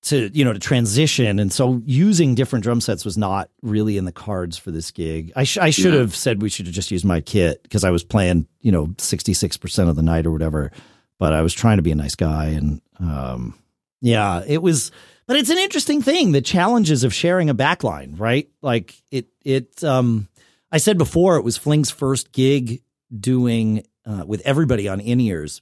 to 0.03 0.29
you 0.33 0.45
know 0.45 0.53
to 0.53 0.59
transition 0.59 1.39
and 1.39 1.51
so 1.51 1.81
using 1.85 2.35
different 2.35 2.63
drum 2.63 2.79
sets 2.79 3.03
was 3.03 3.17
not 3.17 3.49
really 3.61 3.97
in 3.97 4.05
the 4.05 4.11
cards 4.11 4.57
for 4.57 4.71
this 4.71 4.91
gig 4.91 5.31
i, 5.35 5.43
sh- 5.43 5.57
I 5.57 5.69
should 5.71 5.93
yeah. 5.93 6.01
have 6.01 6.15
said 6.15 6.41
we 6.41 6.49
should 6.49 6.67
have 6.67 6.75
just 6.75 6.91
used 6.91 7.03
my 7.03 7.19
kit 7.19 7.63
because 7.63 7.83
i 7.83 7.89
was 7.89 8.03
playing 8.03 8.47
you 8.61 8.71
know 8.71 8.87
66% 8.87 9.89
of 9.89 9.95
the 9.95 10.03
night 10.03 10.25
or 10.25 10.31
whatever 10.31 10.71
but 11.17 11.33
i 11.33 11.41
was 11.41 11.53
trying 11.53 11.77
to 11.77 11.83
be 11.83 11.91
a 11.91 11.95
nice 11.95 12.15
guy 12.15 12.47
and 12.47 12.81
um, 12.99 13.57
yeah 14.01 14.43
it 14.47 14.61
was 14.61 14.91
but 15.25 15.35
it's 15.35 15.49
an 15.49 15.57
interesting 15.57 16.01
thing 16.01 16.31
the 16.31 16.41
challenges 16.41 17.03
of 17.03 17.13
sharing 17.13 17.49
a 17.49 17.55
backline 17.55 18.19
right 18.19 18.49
like 18.61 18.95
it 19.11 19.27
it 19.43 19.83
um 19.83 20.27
i 20.71 20.77
said 20.77 20.97
before 20.97 21.37
it 21.37 21.43
was 21.43 21.57
fling's 21.57 21.91
first 21.91 22.31
gig 22.31 22.81
doing 23.17 23.83
uh, 24.05 24.23
with 24.25 24.41
everybody 24.41 24.87
on 24.87 24.99
in 24.99 25.19
ears 25.19 25.61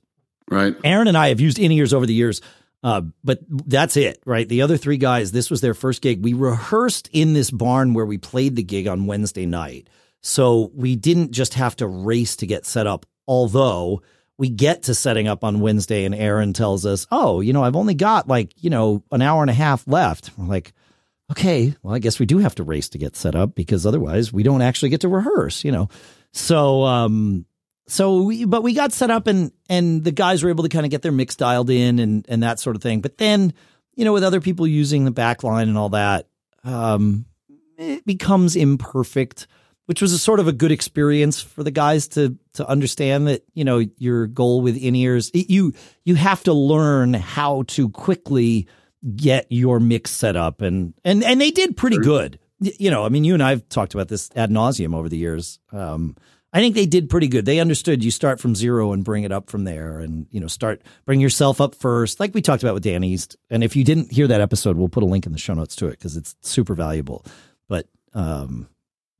right 0.49 0.75
aaron 0.83 1.07
and 1.07 1.17
i 1.17 1.29
have 1.29 1.39
used 1.39 1.59
in 1.59 1.71
ears 1.71 1.93
over 1.93 2.05
the 2.05 2.13
years 2.13 2.41
uh, 2.85 3.01
but 3.23 3.39
that's 3.49 3.97
it, 3.97 4.21
right? 4.27 4.47
The 4.47 4.61
other 4.61 4.77
three 4.77 4.97
guys, 4.97 5.31
this 5.31 5.49
was 5.49 5.59
their 5.59 5.73
first 5.73 6.03
gig. 6.03 6.23
We 6.23 6.33
rehearsed 6.33 7.09
in 7.11 7.33
this 7.33 7.49
barn 7.49 7.95
where 7.95 8.05
we 8.05 8.19
played 8.19 8.55
the 8.55 8.61
gig 8.61 8.85
on 8.85 9.07
Wednesday 9.07 9.47
night. 9.47 9.89
So 10.21 10.69
we 10.75 10.95
didn't 10.95 11.31
just 11.31 11.55
have 11.55 11.75
to 11.77 11.87
race 11.87 12.35
to 12.35 12.45
get 12.45 12.63
set 12.63 12.85
up, 12.85 13.07
although 13.27 14.03
we 14.37 14.49
get 14.49 14.83
to 14.83 14.93
setting 14.93 15.27
up 15.27 15.43
on 15.43 15.61
Wednesday 15.61 16.05
and 16.05 16.13
Aaron 16.13 16.53
tells 16.53 16.85
us, 16.85 17.07
Oh, 17.11 17.41
you 17.41 17.53
know, 17.53 17.63
I've 17.63 17.75
only 17.75 17.95
got 17.95 18.27
like, 18.27 18.53
you 18.57 18.69
know, 18.69 19.03
an 19.11 19.23
hour 19.23 19.41
and 19.41 19.49
a 19.49 19.55
half 19.55 19.87
left. 19.87 20.29
We're 20.37 20.45
like, 20.45 20.71
okay, 21.31 21.75
well, 21.81 21.95
I 21.95 21.99
guess 21.99 22.19
we 22.19 22.25
do 22.25 22.37
have 22.39 22.55
to 22.55 22.63
race 22.63 22.89
to 22.89 22.97
get 22.97 23.15
set 23.15 23.35
up 23.35 23.55
because 23.55 23.85
otherwise 23.85 24.31
we 24.31 24.43
don't 24.43 24.61
actually 24.61 24.89
get 24.89 25.01
to 25.01 25.09
rehearse, 25.09 25.63
you 25.63 25.71
know? 25.71 25.89
So, 26.33 26.83
um, 26.83 27.45
so 27.87 28.23
we, 28.23 28.45
but 28.45 28.63
we 28.63 28.73
got 28.73 28.93
set 28.93 29.11
up 29.11 29.27
and 29.27 29.51
and 29.69 30.03
the 30.03 30.11
guys 30.11 30.43
were 30.43 30.49
able 30.49 30.63
to 30.63 30.69
kind 30.69 30.85
of 30.85 30.91
get 30.91 31.01
their 31.01 31.11
mix 31.11 31.35
dialed 31.35 31.69
in 31.69 31.99
and 31.99 32.25
and 32.27 32.41
that 32.43 32.59
sort 32.59 32.75
of 32.75 32.81
thing. 32.81 32.99
But 32.99 33.17
then, 33.17 33.53
you 33.95 34.05
know, 34.05 34.13
with 34.13 34.23
other 34.23 34.41
people 34.41 34.65
using 34.65 35.05
the 35.05 35.11
back 35.11 35.43
line 35.43 35.69
and 35.69 35.77
all 35.77 35.89
that, 35.89 36.27
um, 36.63 37.25
it 37.77 38.05
becomes 38.05 38.55
imperfect, 38.55 39.47
which 39.85 40.01
was 40.01 40.13
a 40.13 40.19
sort 40.19 40.39
of 40.39 40.47
a 40.47 40.51
good 40.51 40.71
experience 40.71 41.41
for 41.41 41.63
the 41.63 41.71
guys 41.71 42.07
to 42.09 42.37
to 42.53 42.67
understand 42.67 43.27
that 43.27 43.43
you 43.53 43.63
know 43.63 43.85
your 43.97 44.25
goal 44.27 44.61
with 44.61 44.77
in 44.77 44.95
ears 44.95 45.29
you 45.33 45.73
you 46.05 46.15
have 46.15 46.43
to 46.43 46.53
learn 46.53 47.13
how 47.13 47.63
to 47.67 47.89
quickly 47.89 48.67
get 49.15 49.47
your 49.49 49.79
mix 49.79 50.11
set 50.11 50.35
up 50.35 50.61
and 50.61 50.93
and 51.03 51.23
and 51.23 51.39
they 51.39 51.51
did 51.51 51.77
pretty 51.77 51.97
good. 51.97 52.39
You 52.59 52.89
know, 52.89 53.05
I 53.05 53.09
mean, 53.09 53.23
you 53.23 53.33
and 53.33 53.43
I've 53.43 53.67
talked 53.67 53.93
about 53.93 54.07
this 54.07 54.29
ad 54.35 54.49
nauseum 54.49 54.95
over 54.95 55.09
the 55.09 55.17
years. 55.17 55.59
Um, 55.71 56.15
I 56.53 56.59
think 56.59 56.73
they 56.73 56.85
did 56.85 57.09
pretty 57.09 57.27
good. 57.27 57.45
They 57.45 57.59
understood 57.59 58.01
you 58.01 58.11
start 58.11 58.39
from 58.39 58.55
zero 58.55 58.93
and 58.93 59.03
bring 59.03 59.25
it 59.25 59.31
up 59.33 59.49
from 59.49 59.65
there, 59.65 59.99
and 59.99 60.25
you 60.31 60.39
know 60.39 60.47
start 60.47 60.81
bring 61.03 61.19
yourself 61.19 61.59
up 61.59 61.75
first, 61.75 62.19
like 62.19 62.33
we 62.33 62.41
talked 62.41 62.63
about 62.63 62.73
with 62.73 62.83
Dan 62.83 63.03
East. 63.03 63.35
And 63.49 63.61
if 63.61 63.75
you 63.75 63.83
didn't 63.83 64.13
hear 64.13 64.27
that 64.27 64.39
episode, 64.39 64.77
we'll 64.77 64.87
put 64.87 65.03
a 65.03 65.05
link 65.05 65.25
in 65.25 65.33
the 65.33 65.37
show 65.37 65.53
notes 65.53 65.75
to 65.77 65.87
it 65.87 65.91
because 65.91 66.15
it's 66.15 66.35
super 66.41 66.73
valuable. 66.73 67.25
But 67.67 67.87
um, 68.13 68.69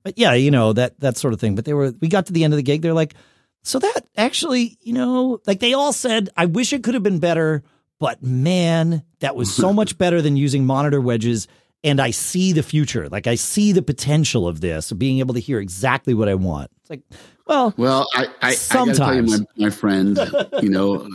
but 0.04 0.18
yeah, 0.18 0.34
you 0.34 0.50
know 0.50 0.72
that 0.72 0.98
that 1.02 1.18
sort 1.18 1.34
of 1.34 1.42
thing. 1.42 1.56
But 1.56 1.66
they 1.66 1.74
were 1.74 1.94
we 2.00 2.08
got 2.08 2.28
to 2.28 2.34
the 2.34 2.46
end 2.46 2.54
of 2.54 2.58
the 2.58 2.64
gig, 2.64 2.82
they're 2.82 2.94
like, 2.94 3.16
so 3.64 3.80
that 3.80 4.02
actually, 4.16 4.78
you 4.82 4.94
know, 4.94 5.42
like 5.46 5.60
they 5.60 5.74
all 5.74 5.92
said, 5.92 6.30
I 6.38 6.46
wish 6.46 6.72
it 6.72 6.84
could 6.84 6.94
have 6.94 7.04
been 7.04 7.20
better, 7.20 7.64
but 8.00 8.22
man, 8.24 9.04
that 9.20 9.36
was 9.36 9.54
so 9.54 9.74
much 9.74 9.98
better 10.00 10.22
than 10.22 10.38
using 10.38 10.66
monitor 10.66 11.02
wedges 11.02 11.48
and 11.86 12.02
I 12.02 12.10
see 12.10 12.52
the 12.52 12.64
future. 12.64 13.08
Like 13.10 13.28
I 13.28 13.36
see 13.36 13.72
the 13.72 13.84
potential 13.84 14.48
of 14.48 14.60
this, 14.60 14.92
of 14.92 14.98
being 14.98 15.20
able 15.20 15.36
to 15.36 15.40
hear 15.40 15.60
exactly 15.60 16.16
what 16.16 16.28
I 16.28 16.34
want. 16.34 16.72
It's 16.82 16.90
like, 16.90 17.02
well, 17.46 17.76
well, 17.78 18.08
I, 18.14 18.26
I, 18.42 18.52
sometimes. 18.56 19.00
I 19.00 19.04
gotta 19.04 19.28
tell 19.28 19.38
you, 19.38 19.46
my, 19.58 19.66
my 19.66 19.70
friend, 19.70 20.20
you 20.64 20.70
know, 20.70 21.08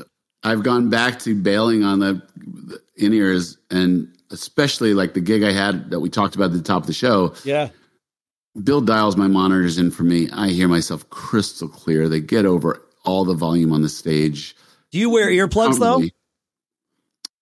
I've 0.44 0.62
gone 0.62 0.88
back 0.88 1.18
to 1.20 1.34
bailing 1.34 1.82
on 1.82 1.98
the, 1.98 2.22
the 2.36 2.80
in 2.96 3.12
ears, 3.12 3.58
and 3.70 4.16
especially 4.30 4.94
like 4.94 5.14
the 5.14 5.20
gig 5.20 5.42
I 5.42 5.50
had 5.50 5.90
that 5.90 5.98
we 5.98 6.08
talked 6.08 6.36
about 6.36 6.46
at 6.46 6.52
the 6.52 6.62
top 6.62 6.82
of 6.82 6.86
the 6.86 6.92
show. 6.92 7.34
Yeah. 7.44 7.70
Bill 8.62 8.80
dials 8.80 9.16
my 9.16 9.26
monitors 9.26 9.76
in 9.76 9.90
for 9.90 10.04
me. 10.04 10.28
I 10.32 10.48
hear 10.48 10.68
myself 10.68 11.08
crystal 11.10 11.68
clear. 11.68 12.08
They 12.08 12.20
get 12.20 12.46
over 12.46 12.80
all 13.04 13.24
the 13.24 13.34
volume 13.34 13.72
on 13.72 13.82
the 13.82 13.88
stage. 13.88 14.56
Do 14.92 14.98
you 14.98 15.10
wear 15.10 15.28
earplugs 15.30 15.78
though? 15.80 16.02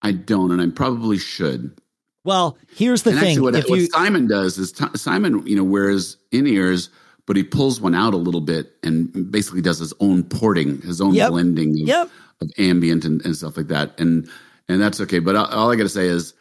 I 0.02 0.12
don't, 0.12 0.50
and 0.52 0.60
I 0.60 0.68
probably 0.74 1.18
should. 1.18 1.78
Well, 2.24 2.58
here's 2.76 3.04
the 3.04 3.10
and 3.10 3.20
thing. 3.20 3.30
Actually, 3.30 3.52
what, 3.52 3.68
what 3.68 3.90
Simon 3.90 4.26
does 4.26 4.58
is 4.58 4.72
t- 4.72 4.84
Simon, 4.96 5.46
you 5.46 5.56
know, 5.56 5.64
wears 5.64 6.18
in 6.30 6.46
ears, 6.46 6.90
but 7.26 7.36
he 7.36 7.42
pulls 7.42 7.80
one 7.80 7.94
out 7.94 8.14
a 8.14 8.18
little 8.18 8.40
bit 8.40 8.72
and 8.82 9.30
basically 9.30 9.60
does 9.60 9.78
his 9.78 9.94
own 10.00 10.24
porting, 10.24 10.80
his 10.82 11.00
own 11.00 11.14
yep. 11.14 11.30
blending 11.30 11.70
of, 11.80 11.88
yep. 11.88 12.10
of 12.40 12.50
ambient 12.58 13.04
and, 13.04 13.24
and, 13.24 13.36
stuff 13.36 13.56
like 13.56 13.68
that. 13.68 13.98
And 13.98 14.28
and 14.68 14.80
that's 14.80 15.00
okay. 15.00 15.18
But 15.18 15.36
all 15.36 15.70
I 15.70 15.76
got 15.76 15.84
to 15.84 15.88
say 15.88 16.06
is, 16.06 16.34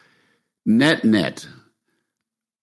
net 0.66 1.06
net, 1.06 1.48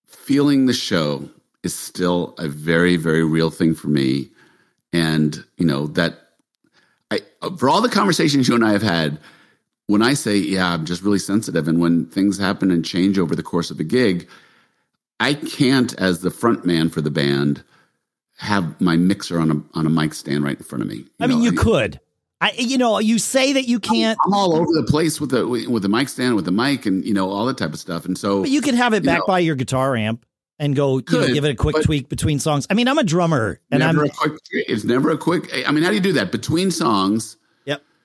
feeling 0.07 0.67
the 0.67 0.73
show 0.73 1.29
is 1.63 1.75
still 1.75 2.35
a 2.39 2.49
very 2.49 2.97
very 2.97 3.25
real 3.25 3.51
thing 3.51 3.75
for 3.75 3.89
me. 3.89 4.31
And 4.93 5.43
you 5.57 5.67
know 5.67 5.87
that 5.89 6.19
I 7.11 7.21
for 7.59 7.69
all 7.69 7.81
the 7.81 7.89
conversations 7.89 8.49
you 8.49 8.55
and 8.55 8.65
I 8.65 8.73
have 8.73 8.83
had 8.83 9.19
when 9.87 10.03
I 10.03 10.15
say, 10.15 10.37
yeah, 10.37 10.73
I'm 10.73 10.85
just 10.85 11.03
really 11.03 11.19
sensitive, 11.19 11.69
and 11.69 11.81
when 11.81 12.07
things 12.07 12.39
happen 12.39 12.71
and 12.71 12.85
change 12.85 13.19
over 13.19 13.35
the 13.35 13.43
course 13.43 13.71
of 13.71 13.81
a 13.81 13.85
gig, 13.85 14.29
I 15.21 15.35
can't, 15.35 15.95
as 16.01 16.21
the 16.21 16.31
front 16.31 16.65
man 16.65 16.89
for 16.89 17.01
the 17.01 17.11
band, 17.11 17.63
have 18.39 18.81
my 18.81 18.97
mixer 18.97 19.39
on 19.39 19.51
a 19.51 19.79
on 19.79 19.87
a 19.87 19.91
mic 19.91 20.15
stand 20.15 20.45
right 20.45 20.57
in 20.57 20.65
front 20.65 20.83
of 20.83 20.89
me. 20.89 21.05
I 21.21 21.27
mean, 21.27 21.43
you 21.43 21.53
I 21.53 21.55
could. 21.55 22.01
I, 22.41 22.53
you 22.59 22.77
know, 22.77 22.99
you 22.99 23.19
say 23.19 23.53
that 23.55 23.69
you 23.69 23.79
can't. 23.79 24.19
I'm, 24.27 24.35
all 24.35 24.55
over 24.55 24.73
the 24.73 24.87
place 24.89 25.21
with 25.21 25.31
the 25.31 25.47
with 25.47 25.83
the 25.83 25.89
mic 25.89 26.09
stand, 26.09 26.35
with 26.35 26.45
the 26.45 26.53
mic, 26.53 26.85
and 26.85 27.05
you 27.05 27.15
know 27.15 27.31
all 27.31 27.47
that 27.47 27.57
type 27.59 27.73
of 27.73 27.79
stuff. 27.79 28.05
And 28.05 28.19
so, 28.19 28.43
but 28.43 28.51
you 28.51 28.61
could 28.61 28.75
have 28.75 28.93
it 28.93 29.05
back 29.05 29.21
know, 29.21 29.27
by 29.27 29.39
your 29.39 29.55
guitar 29.55 29.97
amp 29.97 30.27
and 30.59 30.77
go, 30.77 31.01
could, 31.01 31.23
you 31.23 31.29
know, 31.29 31.35
give 31.35 31.45
it 31.45 31.51
a 31.51 31.55
quick 31.55 31.77
tweak 31.83 32.09
between 32.09 32.39
songs. 32.39 32.67
I 32.71 32.75
mean, 32.75 32.89
I'm 32.89 32.99
a 32.99 33.05
drummer, 33.05 33.61
and 33.71 33.83
I'm. 33.83 33.99
A 33.99 34.09
quick, 34.09 34.39
it's 34.51 34.85
never 34.85 35.11
a 35.11 35.19
quick. 35.19 35.51
I 35.67 35.71
mean, 35.73 35.85
how 35.85 35.91
do 35.91 35.95
you 35.95 36.03
do 36.03 36.13
that 36.15 36.33
between 36.33 36.71
songs? 36.71 37.37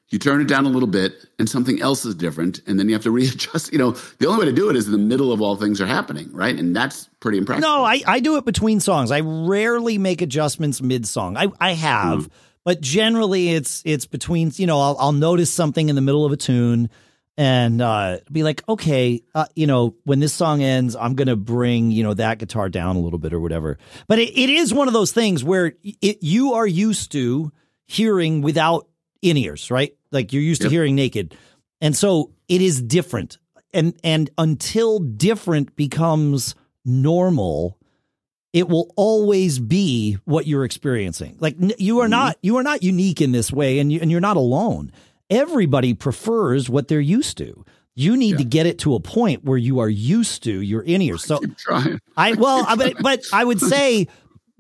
You 0.09 0.19
turn 0.19 0.41
it 0.41 0.47
down 0.47 0.65
a 0.65 0.69
little 0.69 0.87
bit 0.87 1.25
and 1.37 1.47
something 1.47 1.81
else 1.81 2.03
is 2.05 2.15
different 2.15 2.61
and 2.67 2.79
then 2.79 2.87
you 2.87 2.93
have 2.93 3.03
to 3.03 3.11
readjust 3.19 3.71
you 3.71 3.79
know. 3.79 3.91
The 3.91 4.27
only 4.27 4.39
way 4.39 4.45
to 4.45 4.55
do 4.55 4.69
it 4.69 4.75
is 4.75 4.85
in 4.85 4.91
the 4.91 4.97
middle 4.97 5.31
of 5.31 5.41
all 5.41 5.55
things 5.55 5.79
are 5.81 5.85
happening 5.85 6.29
right? 6.33 6.55
And 6.55 6.75
that's 6.75 7.09
pretty 7.19 7.37
impressive 7.37 7.61
no 7.61 7.83
i, 7.83 8.01
I 8.05 8.19
do 8.19 8.37
it 8.37 8.45
between 8.45 8.79
songs. 8.79 9.11
I 9.11 9.21
rarely 9.21 9.97
make 9.97 10.21
adjustments 10.21 10.81
mid-song. 10.81 11.37
I, 11.37 11.47
I 11.59 11.73
have 11.73 12.27
mm. 12.27 12.31
but 12.63 12.81
generally 12.81 13.49
it's 13.49 13.81
it's 13.85 14.05
between 14.05 14.51
you 14.55 14.67
know 14.67 14.79
I'll, 14.79 14.97
I'll 14.99 15.11
notice 15.11 15.51
something 15.51 15.89
in 15.89 15.95
the 15.95 16.01
middle 16.01 16.25
of 16.25 16.31
a 16.31 16.37
tune 16.37 16.89
and 17.37 17.81
uh, 17.81 18.17
be 18.29 18.43
like 18.43 18.67
okay 18.67 19.23
uh, 19.33 19.45
you 19.55 19.65
know 19.65 19.95
when 20.03 20.19
this 20.19 20.33
song 20.33 20.61
ends 20.61 20.93
i'm 20.95 21.15
gonna 21.15 21.37
bring 21.37 21.89
you 21.89 22.03
know 22.03 22.13
that 22.13 22.37
guitar 22.37 22.67
down 22.67 22.97
a 22.97 22.99
little 22.99 23.19
bit 23.19 23.33
or 23.33 23.39
whatever. 23.39 23.77
But 24.07 24.19
it, 24.19 24.37
it 24.37 24.49
is 24.49 24.73
one 24.73 24.87
of 24.87 24.93
those 24.93 25.11
things 25.13 25.43
where 25.43 25.73
it, 25.83 26.21
you 26.21 26.53
are 26.53 26.67
used 26.67 27.13
to 27.13 27.51
hearing 27.85 28.41
without 28.41 28.88
in 29.21 29.37
ears 29.37 29.69
right 29.69 29.95
like 30.11 30.33
you're 30.33 30.41
used 30.41 30.61
yep. 30.61 30.69
to 30.69 30.71
hearing 30.71 30.95
naked. 30.95 31.35
And 31.81 31.95
so 31.95 32.31
it 32.47 32.61
is 32.61 32.81
different. 32.81 33.37
And 33.73 33.95
and 34.03 34.29
until 34.37 34.99
different 34.99 35.75
becomes 35.75 36.55
normal, 36.83 37.77
it 38.51 38.67
will 38.67 38.91
always 38.95 39.59
be 39.59 40.17
what 40.25 40.47
you're 40.47 40.65
experiencing. 40.65 41.37
Like 41.39 41.55
you 41.77 41.99
are 41.99 42.05
mm-hmm. 42.05 42.11
not 42.11 42.37
you 42.41 42.57
are 42.57 42.63
not 42.63 42.83
unique 42.83 43.21
in 43.21 43.31
this 43.31 43.51
way 43.51 43.79
and 43.79 43.91
you, 43.91 43.99
and 44.01 44.09
you're 44.09 44.21
not 44.21 44.37
alone. 44.37 44.91
Everybody 45.29 45.93
prefers 45.93 46.69
what 46.69 46.87
they're 46.87 46.99
used 46.99 47.37
to. 47.37 47.63
You 47.95 48.17
need 48.17 48.31
yeah. 48.31 48.37
to 48.37 48.43
get 48.45 48.65
it 48.65 48.79
to 48.79 48.95
a 48.95 48.99
point 48.99 49.43
where 49.43 49.57
you 49.57 49.79
are 49.79 49.89
used 49.89 50.43
to 50.43 50.61
your 50.61 50.81
in 50.81 51.01
ears. 51.01 51.23
So 51.23 51.39
I 52.17 52.33
well, 52.33 52.65
I, 52.67 52.75
but, 52.75 52.95
but 53.01 53.23
I 53.31 53.43
would 53.43 53.59
say 53.59 54.07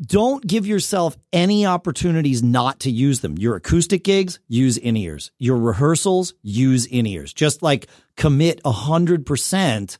don't 0.01 0.45
give 0.45 0.65
yourself 0.65 1.17
any 1.33 1.65
opportunities 1.65 2.41
not 2.41 2.79
to 2.81 2.91
use 2.91 3.19
them. 3.19 3.37
Your 3.37 3.55
acoustic 3.55 4.03
gigs, 4.03 4.39
use 4.47 4.77
in 4.77 4.95
ears. 4.95 5.31
Your 5.37 5.57
rehearsals, 5.57 6.33
use 6.41 6.85
in 6.85 7.05
ears. 7.05 7.33
Just 7.33 7.61
like 7.61 7.87
commit 8.15 8.61
a 8.63 8.71
hundred 8.71 9.25
percent 9.25 9.97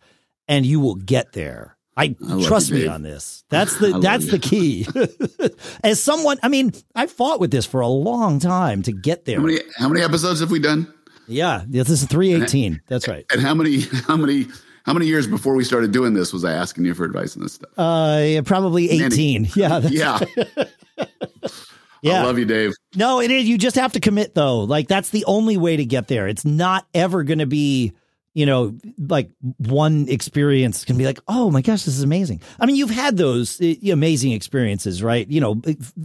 and 0.48 0.66
you 0.66 0.80
will 0.80 0.96
get 0.96 1.34
there. 1.34 1.78
I, 1.96 2.16
I 2.30 2.44
trust 2.44 2.70
you, 2.70 2.76
me 2.76 2.88
on 2.88 3.02
this. 3.02 3.44
That's 3.50 3.78
the 3.78 4.00
that's 4.00 4.26
you. 4.26 4.32
the 4.32 4.40
key. 4.40 4.88
As 5.84 6.02
someone, 6.02 6.40
I 6.42 6.48
mean, 6.48 6.72
I 6.96 7.08
fought 7.08 7.42
with 7.42 7.52
this 7.52 7.66
for 7.66 7.82
a 7.82 7.88
long 7.88 8.40
time 8.40 8.84
to 8.84 8.94
get 8.94 9.26
there. 9.26 9.38
How 9.38 9.46
many, 9.46 9.60
how 9.78 9.90
many 9.90 10.02
episodes 10.02 10.40
have 10.40 10.50
we 10.50 10.60
done? 10.60 10.94
Yeah, 11.28 11.64
this 11.68 11.90
is 11.90 12.06
three 12.06 12.34
eighteen. 12.34 12.82
That's 12.88 13.08
right. 13.08 13.26
And 13.32 13.42
how 13.42 13.54
many 13.54 13.82
how 14.08 14.16
many 14.16 14.48
how 14.86 14.94
many 14.94 15.06
years 15.06 15.28
before 15.28 15.56
we 15.56 15.64
started 15.64 15.92
doing 15.92 16.14
this 16.14 16.34
was 16.34 16.46
I 16.46 16.54
asking 16.54 16.86
you 16.86 16.94
for 16.94 17.06
advice 17.06 17.36
on 17.36 17.44
this 17.44 17.54
stuff? 17.54 17.70
Uh, 17.78 18.42
probably 18.46 18.90
18. 18.90 19.42
Many. 19.42 19.52
Yeah. 19.56 19.80
yeah. 19.84 20.20
yeah. 22.02 22.22
I 22.22 22.26
love 22.26 22.40
you, 22.40 22.46
Dave. 22.46 22.74
No, 22.96 23.20
it 23.20 23.32
is. 23.32 23.48
You 23.48 23.58
just 23.58 23.76
have 23.76 23.94
to 23.94 24.00
commit 24.00 24.36
though. 24.36 24.62
Like 24.62 24.88
that's 24.88 25.10
the 25.10 25.26
only 25.26 25.58
way 25.58 25.76
to 25.78 25.86
get 25.86 26.08
there. 26.08 26.28
It's 26.28 26.46
not 26.46 26.88
ever 26.94 27.24
going 27.24 27.40
to 27.40 27.46
be, 27.46 27.94
you 28.34 28.46
know, 28.46 28.78
like 28.98 29.32
one 29.58 30.08
experience 30.08 30.86
can 30.86 30.98
be 30.98 31.06
like, 31.06 31.20
oh 31.28 31.52
my 31.52 31.62
gosh, 31.62 31.84
this 31.84 31.98
is 31.98 32.04
amazing. 32.04 32.42
I 32.60 32.66
mean, 32.66 32.76
you've 32.76 32.90
had 32.90 33.18
those 33.18 33.60
uh, 33.60 33.74
amazing 33.92 34.32
experiences, 34.32 35.04
right? 35.04 35.30
You 35.30 35.42
know, 35.42 35.62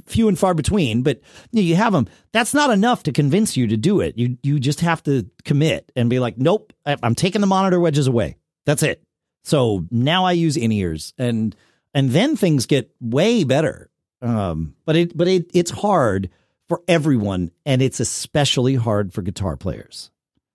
few 0.06 0.28
and 0.28 0.38
far 0.38 0.54
between, 0.54 1.02
but 1.02 1.20
you, 1.52 1.62
you 1.62 1.76
have 1.76 1.92
them. 1.92 2.08
That's 2.32 2.54
not 2.54 2.70
enough 2.70 3.04
to 3.04 3.12
convince 3.12 3.56
you 3.56 3.66
to 3.68 3.76
do 3.76 4.00
it. 4.00 4.18
You 4.18 4.36
you 4.42 4.58
just 4.58 4.80
have 4.80 5.02
to 5.04 5.30
commit 5.44 5.92
and 5.94 6.10
be 6.10 6.18
like, 6.18 6.38
nope, 6.38 6.72
I'm 6.84 7.14
taking 7.14 7.40
the 7.40 7.46
monitor 7.46 7.78
wedges 7.78 8.06
away. 8.06 8.36
That's 8.64 8.82
it. 8.82 9.02
So 9.42 9.86
now 9.90 10.24
I 10.24 10.32
use 10.32 10.56
in 10.56 10.72
ears, 10.72 11.12
and 11.18 11.54
and 11.92 12.10
then 12.10 12.36
things 12.36 12.66
get 12.66 12.90
way 13.00 13.44
better. 13.44 13.90
Um, 14.22 14.74
but 14.84 14.96
it 14.96 15.16
but 15.16 15.28
it 15.28 15.50
it's 15.52 15.70
hard 15.70 16.30
for 16.68 16.82
everyone, 16.88 17.50
and 17.66 17.82
it's 17.82 18.00
especially 18.00 18.74
hard 18.74 19.12
for 19.12 19.22
guitar 19.22 19.56
players. 19.56 20.10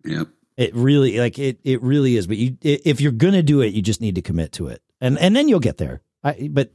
Yep. 0.05 0.27
It 0.57 0.75
really 0.75 1.19
like 1.19 1.37
it 1.37 1.59
it 1.63 1.81
really 1.83 2.17
is. 2.17 2.27
But 2.27 2.37
you 2.37 2.57
if 2.61 2.99
you're 2.99 3.11
gonna 3.11 3.43
do 3.43 3.61
it, 3.61 3.73
you 3.73 3.81
just 3.81 4.01
need 4.01 4.15
to 4.15 4.21
commit 4.21 4.53
to 4.53 4.67
it, 4.67 4.81
and 4.99 5.17
and 5.19 5.35
then 5.35 5.47
you'll 5.47 5.59
get 5.59 5.77
there. 5.77 6.01
I, 6.23 6.49
but 6.51 6.71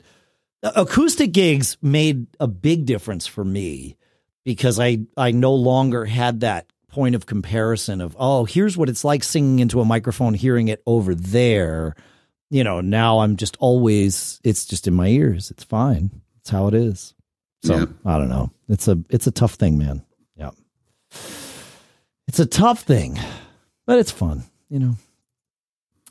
acoustic 0.62 1.32
gigs 1.32 1.76
made 1.82 2.26
a 2.41 2.47
big 2.47 2.87
difference 2.87 3.26
for 3.26 3.45
me 3.45 3.97
because 4.45 4.78
I 4.78 5.01
I 5.16 5.32
no 5.32 5.55
longer 5.55 6.05
had 6.05 6.41
that 6.41 6.66
point 6.95 7.16
of 7.16 7.26
comparison 7.26 8.01
of 8.01 8.14
oh 8.20 8.45
here's 8.45 8.76
what 8.76 8.88
it's 8.88 9.03
like 9.03 9.24
singing 9.24 9.59
into 9.59 9.80
a 9.80 9.84
microphone 9.84 10.32
hearing 10.32 10.68
it 10.68 10.80
over 10.86 11.12
there. 11.12 11.97
You 12.51 12.62
know 12.62 12.80
now 12.80 13.18
i'm 13.18 13.36
just 13.36 13.57
always 13.59 14.40
it's 14.45 14.64
just 14.64 14.86
in 14.86 14.95
my 14.95 15.09
ears. 15.09 15.51
It's 15.51 15.64
fine. 15.64 16.12
It's 16.38 16.51
how 16.51 16.68
it 16.68 16.74
is. 16.74 17.12
So 17.64 17.78
yeah. 17.78 17.86
i 18.05 18.16
don't 18.16 18.28
know. 18.28 18.53
It's 18.68 18.86
a 18.86 19.03
it's 19.11 19.26
a 19.26 19.32
tough 19.32 19.55
thing 19.55 19.76
man. 19.76 20.05
Yeah. 20.36 20.51
It's 22.28 22.38
a 22.38 22.47
tough 22.47 22.82
thing 22.82 23.18
but 23.86 23.99
it's 23.99 24.12
fun 24.12 24.45
you 24.70 24.78
know. 24.78 24.95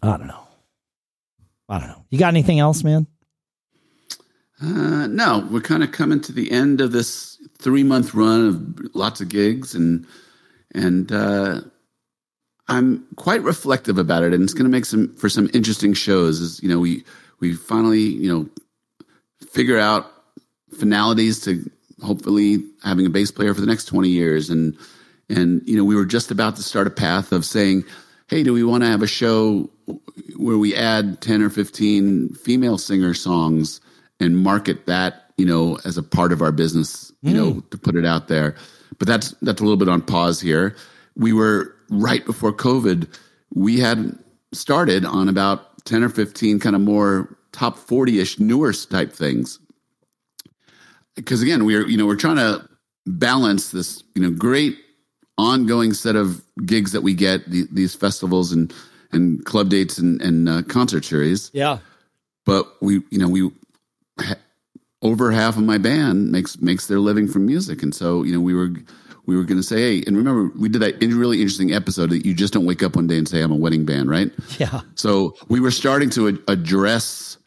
I 0.01 0.17
don't 0.17 0.27
know. 0.27 0.47
I 1.69 1.79
don't 1.79 1.88
know. 1.88 2.03
You 2.09 2.19
got 2.19 2.34
anything 2.34 2.59
else 2.59 2.84
man? 2.84 3.07
Uh, 4.61 5.07
no. 5.07 5.47
We're 5.49 5.61
kind 5.61 5.81
of 5.81 5.93
coming 5.93 6.19
to 6.19 6.34
the 6.34 6.51
end 6.51 6.81
of 6.81 6.91
this 6.91 7.38
three 7.57 7.84
month 7.84 8.13
run 8.13 8.47
of 8.47 8.95
lots 8.95 9.21
of 9.21 9.29
gigs 9.29 9.73
and 9.75 10.05
and 10.74 11.11
uh, 11.11 11.61
I'm 12.67 13.05
quite 13.15 13.41
reflective 13.41 13.97
about 13.97 14.24
it, 14.24 14.34
and 14.34 14.43
it's 14.43 14.53
going 14.53 14.65
to 14.65 14.71
make 14.71 14.86
some 14.86 15.15
for 15.15 15.30
some 15.30 15.49
interesting 15.53 15.93
shows. 15.93 16.41
As 16.41 16.61
you 16.63 16.69
know, 16.69 16.80
we 16.80 17.03
we 17.39 17.53
finally 17.53 18.01
you 18.01 18.32
know 18.32 18.49
figure 19.49 19.80
out 19.80 20.11
finalities 20.78 21.41
to 21.41 21.69
hopefully 22.01 22.63
having 22.84 23.05
a 23.05 23.09
bass 23.09 23.32
player 23.32 23.53
for 23.53 23.61
the 23.61 23.67
next 23.67 23.86
20 23.86 24.09
years, 24.09 24.49
and 24.49 24.78
and 25.30 25.61
you 25.67 25.78
know 25.78 25.84
we 25.84 25.95
were 25.95 26.05
just 26.05 26.32
about 26.32 26.55
to 26.55 26.63
start 26.63 26.88
a 26.88 26.91
path 26.91 27.32
of 27.32 27.45
saying, 27.45 27.84
hey, 28.28 28.43
do 28.43 28.53
we 28.53 28.63
want 28.63 28.84
to 28.84 28.89
have 28.89 29.01
a 29.01 29.07
show 29.07 29.69
where 30.38 30.57
we 30.57 30.74
add 30.74 31.21
10 31.21 31.41
or 31.41 31.49
15 31.49 32.34
female 32.36 32.78
singer 32.78 33.13
songs 33.13 33.82
and 34.19 34.38
market 34.38 34.86
that 34.86 35.32
you 35.38 35.45
know 35.45 35.78
as 35.84 35.97
a 35.97 36.03
part 36.03 36.32
of 36.32 36.41
our 36.41 36.51
business, 36.51 37.11
you 37.21 37.34
mm. 37.34 37.36
know, 37.36 37.59
to 37.71 37.78
put 37.78 37.95
it 37.95 38.05
out 38.05 38.30
there 38.30 38.55
but 39.00 39.08
that's 39.08 39.32
that's 39.41 39.62
a 39.62 39.64
little 39.64 39.78
bit 39.78 39.89
on 39.89 40.02
pause 40.02 40.39
here. 40.39 40.76
We 41.16 41.34
were 41.34 41.76
right 41.89 42.26
before 42.26 42.54
COVID. 42.54 43.08
We 43.54 43.80
had 43.80 44.18
started 44.52 45.06
on 45.06 45.30
about 45.30 45.86
ten 45.86 46.04
or 46.04 46.10
fifteen 46.10 46.60
kind 46.60 46.76
of 46.76 46.82
more 46.82 47.38
top 47.52 47.78
forty 47.78 48.20
ish 48.20 48.39
newer 48.39 48.74
type 48.74 49.14
things. 49.14 49.60
Because 51.16 51.41
again, 51.41 51.66
we're 51.66 51.88
you 51.88 51.98
know 51.98 52.06
we're 52.06 52.16
trying 52.16 52.38
to 52.38 52.68
balance 53.06 53.72
this 53.72 54.04
you 54.16 54.22
know 54.22 54.32
great 54.32 54.78
ongoing 55.38 55.94
set 55.94 56.16
of 56.16 56.44
gigs 56.66 56.91
that 56.91 57.02
we 57.02 57.14
get 57.14 57.50
the, 57.50 57.68
these 57.72 57.96
festivals 57.96 58.52
and 58.52 58.74
and 59.12 59.46
club 59.46 59.70
dates 59.70 59.98
and, 59.98 60.22
and 60.22 60.50
uh, 60.50 60.62
concert 60.64 61.06
series. 61.06 61.52
Yeah, 61.54 61.80
but 62.46 62.82
we 62.82 63.02
you 63.10 63.20
know 63.20 63.30
we 63.30 63.52
over 65.04 65.32
half 65.32 65.58
of 65.58 65.64
my 65.64 65.78
band 65.78 66.32
makes 66.32 66.60
makes 66.60 66.88
their 66.88 66.99
living 66.99 67.28
from 67.28 67.45
music, 67.45 67.84
and 67.84 67.93
so 67.93 68.24
you 68.24 68.34
know 68.34 68.39
we 68.39 68.54
were 68.54 68.72
we 69.26 69.38
were 69.38 69.43
going 69.43 69.60
to 69.60 69.64
say, 69.64 69.78
hey, 69.78 70.04
and 70.08 70.18
remember 70.18 70.51
we 70.58 70.70
did 70.70 70.82
that 70.82 70.99
really 71.01 71.38
interesting 71.38 71.74
episode 71.74 72.10
that 72.10 72.26
you 72.26 72.34
just 72.34 72.54
don't 72.54 72.66
wake 72.66 72.84
up 72.84 72.95
one 72.95 73.08
day 73.08 73.18
and 73.18 73.28
say 73.28 73.41
I'm 73.41 73.51
a 73.51 73.56
wedding 73.56 73.86
band, 73.86 74.10
right? 74.10 74.32
Yeah. 74.58 74.82
So 74.95 75.36
we 75.47 75.60
were 75.60 75.72
starting 75.72 76.10
to 76.12 76.30
ad- 76.30 76.39
address 76.47 77.38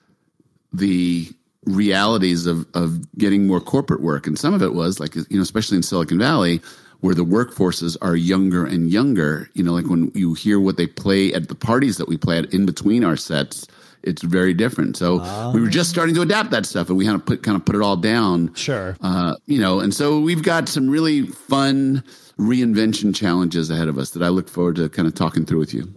the 0.72 1.28
realities 1.64 2.46
of 2.46 2.66
of 2.74 3.12
getting 3.16 3.46
more 3.46 3.60
corporate 3.60 4.02
work, 4.02 4.26
and 4.26 4.38
some 4.38 4.54
of 4.54 4.62
it 4.62 4.74
was 4.74 5.00
like 5.00 5.16
you 5.16 5.24
know, 5.30 5.42
especially 5.42 5.76
in 5.76 5.82
Silicon 5.82 6.18
Valley. 6.18 6.60
Where 7.00 7.14
the 7.14 7.26
workforces 7.26 7.94
are 8.00 8.16
younger 8.16 8.64
and 8.64 8.90
younger, 8.90 9.50
you 9.52 9.62
know, 9.62 9.74
like 9.74 9.86
when 9.86 10.10
you 10.14 10.32
hear 10.32 10.58
what 10.58 10.78
they 10.78 10.86
play 10.86 11.30
at 11.34 11.48
the 11.48 11.54
parties 11.54 11.98
that 11.98 12.08
we 12.08 12.16
play 12.16 12.38
at 12.38 12.54
in 12.54 12.64
between 12.64 13.04
our 13.04 13.18
sets, 13.18 13.66
it's 14.06 14.22
very 14.22 14.54
different. 14.54 14.96
So 14.96 15.50
we 15.52 15.60
were 15.60 15.68
just 15.68 15.90
starting 15.90 16.14
to 16.14 16.22
adapt 16.22 16.50
that 16.50 16.64
stuff, 16.64 16.88
and 16.88 16.96
we 16.96 17.04
kind 17.04 17.16
of 17.16 17.26
put 17.26 17.42
kind 17.42 17.56
of 17.56 17.64
put 17.64 17.74
it 17.74 17.82
all 17.82 17.96
down. 17.96 18.54
Sure, 18.54 18.96
uh, 19.00 19.34
you 19.46 19.60
know, 19.60 19.80
and 19.80 19.92
so 19.92 20.20
we've 20.20 20.42
got 20.42 20.68
some 20.68 20.88
really 20.88 21.26
fun 21.26 22.02
reinvention 22.38 23.14
challenges 23.14 23.70
ahead 23.70 23.88
of 23.88 23.98
us 23.98 24.10
that 24.10 24.22
I 24.22 24.28
look 24.28 24.48
forward 24.48 24.76
to 24.76 24.88
kind 24.88 25.08
of 25.08 25.14
talking 25.14 25.46
through 25.46 25.58
with 25.58 25.74
you. 25.74 25.92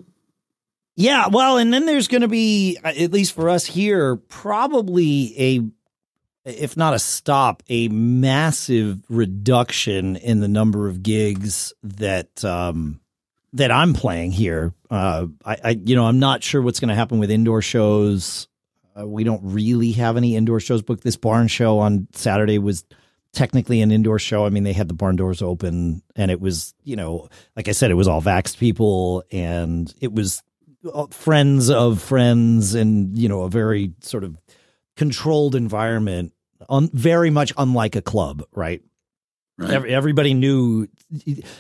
Yeah, 0.96 1.28
well, 1.28 1.58
and 1.58 1.74
then 1.74 1.86
there's 1.86 2.10
going 2.10 2.24
to 2.24 2.28
be, 2.28 2.78
at 2.84 3.14
least 3.14 3.34
for 3.34 3.50
us 3.50 3.66
here, 3.66 4.18
probably 4.18 5.34
a, 5.40 6.50
if 6.50 6.76
not 6.76 6.94
a 6.94 7.00
stop, 7.00 7.64
a 7.70 7.88
massive 7.88 9.00
reduction 9.08 10.18
in 10.18 10.42
the 10.42 10.50
number 10.50 10.90
of 10.90 11.02
gigs 11.02 11.72
that 11.84 12.44
um, 12.44 13.00
that 13.54 13.72
I'm 13.72 13.94
playing 13.94 14.32
here. 14.32 14.74
Uh, 14.90 15.28
I, 15.46 15.58
I, 15.64 15.70
you 15.72 15.96
know, 15.96 16.06
I'm 16.06 16.20
not 16.20 16.44
sure 16.44 16.62
what's 16.62 16.80
going 16.80 16.90
to 16.90 16.96
happen 16.96 17.20
with 17.20 17.32
indoor 17.32 17.62
shows. 17.62 18.48
Uh, 19.00 19.08
we 19.08 19.24
don't 19.24 19.42
really 19.44 19.92
have 19.94 20.18
any 20.18 20.36
indoor 20.36 20.60
shows 20.60 20.82
booked. 20.82 21.04
This 21.04 21.16
barn 21.16 21.48
show 21.48 21.80
on 21.80 22.08
Saturday 22.14 22.60
was 22.60 22.84
technically 23.34 23.82
an 23.82 23.92
indoor 23.92 24.20
show. 24.20 24.46
I 24.46 24.50
mean, 24.50 24.64
they 24.64 24.74
had 24.74 24.88
the 24.88 24.94
barn 24.94 25.16
doors 25.16 25.42
open, 25.42 26.02
and 26.16 26.32
it 26.32 26.42
was, 26.42 26.74
you 26.84 26.96
know, 26.96 27.30
like 27.56 27.68
I 27.68 27.72
said, 27.72 27.92
it 27.92 27.96
was 27.96 28.08
all 28.08 28.22
vaxxed 28.22 28.58
people, 28.58 29.24
and 29.32 29.94
it 30.02 30.14
was 30.14 30.44
uh, 30.92 31.08
friends 31.08 31.70
of 31.70 32.02
friends, 32.02 32.74
and 32.74 33.18
you 33.18 33.30
know, 33.30 33.44
a 33.44 33.50
very 33.50 33.94
sort 34.02 34.24
of 34.24 34.38
controlled 34.98 35.56
environment, 35.56 36.34
un- 36.70 36.90
very 36.94 37.30
much 37.30 37.54
unlike 37.58 37.96
a 37.96 38.02
club, 38.02 38.44
right? 38.54 38.82
Right. 39.60 39.72
Every, 39.72 39.94
everybody 39.94 40.34
knew 40.34 40.88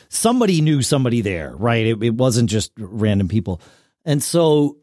somebody 0.08 0.62
knew 0.62 0.82
somebody 0.82 1.20
there, 1.20 1.54
right? 1.54 1.86
It, 1.86 2.02
it 2.02 2.14
wasn't 2.14 2.50
just 2.50 2.72
random 2.78 3.28
people, 3.28 3.60
and 4.06 4.24
so 4.24 4.78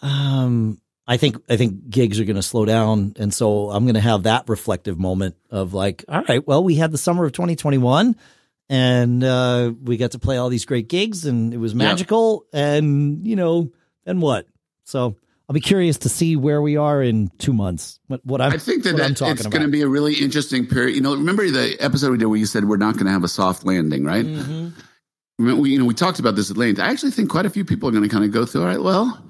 um, 0.00 0.80
I 1.08 1.16
think 1.16 1.42
I 1.48 1.56
think 1.56 1.90
gigs 1.90 2.20
are 2.20 2.24
going 2.24 2.36
to 2.36 2.42
slow 2.42 2.64
down, 2.64 3.14
and 3.18 3.34
so 3.34 3.70
I'm 3.70 3.84
going 3.84 3.94
to 3.94 4.00
have 4.00 4.22
that 4.22 4.48
reflective 4.48 4.96
moment 4.96 5.34
of 5.50 5.74
like, 5.74 6.04
all 6.08 6.22
right, 6.22 6.46
well, 6.46 6.62
we 6.62 6.76
had 6.76 6.92
the 6.92 6.98
summer 6.98 7.24
of 7.24 7.32
2021, 7.32 8.14
and 8.68 9.24
uh, 9.24 9.72
we 9.82 9.96
got 9.96 10.12
to 10.12 10.20
play 10.20 10.36
all 10.36 10.48
these 10.48 10.64
great 10.64 10.88
gigs, 10.88 11.26
and 11.26 11.52
it 11.52 11.58
was 11.58 11.74
magical, 11.74 12.46
yeah. 12.52 12.74
and 12.74 13.26
you 13.26 13.34
know, 13.34 13.72
and 14.06 14.22
what? 14.22 14.46
So 14.84 15.16
I'll 15.52 15.54
be 15.54 15.60
curious 15.60 15.98
to 15.98 16.08
see 16.08 16.34
where 16.34 16.62
we 16.62 16.78
are 16.78 17.02
in 17.02 17.30
two 17.36 17.52
months. 17.52 18.00
What, 18.06 18.24
what 18.24 18.40
I'm, 18.40 18.54
I 18.54 18.56
think 18.56 18.84
that, 18.84 18.96
that 18.96 19.20
it's 19.20 19.46
going 19.46 19.60
to 19.60 19.68
be 19.68 19.82
a 19.82 19.86
really 19.86 20.14
interesting 20.14 20.66
period. 20.66 20.94
You 20.96 21.02
know, 21.02 21.14
remember 21.14 21.46
the 21.50 21.76
episode 21.78 22.10
we 22.10 22.16
did 22.16 22.24
where 22.24 22.38
you 22.38 22.46
said 22.46 22.64
we're 22.64 22.78
not 22.78 22.94
going 22.94 23.04
to 23.04 23.12
have 23.12 23.22
a 23.22 23.28
soft 23.28 23.66
landing, 23.66 24.02
right? 24.02 24.24
Mm-hmm. 24.24 25.60
We, 25.60 25.72
you 25.72 25.78
know, 25.78 25.84
we 25.84 25.92
talked 25.92 26.18
about 26.18 26.36
this 26.36 26.50
at 26.50 26.56
length. 26.56 26.80
I 26.80 26.88
actually 26.88 27.10
think 27.10 27.28
quite 27.28 27.44
a 27.44 27.50
few 27.50 27.66
people 27.66 27.86
are 27.86 27.92
going 27.92 28.02
to 28.02 28.08
kind 28.08 28.24
of 28.24 28.32
go 28.32 28.46
through. 28.46 28.62
All 28.62 28.66
right, 28.66 28.82
well, 28.82 29.22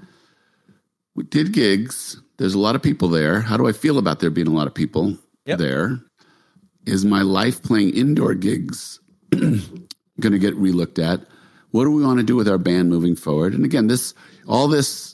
we 1.17 1.25
did 1.25 1.53
gigs. 1.53 2.23
There's 2.37 2.55
a 2.55 2.61
lot 2.61 2.77
of 2.77 2.85
people 2.85 3.09
there. 3.09 3.41
How 3.41 3.57
do 3.57 3.67
I 3.67 3.73
feel 3.73 3.99
about 3.99 4.21
there 4.21 4.31
being 4.31 4.47
a 4.47 4.53
lot 4.53 4.69
of 4.69 4.75
people 4.75 5.19
yep. 5.45 5.59
there? 5.59 5.99
Is 6.87 7.05
my 7.05 7.23
life 7.23 7.65
playing 7.65 7.97
indoor 7.97 8.35
gigs 8.35 9.01
going 9.33 9.61
to 10.21 10.39
get 10.39 10.55
relooked 10.55 11.03
at? 11.03 11.27
What 11.73 11.83
do 11.83 11.91
we 11.91 12.05
want 12.05 12.21
to 12.21 12.25
do 12.25 12.37
with 12.37 12.47
our 12.47 12.59
band 12.59 12.91
moving 12.91 13.17
forward? 13.17 13.55
And 13.55 13.65
again, 13.65 13.89
this 13.89 14.15
all 14.47 14.69
this 14.69 15.12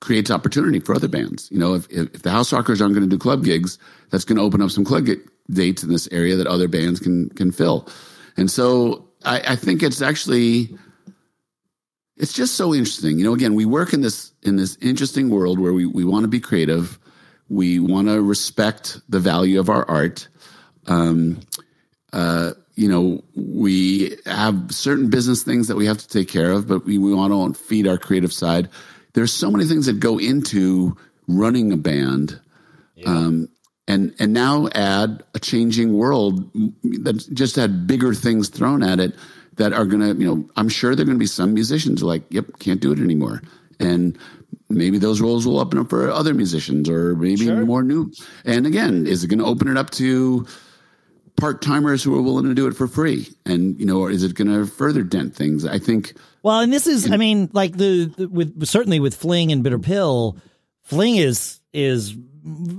creates 0.00 0.30
opportunity 0.30 0.80
for 0.80 0.94
other 0.94 1.08
bands. 1.08 1.48
You 1.50 1.58
know, 1.58 1.74
if, 1.74 1.88
if 1.90 2.22
the 2.22 2.30
House 2.30 2.52
Rockers 2.52 2.80
aren't 2.80 2.94
going 2.94 3.08
to 3.08 3.16
do 3.16 3.18
club 3.18 3.44
gigs, 3.44 3.78
that's 4.10 4.24
going 4.24 4.38
to 4.38 4.42
open 4.42 4.62
up 4.62 4.70
some 4.70 4.84
club 4.84 5.06
dates 5.50 5.82
in 5.82 5.90
this 5.90 6.08
area 6.10 6.36
that 6.36 6.46
other 6.46 6.68
bands 6.68 7.00
can 7.00 7.28
can 7.30 7.52
fill. 7.52 7.88
And 8.36 8.50
so 8.50 9.08
I, 9.24 9.40
I 9.48 9.56
think 9.56 9.82
it's 9.82 10.02
actually 10.02 10.76
it's 12.16 12.32
just 12.32 12.54
so 12.54 12.74
interesting. 12.74 13.18
You 13.18 13.24
know, 13.24 13.34
again, 13.34 13.54
we 13.54 13.64
work 13.64 13.92
in 13.92 14.00
this 14.00 14.32
in 14.42 14.56
this 14.56 14.76
interesting 14.80 15.30
world 15.30 15.58
where 15.58 15.72
we, 15.72 15.86
we 15.86 16.04
want 16.04 16.24
to 16.24 16.28
be 16.28 16.40
creative, 16.40 16.98
we 17.48 17.78
want 17.78 18.08
to 18.08 18.22
respect 18.22 19.00
the 19.08 19.20
value 19.20 19.60
of 19.60 19.68
our 19.68 19.88
art. 19.88 20.28
Um, 20.86 21.40
uh, 22.12 22.52
you 22.74 22.88
know, 22.88 23.22
we 23.34 24.16
have 24.24 24.72
certain 24.72 25.10
business 25.10 25.42
things 25.42 25.68
that 25.68 25.76
we 25.76 25.86
have 25.86 25.98
to 25.98 26.08
take 26.08 26.28
care 26.28 26.50
of, 26.50 26.66
but 26.66 26.86
we, 26.86 26.96
we 26.96 27.14
want 27.14 27.54
to 27.54 27.62
feed 27.62 27.86
our 27.86 27.98
creative 27.98 28.32
side 28.32 28.68
there's 29.14 29.32
so 29.32 29.50
many 29.50 29.64
things 29.64 29.86
that 29.86 30.00
go 30.00 30.18
into 30.18 30.96
running 31.26 31.72
a 31.72 31.76
band. 31.76 32.40
Yeah. 32.94 33.10
Um, 33.10 33.48
and 33.88 34.14
and 34.18 34.32
now 34.32 34.68
add 34.74 35.24
a 35.34 35.38
changing 35.38 35.94
world 35.94 36.52
that 37.02 37.26
just 37.32 37.56
had 37.56 37.86
bigger 37.86 38.14
things 38.14 38.48
thrown 38.48 38.82
at 38.82 39.00
it 39.00 39.14
that 39.56 39.72
are 39.72 39.84
gonna 39.84 40.14
you 40.14 40.26
know 40.26 40.48
I'm 40.56 40.68
sure 40.68 40.94
there 40.94 41.02
are 41.02 41.06
gonna 41.06 41.18
be 41.18 41.26
some 41.26 41.54
musicians 41.54 42.02
like 42.02 42.22
yep 42.30 42.44
can't 42.60 42.80
do 42.80 42.92
it 42.92 43.00
anymore 43.00 43.42
and 43.80 44.16
maybe 44.68 44.98
those 44.98 45.20
roles 45.20 45.44
will 45.44 45.58
open 45.58 45.78
up 45.78 45.90
for 45.90 46.08
other 46.08 46.34
musicians 46.34 46.88
or 46.88 47.16
maybe 47.16 47.46
sure. 47.46 47.64
more 47.66 47.82
new 47.82 48.12
and 48.44 48.64
again 48.64 49.08
is 49.08 49.24
it 49.24 49.28
gonna 49.28 49.46
open 49.46 49.66
it 49.66 49.76
up 49.76 49.90
to 49.90 50.46
part 51.40 51.62
timers 51.62 52.04
who 52.04 52.16
are 52.16 52.22
willing 52.22 52.44
to 52.44 52.54
do 52.54 52.68
it 52.68 52.76
for 52.76 52.86
free? 52.86 53.26
And 53.46 53.78
you 53.80 53.86
know, 53.86 54.00
or 54.00 54.10
is 54.10 54.22
it 54.22 54.34
going 54.34 54.48
to 54.48 54.70
further 54.70 55.02
dent 55.02 55.34
things? 55.34 55.64
I 55.66 55.78
think. 55.78 56.14
Well, 56.42 56.60
and 56.60 56.72
this 56.72 56.86
is, 56.86 57.10
I 57.10 57.16
mean, 57.16 57.50
like 57.52 57.76
the, 57.76 58.06
the 58.06 58.28
with 58.28 58.66
certainly 58.66 59.00
with 59.00 59.14
Fling 59.14 59.52
and 59.52 59.62
Bitter 59.62 59.78
Pill, 59.78 60.36
Fling 60.82 61.16
is 61.16 61.60
is 61.72 62.16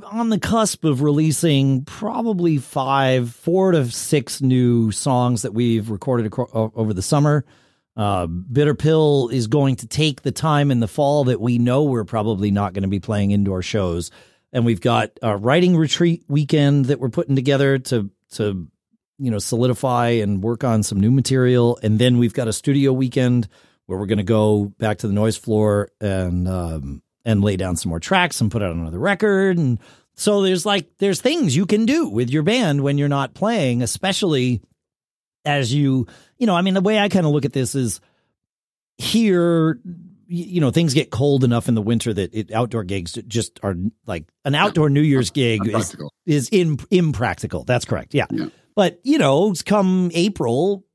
on 0.05 0.29
the 0.29 0.39
cusp 0.39 0.83
of 0.83 1.01
releasing 1.01 1.85
probably 1.85 2.57
five, 2.57 3.33
four 3.33 3.71
to 3.71 3.89
six 3.91 4.41
new 4.41 4.91
songs 4.91 5.43
that 5.43 5.53
we've 5.53 5.89
recorded 5.89 6.33
over 6.53 6.93
the 6.93 7.01
summer. 7.01 7.45
Uh, 7.95 8.25
Bitter 8.25 8.73
Pill 8.73 9.29
is 9.29 9.47
going 9.47 9.75
to 9.77 9.87
take 9.87 10.21
the 10.21 10.31
time 10.31 10.71
in 10.71 10.79
the 10.79 10.87
fall 10.87 11.25
that 11.25 11.39
we 11.39 11.57
know 11.57 11.83
we're 11.83 12.03
probably 12.03 12.49
not 12.49 12.73
going 12.73 12.83
to 12.83 12.89
be 12.89 12.99
playing 12.99 13.31
indoor 13.31 13.61
shows, 13.61 14.11
and 14.51 14.65
we've 14.65 14.81
got 14.81 15.11
a 15.21 15.37
writing 15.37 15.77
retreat 15.77 16.23
weekend 16.27 16.85
that 16.85 16.99
we're 16.99 17.09
putting 17.09 17.35
together 17.35 17.77
to 17.77 18.09
to 18.31 18.67
you 19.21 19.31
know 19.31 19.39
solidify 19.39 20.09
and 20.09 20.43
work 20.43 20.63
on 20.63 20.83
some 20.83 20.99
new 20.99 21.11
material, 21.11 21.79
and 21.83 21.99
then 21.99 22.17
we've 22.17 22.33
got 22.33 22.47
a 22.47 22.53
studio 22.53 22.91
weekend 22.91 23.47
where 23.85 23.97
we're 23.99 24.05
going 24.05 24.17
to 24.17 24.23
go 24.23 24.65
back 24.79 24.99
to 24.99 25.07
the 25.07 25.13
noise 25.13 25.37
floor 25.37 25.89
and 25.99 26.47
um, 26.47 27.01
and 27.25 27.43
lay 27.43 27.57
down 27.57 27.75
some 27.75 27.89
more 27.89 27.99
tracks 27.99 28.41
and 28.41 28.51
put 28.51 28.61
out 28.61 28.73
another 28.73 28.99
record. 28.99 29.57
And 29.57 29.79
so 30.15 30.41
there's 30.41 30.65
like, 30.65 30.97
there's 30.97 31.21
things 31.21 31.55
you 31.55 31.65
can 31.65 31.85
do 31.85 32.07
with 32.07 32.29
your 32.29 32.43
band 32.43 32.81
when 32.81 32.97
you're 32.97 33.09
not 33.09 33.33
playing, 33.33 33.81
especially 33.81 34.61
as 35.45 35.73
you, 35.73 36.07
you 36.37 36.47
know, 36.47 36.55
I 36.55 36.61
mean, 36.61 36.73
the 36.73 36.81
way 36.81 36.99
I 36.99 37.09
kind 37.09 37.25
of 37.25 37.31
look 37.31 37.45
at 37.45 37.53
this 37.53 37.75
is 37.75 38.01
here, 38.97 39.79
you 40.27 40.61
know, 40.61 40.71
things 40.71 40.93
get 40.93 41.09
cold 41.11 41.43
enough 41.43 41.67
in 41.67 41.75
the 41.75 41.81
winter 41.81 42.13
that 42.13 42.33
it, 42.33 42.51
outdoor 42.51 42.83
gigs 42.83 43.13
just 43.27 43.59
are 43.63 43.75
like 44.05 44.25
an 44.45 44.55
outdoor 44.55 44.89
New 44.89 45.01
Year's 45.01 45.31
gig 45.31 45.67
is, 45.67 45.95
is 46.25 46.49
in, 46.51 46.79
impractical. 46.89 47.63
That's 47.63 47.85
correct. 47.85 48.13
Yeah. 48.13 48.27
yeah. 48.31 48.47
But, 48.75 48.99
you 49.03 49.17
know, 49.17 49.53
come 49.65 50.11
April, 50.13 50.85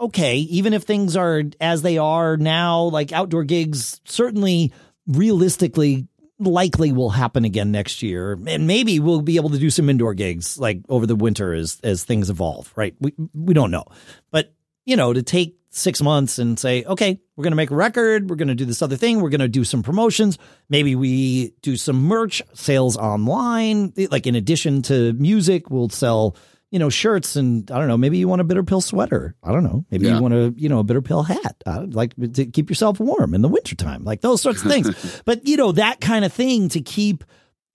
okay, 0.00 0.36
even 0.36 0.72
if 0.72 0.82
things 0.84 1.16
are 1.16 1.42
as 1.60 1.82
they 1.82 1.98
are 1.98 2.36
now, 2.36 2.84
like 2.84 3.12
outdoor 3.12 3.44
gigs 3.44 4.00
certainly 4.04 4.72
realistically 5.06 6.06
likely 6.40 6.92
will 6.92 7.10
happen 7.10 7.44
again 7.44 7.72
next 7.72 8.02
year. 8.02 8.38
And 8.46 8.66
maybe 8.66 9.00
we'll 9.00 9.22
be 9.22 9.36
able 9.36 9.50
to 9.50 9.58
do 9.58 9.70
some 9.70 9.90
indoor 9.90 10.14
gigs 10.14 10.58
like 10.58 10.80
over 10.88 11.06
the 11.06 11.16
winter 11.16 11.52
as 11.52 11.80
as 11.82 12.04
things 12.04 12.30
evolve 12.30 12.72
right? 12.76 12.94
We 13.00 13.14
we 13.34 13.54
don't 13.54 13.70
know. 13.70 13.84
But 14.30 14.54
you 14.88 14.96
know 14.96 15.12
to 15.12 15.22
take 15.22 15.58
6 15.70 16.00
months 16.00 16.38
and 16.38 16.58
say 16.58 16.82
okay 16.84 17.20
we're 17.36 17.42
going 17.42 17.52
to 17.52 17.56
make 17.56 17.70
a 17.70 17.76
record 17.76 18.30
we're 18.30 18.36
going 18.36 18.48
to 18.48 18.54
do 18.54 18.64
this 18.64 18.80
other 18.80 18.96
thing 18.96 19.20
we're 19.20 19.28
going 19.28 19.42
to 19.42 19.48
do 19.48 19.62
some 19.62 19.82
promotions 19.82 20.38
maybe 20.70 20.96
we 20.96 21.52
do 21.60 21.76
some 21.76 22.04
merch 22.04 22.40
sales 22.54 22.96
online 22.96 23.92
like 24.10 24.26
in 24.26 24.34
addition 24.34 24.80
to 24.82 25.12
music 25.12 25.70
we'll 25.70 25.90
sell 25.90 26.36
you 26.70 26.78
know, 26.78 26.90
shirts 26.90 27.36
and 27.36 27.70
I 27.70 27.78
don't 27.78 27.88
know, 27.88 27.96
maybe 27.96 28.18
you 28.18 28.28
want 28.28 28.40
a 28.40 28.44
bitter 28.44 28.62
pill 28.62 28.80
sweater. 28.80 29.34
I 29.42 29.52
don't 29.52 29.64
know. 29.64 29.84
Maybe 29.90 30.06
yeah. 30.06 30.16
you 30.16 30.22
want 30.22 30.34
a, 30.34 30.54
you 30.56 30.68
know, 30.68 30.80
a 30.80 30.84
bitter 30.84 31.02
pill 31.02 31.22
hat. 31.22 31.56
Uh, 31.64 31.86
like 31.88 32.14
to 32.34 32.46
keep 32.46 32.68
yourself 32.68 33.00
warm 33.00 33.34
in 33.34 33.42
the 33.42 33.48
wintertime, 33.48 34.04
like 34.04 34.20
those 34.20 34.42
sorts 34.42 34.62
of 34.62 34.70
things. 34.70 35.22
but, 35.24 35.46
you 35.46 35.56
know, 35.56 35.72
that 35.72 36.00
kind 36.00 36.24
of 36.24 36.32
thing 36.32 36.68
to 36.70 36.80
keep 36.80 37.24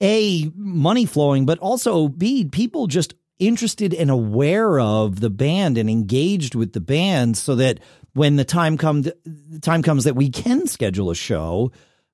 A, 0.01 0.51
money 0.55 1.05
flowing, 1.05 1.45
but 1.45 1.57
also 1.59 2.07
B, 2.07 2.45
people 2.45 2.87
just 2.87 3.15
interested 3.39 3.93
and 3.93 4.11
aware 4.11 4.79
of 4.79 5.19
the 5.19 5.29
band 5.29 5.77
and 5.77 5.89
engaged 5.89 6.53
with 6.53 6.73
the 6.73 6.81
band 6.81 7.35
so 7.35 7.55
that 7.55 7.79
when 8.13 8.35
the 8.35 8.45
time 8.45 8.77
comes, 8.77 9.09
the 9.25 9.59
time 9.59 9.81
comes 9.81 10.03
that 10.03 10.15
we 10.15 10.29
can 10.29 10.67
schedule 10.67 11.09
a 11.09 11.15
show, 11.15 11.71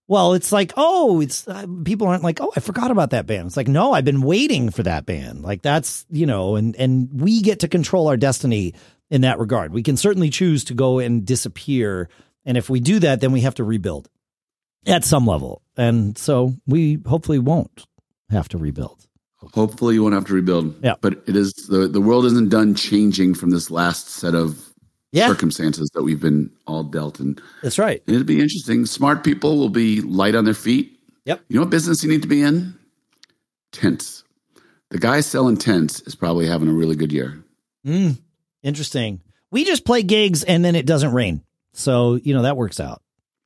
well, 0.10 0.34
it's 0.34 0.52
like, 0.52 0.74
oh, 0.76 1.22
it's 1.22 1.48
uh, 1.48 1.68
people 1.86 2.08
aren't 2.08 2.24
like, 2.24 2.42
oh, 2.42 2.52
I 2.58 2.62
forgot 2.62 2.90
about 2.90 3.12
that 3.12 3.28
band. 3.28 3.46
It's 3.46 3.56
like, 3.56 3.68
no, 3.68 3.94
I've 3.94 4.04
been 4.04 4.22
waiting 4.22 4.72
for 4.72 4.82
that 4.82 5.06
band. 5.06 5.44
Like 5.44 5.62
that's, 5.62 6.08
you 6.10 6.26
know, 6.26 6.56
and 6.56 6.76
and 6.78 7.22
we 7.22 7.44
get 7.44 7.60
to 7.60 7.68
control 7.68 8.08
our 8.08 8.18
destiny 8.18 8.74
in 9.12 9.22
that 9.22 9.38
regard. 9.38 9.72
We 9.72 9.84
can 9.84 9.98
certainly 9.98 10.32
choose 10.32 10.64
to 10.66 10.74
go 10.74 10.98
and 10.98 11.24
disappear, 11.24 12.10
and 12.44 12.58
if 12.58 12.72
we 12.72 12.80
do 12.80 12.98
that, 13.00 13.22
then 13.22 13.32
we 13.32 13.42
have 13.42 13.54
to 13.56 13.64
rebuild 13.64 14.10
at 14.88 15.04
some 15.04 15.28
level. 15.28 15.62
And 15.78 16.18
so 16.18 16.56
we 16.66 16.98
hopefully 17.06 17.38
won't 17.38 17.86
have 18.32 18.50
to 18.50 18.58
rebuild. 18.58 19.06
Hopefully 19.38 19.94
you 19.94 20.02
won't 20.02 20.16
have 20.16 20.26
to 20.26 20.34
rebuild. 20.34 20.84
Yeah. 20.84 20.96
But 21.02 21.22
it 21.28 21.36
is 21.36 21.54
the 21.54 21.88
the 21.88 22.02
world 22.02 22.26
isn't 22.26 22.50
done 22.50 22.74
changing 22.74 23.36
from 23.36 23.52
this 23.52 23.70
last 23.70 24.10
set 24.10 24.34
of 24.34 24.69
yeah. 25.12 25.28
circumstances 25.28 25.90
that 25.94 26.04
we've 26.04 26.20
been 26.20 26.52
all 26.68 26.84
dealt. 26.84 27.20
And 27.20 27.42
that's 27.62 27.80
right. 27.80 28.02
And 28.08 28.16
it'll 28.16 28.28
be 28.28 28.42
interesting. 28.42 28.86
Smart 28.86 29.24
people 29.24 29.58
will 29.58 29.70
be 29.70 30.02
light 30.02 30.36
on 30.36 30.46
their 30.46 30.54
feet. 30.54 31.00
Yep. 31.26 31.42
You 31.48 31.56
know 31.56 31.62
what 31.62 31.70
business 31.70 32.04
you 32.04 32.10
need 32.10 32.22
to 32.22 32.28
be 32.28 32.42
in? 32.42 32.78
Tents. 33.72 34.24
The 34.90 34.98
guy 34.98 35.22
selling 35.22 35.58
tents 35.58 36.02
is 36.02 36.16
probably 36.16 36.48
having 36.48 36.68
a 36.68 36.74
really 36.74 36.96
good 36.96 37.12
year. 37.12 37.44
Mm, 37.86 38.20
interesting. 38.64 39.22
We 39.52 39.66
just 39.66 39.86
play 39.86 40.02
gigs 40.02 40.44
and 40.44 40.66
then 40.66 40.76
it 40.76 40.86
doesn't 40.86 41.14
rain. 41.14 41.44
So, 41.74 42.16
you 42.16 42.34
know, 42.34 42.42
that 42.44 42.58
works 42.58 42.80
out. 42.80 43.02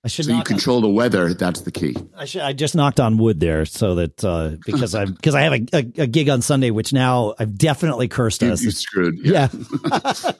I 0.06 0.10
should. 0.10 0.26
So 0.26 0.36
you 0.36 0.44
control 0.44 0.78
on, 0.78 0.84
the 0.84 0.90
weather. 0.90 1.34
That's 1.34 1.62
the 1.62 1.72
key. 1.72 1.96
I 2.16 2.26
should. 2.26 2.42
I 2.42 2.52
just 2.52 2.76
knocked 2.76 3.00
on 3.00 3.18
wood 3.18 3.40
there, 3.40 3.66
so 3.66 3.96
that 3.96 4.24
uh, 4.24 4.58
because 4.66 4.94
I 4.94 5.06
because 5.06 5.34
I 5.34 5.42
have 5.42 5.54
a, 5.54 5.66
a, 5.72 6.04
a, 6.04 6.08
gig 6.08 6.28
on 6.28 6.42
Sunday, 6.42 6.72
which 6.72 6.92
now 6.92 7.36
I've 7.40 7.58
definitely 7.58 8.10
cursed 8.10 8.42
you, 8.42 8.52
us. 8.52 8.62
You 8.62 8.72
screwed. 8.72 9.20
Yeah. 9.20 9.48
yeah. 9.54 10.02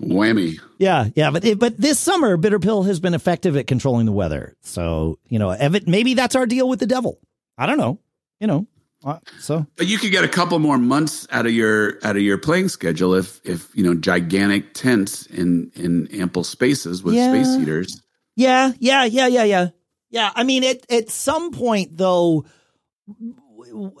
Whammy. 0.00 0.60
Yeah, 0.78 1.08
yeah, 1.16 1.30
but 1.30 1.44
it, 1.44 1.58
but 1.58 1.76
this 1.78 1.98
summer, 1.98 2.36
Bitter 2.36 2.60
Pill 2.60 2.84
has 2.84 3.00
been 3.00 3.14
effective 3.14 3.56
at 3.56 3.66
controlling 3.66 4.06
the 4.06 4.12
weather. 4.12 4.54
So 4.62 5.18
you 5.28 5.40
know, 5.40 5.56
maybe 5.86 6.14
that's 6.14 6.36
our 6.36 6.46
deal 6.46 6.68
with 6.68 6.78
the 6.78 6.86
devil. 6.86 7.18
I 7.58 7.66
don't 7.66 7.78
know. 7.78 7.98
You 8.38 8.46
know, 8.46 8.66
uh, 9.04 9.18
so 9.40 9.66
but 9.76 9.86
you 9.86 9.98
could 9.98 10.12
get 10.12 10.24
a 10.24 10.28
couple 10.28 10.58
more 10.60 10.78
months 10.78 11.26
out 11.30 11.46
of 11.46 11.52
your 11.52 11.98
out 12.04 12.16
of 12.16 12.22
your 12.22 12.38
playing 12.38 12.68
schedule 12.68 13.14
if 13.14 13.40
if 13.44 13.68
you 13.74 13.82
know 13.82 13.94
gigantic 13.94 14.74
tents 14.74 15.26
in 15.26 15.72
in 15.74 16.06
ample 16.08 16.44
spaces 16.44 17.02
with 17.02 17.14
yeah. 17.14 17.30
space 17.30 17.56
heaters. 17.56 18.00
Yeah, 18.36 18.72
yeah, 18.78 19.04
yeah, 19.04 19.26
yeah, 19.26 19.44
yeah, 19.44 19.68
yeah. 20.10 20.32
I 20.34 20.44
mean, 20.44 20.64
at 20.64 20.90
at 20.90 21.10
some 21.10 21.52
point 21.52 21.96
though 21.96 22.44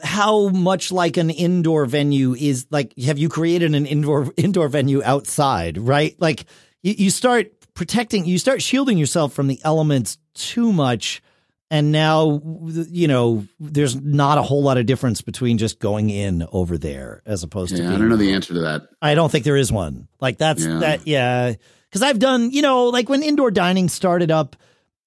how 0.02 0.48
much 0.48 0.92
like 0.92 1.16
an 1.16 1.30
indoor 1.30 1.86
venue 1.86 2.34
is 2.34 2.66
like 2.70 2.96
have 2.98 3.18
you 3.18 3.28
created 3.28 3.74
an 3.74 3.86
indoor 3.86 4.32
indoor 4.36 4.68
venue 4.68 5.02
outside 5.02 5.78
right 5.78 6.14
like 6.20 6.44
you, 6.82 6.94
you 6.96 7.10
start 7.10 7.48
protecting 7.74 8.24
you 8.24 8.38
start 8.38 8.62
shielding 8.62 8.98
yourself 8.98 9.32
from 9.32 9.46
the 9.46 9.60
elements 9.64 10.18
too 10.34 10.72
much 10.72 11.22
and 11.70 11.90
now 11.90 12.40
you 12.88 13.08
know 13.08 13.46
there's 13.58 13.96
not 13.96 14.38
a 14.38 14.42
whole 14.42 14.62
lot 14.62 14.78
of 14.78 14.86
difference 14.86 15.22
between 15.22 15.58
just 15.58 15.80
going 15.80 16.10
in 16.10 16.46
over 16.52 16.78
there 16.78 17.22
as 17.26 17.42
opposed 17.42 17.74
to. 17.74 17.82
yeah, 17.82 17.88
to 17.88 17.94
I 17.96 17.98
don't 17.98 18.08
know 18.08 18.16
the 18.16 18.32
answer 18.32 18.54
to 18.54 18.60
that. 18.60 18.82
I 19.00 19.14
don't 19.14 19.32
think 19.32 19.44
there 19.44 19.56
is 19.56 19.72
one. 19.72 20.06
Like 20.20 20.38
that's 20.38 20.64
yeah. 20.64 20.78
that 20.78 21.06
yeah 21.06 21.54
cuz 21.94 22.02
I've 22.02 22.18
done, 22.18 22.50
you 22.50 22.60
know, 22.60 22.86
like 22.88 23.08
when 23.08 23.22
indoor 23.22 23.50
dining 23.50 23.88
started 23.88 24.30
up 24.30 24.56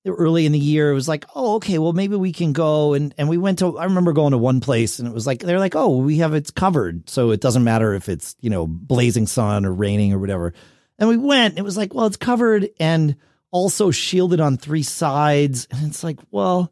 early 0.05 0.45
in 0.45 0.53
the 0.53 0.59
year, 0.59 0.89
it 0.89 0.95
was 0.95 1.07
like, 1.07 1.25
oh, 1.35 1.55
okay, 1.55 1.77
well, 1.79 1.91
maybe 1.93 2.15
we 2.15 2.31
can 2.31 2.53
go. 2.53 2.93
And, 2.93 3.13
and 3.17 3.27
we 3.27 3.37
went 3.37 3.59
to, 3.59 3.77
I 3.77 3.83
remember 3.83 4.13
going 4.13 4.31
to 4.31 4.37
one 4.37 4.61
place 4.61 4.99
and 4.99 5.07
it 5.07 5.13
was 5.13 5.27
like, 5.27 5.41
they're 5.41 5.59
like, 5.59 5.75
oh, 5.75 5.97
we 5.97 6.19
have 6.19 6.33
it's 6.33 6.49
covered. 6.49 7.09
So 7.09 7.31
it 7.31 7.41
doesn't 7.41 7.63
matter 7.63 7.93
if 7.93 8.07
it's, 8.07 8.35
you 8.39 8.49
know, 8.49 8.65
blazing 8.65 9.27
sun 9.27 9.65
or 9.65 9.73
raining 9.73 10.13
or 10.13 10.19
whatever. 10.19 10.53
And 10.97 11.09
we 11.09 11.17
went, 11.17 11.59
it 11.59 11.63
was 11.63 11.77
like, 11.77 11.93
well, 11.93 12.05
it's 12.05 12.17
covered 12.17 12.69
and 12.79 13.17
also 13.51 13.91
shielded 13.91 14.39
on 14.39 14.57
three 14.57 14.83
sides. 14.83 15.67
And 15.71 15.87
it's 15.87 16.03
like, 16.03 16.19
well, 16.31 16.71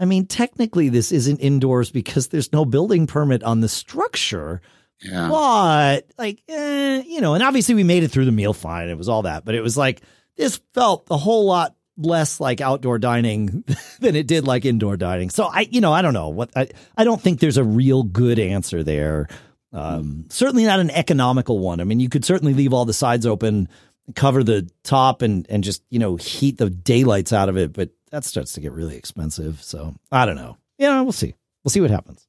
I 0.00 0.04
mean, 0.04 0.26
technically, 0.26 0.88
this 0.88 1.10
isn't 1.10 1.38
indoors 1.38 1.90
because 1.90 2.28
there's 2.28 2.52
no 2.52 2.64
building 2.64 3.06
permit 3.06 3.42
on 3.42 3.60
the 3.60 3.68
structure. 3.68 4.60
Yeah. 5.02 5.28
But, 5.28 6.06
like, 6.18 6.42
eh, 6.48 7.02
you 7.06 7.20
know, 7.20 7.34
and 7.34 7.42
obviously 7.42 7.74
we 7.74 7.84
made 7.84 8.02
it 8.02 8.08
through 8.08 8.24
the 8.24 8.32
meal 8.32 8.52
fine. 8.52 8.88
It 8.88 8.98
was 8.98 9.08
all 9.08 9.22
that. 9.22 9.44
But 9.44 9.54
it 9.54 9.60
was 9.60 9.76
like, 9.76 10.02
this 10.36 10.60
felt 10.74 11.06
a 11.10 11.16
whole 11.16 11.46
lot 11.46 11.74
less 11.96 12.38
like 12.40 12.60
outdoor 12.60 12.98
dining 12.98 13.64
than 14.00 14.16
it 14.16 14.26
did 14.26 14.46
like 14.46 14.64
indoor 14.64 14.96
dining. 14.96 15.30
So 15.30 15.44
I, 15.44 15.68
you 15.70 15.80
know, 15.80 15.92
I 15.92 16.02
don't 16.02 16.14
know 16.14 16.28
what 16.28 16.50
I, 16.56 16.68
I 16.96 17.04
don't 17.04 17.20
think 17.20 17.40
there's 17.40 17.56
a 17.56 17.64
real 17.64 18.04
good 18.04 18.38
answer 18.38 18.82
there. 18.82 19.28
Um, 19.72 20.26
certainly 20.30 20.64
not 20.64 20.80
an 20.80 20.90
economical 20.90 21.58
one. 21.58 21.80
I 21.80 21.84
mean, 21.84 22.00
you 22.00 22.08
could 22.08 22.24
certainly 22.24 22.54
leave 22.54 22.72
all 22.72 22.84
the 22.84 22.92
sides 22.92 23.26
open, 23.26 23.68
cover 24.14 24.42
the 24.42 24.70
top 24.82 25.22
and, 25.22 25.46
and 25.50 25.62
just, 25.62 25.82
you 25.90 25.98
know, 25.98 26.16
heat 26.16 26.56
the 26.56 26.70
daylights 26.70 27.32
out 27.32 27.48
of 27.48 27.56
it, 27.58 27.72
but 27.72 27.90
that 28.10 28.24
starts 28.24 28.52
to 28.52 28.60
get 28.60 28.72
really 28.72 28.96
expensive. 28.96 29.62
So 29.62 29.94
I 30.10 30.24
don't 30.24 30.36
know. 30.36 30.56
Yeah, 30.78 31.00
we'll 31.02 31.12
see. 31.12 31.34
We'll 31.64 31.70
see 31.70 31.80
what 31.80 31.90
happens. 31.90 32.27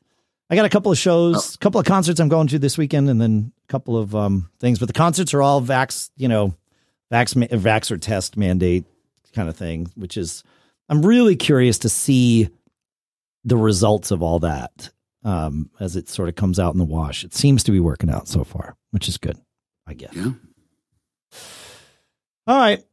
I 0.49 0.55
got 0.55 0.65
a 0.65 0.69
couple 0.69 0.91
of 0.91 0.97
shows, 0.97 1.35
a 1.35 1.37
oh. 1.37 1.57
couple 1.59 1.79
of 1.79 1.85
concerts 1.85 2.19
I'm 2.19 2.29
going 2.29 2.47
to 2.47 2.59
this 2.59 2.77
weekend 2.77 3.09
and 3.09 3.21
then 3.21 3.51
a 3.67 3.71
couple 3.71 3.97
of 3.97 4.15
um, 4.15 4.49
things, 4.59 4.79
but 4.79 4.87
the 4.87 4.93
concerts 4.93 5.33
are 5.33 5.41
all 5.41 5.61
vax, 5.61 6.09
you 6.17 6.27
know, 6.27 6.55
vax, 7.11 7.35
vax 7.49 7.91
or 7.91 7.97
test 7.97 8.37
mandate 8.37 8.85
kind 9.33 9.47
of 9.49 9.55
thing, 9.55 9.91
which 9.95 10.17
is 10.17 10.43
I'm 10.89 11.05
really 11.05 11.35
curious 11.35 11.79
to 11.79 11.89
see 11.89 12.49
the 13.43 13.57
results 13.57 14.11
of 14.11 14.23
all 14.23 14.39
that 14.39 14.89
um, 15.23 15.69
as 15.79 15.95
it 15.95 16.09
sort 16.09 16.29
of 16.29 16.35
comes 16.35 16.59
out 16.59 16.73
in 16.73 16.79
the 16.79 16.85
wash. 16.85 17.23
It 17.23 17.33
seems 17.35 17.63
to 17.63 17.71
be 17.71 17.79
working 17.79 18.09
out 18.09 18.27
so 18.27 18.43
far, 18.43 18.75
which 18.91 19.07
is 19.07 19.17
good, 19.17 19.37
I 19.85 19.93
guess. 19.93 20.13
Yeah. 20.13 20.31
All 22.47 22.57
right. 22.57 22.83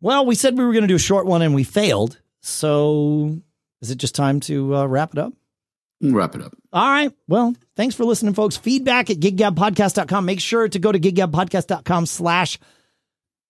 Well, 0.00 0.24
we 0.24 0.34
said 0.34 0.56
we 0.56 0.64
were 0.64 0.72
going 0.72 0.82
to 0.82 0.88
do 0.88 0.96
a 0.96 0.98
short 0.98 1.26
one 1.26 1.42
and 1.42 1.54
we 1.54 1.64
failed. 1.64 2.20
So 2.40 3.40
is 3.82 3.90
it 3.90 3.98
just 3.98 4.14
time 4.14 4.40
to 4.40 4.76
uh, 4.76 4.86
wrap 4.86 5.12
it 5.12 5.18
up? 5.18 5.34
Wrap 6.00 6.34
it 6.34 6.42
up. 6.42 6.54
All 6.72 6.88
right. 6.88 7.12
Well, 7.28 7.54
thanks 7.76 7.94
for 7.94 8.04
listening, 8.04 8.34
folks. 8.34 8.56
Feedback 8.56 9.10
at 9.10 9.18
giggabpodcast.com. 9.18 10.24
Make 10.24 10.40
sure 10.40 10.68
to 10.68 10.78
go 10.78 10.92
to 10.92 10.98
giggabpodcast.com 10.98 12.06
slash 12.06 12.58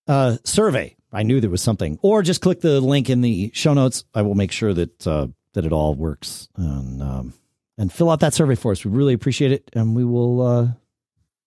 uh, 0.06 0.36
survey. 0.44 0.96
I 1.12 1.22
knew 1.22 1.40
there 1.40 1.50
was 1.50 1.62
something. 1.62 1.98
Or 2.02 2.22
just 2.22 2.40
click 2.40 2.60
the 2.60 2.80
link 2.80 3.08
in 3.08 3.20
the 3.20 3.50
show 3.54 3.72
notes. 3.74 4.04
I 4.14 4.22
will 4.22 4.34
make 4.34 4.52
sure 4.52 4.74
that 4.74 5.06
uh, 5.06 5.28
that 5.54 5.64
it 5.64 5.72
all 5.72 5.94
works. 5.94 6.48
And 6.56 7.02
um, 7.02 7.34
and 7.78 7.92
fill 7.92 8.10
out 8.10 8.20
that 8.20 8.34
survey 8.34 8.54
for 8.56 8.72
us. 8.72 8.84
We 8.84 8.90
really 8.90 9.14
appreciate 9.14 9.52
it. 9.52 9.70
And 9.74 9.94
we 9.94 10.04
will 10.04 10.42
uh, 10.42 10.68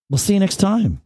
we'll 0.09 0.17
see 0.17 0.33
you 0.33 0.39
next 0.39 0.57
time. 0.57 1.01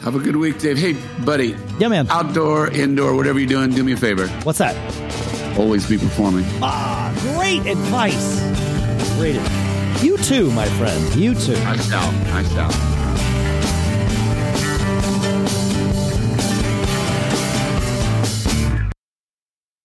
Have 0.00 0.16
a 0.16 0.18
good 0.18 0.34
week, 0.34 0.58
Dave. 0.58 0.78
Hey, 0.78 0.94
buddy. 1.24 1.54
Yeah, 1.78 1.86
man. 1.86 2.08
Outdoor, 2.10 2.68
indoor, 2.68 3.14
whatever 3.14 3.38
you're 3.38 3.48
doing, 3.48 3.70
do 3.70 3.84
me 3.84 3.92
a 3.92 3.96
favor. 3.96 4.26
What's 4.42 4.58
that? 4.58 4.76
Always 5.56 5.88
be 5.88 5.96
performing. 5.96 6.44
Ah, 6.60 7.14
great 7.36 7.64
advice. 7.66 8.40
Great. 9.22 9.38
You 10.02 10.18
too, 10.18 10.50
my 10.50 10.66
friend. 10.70 11.14
You 11.14 11.32
too. 11.36 11.54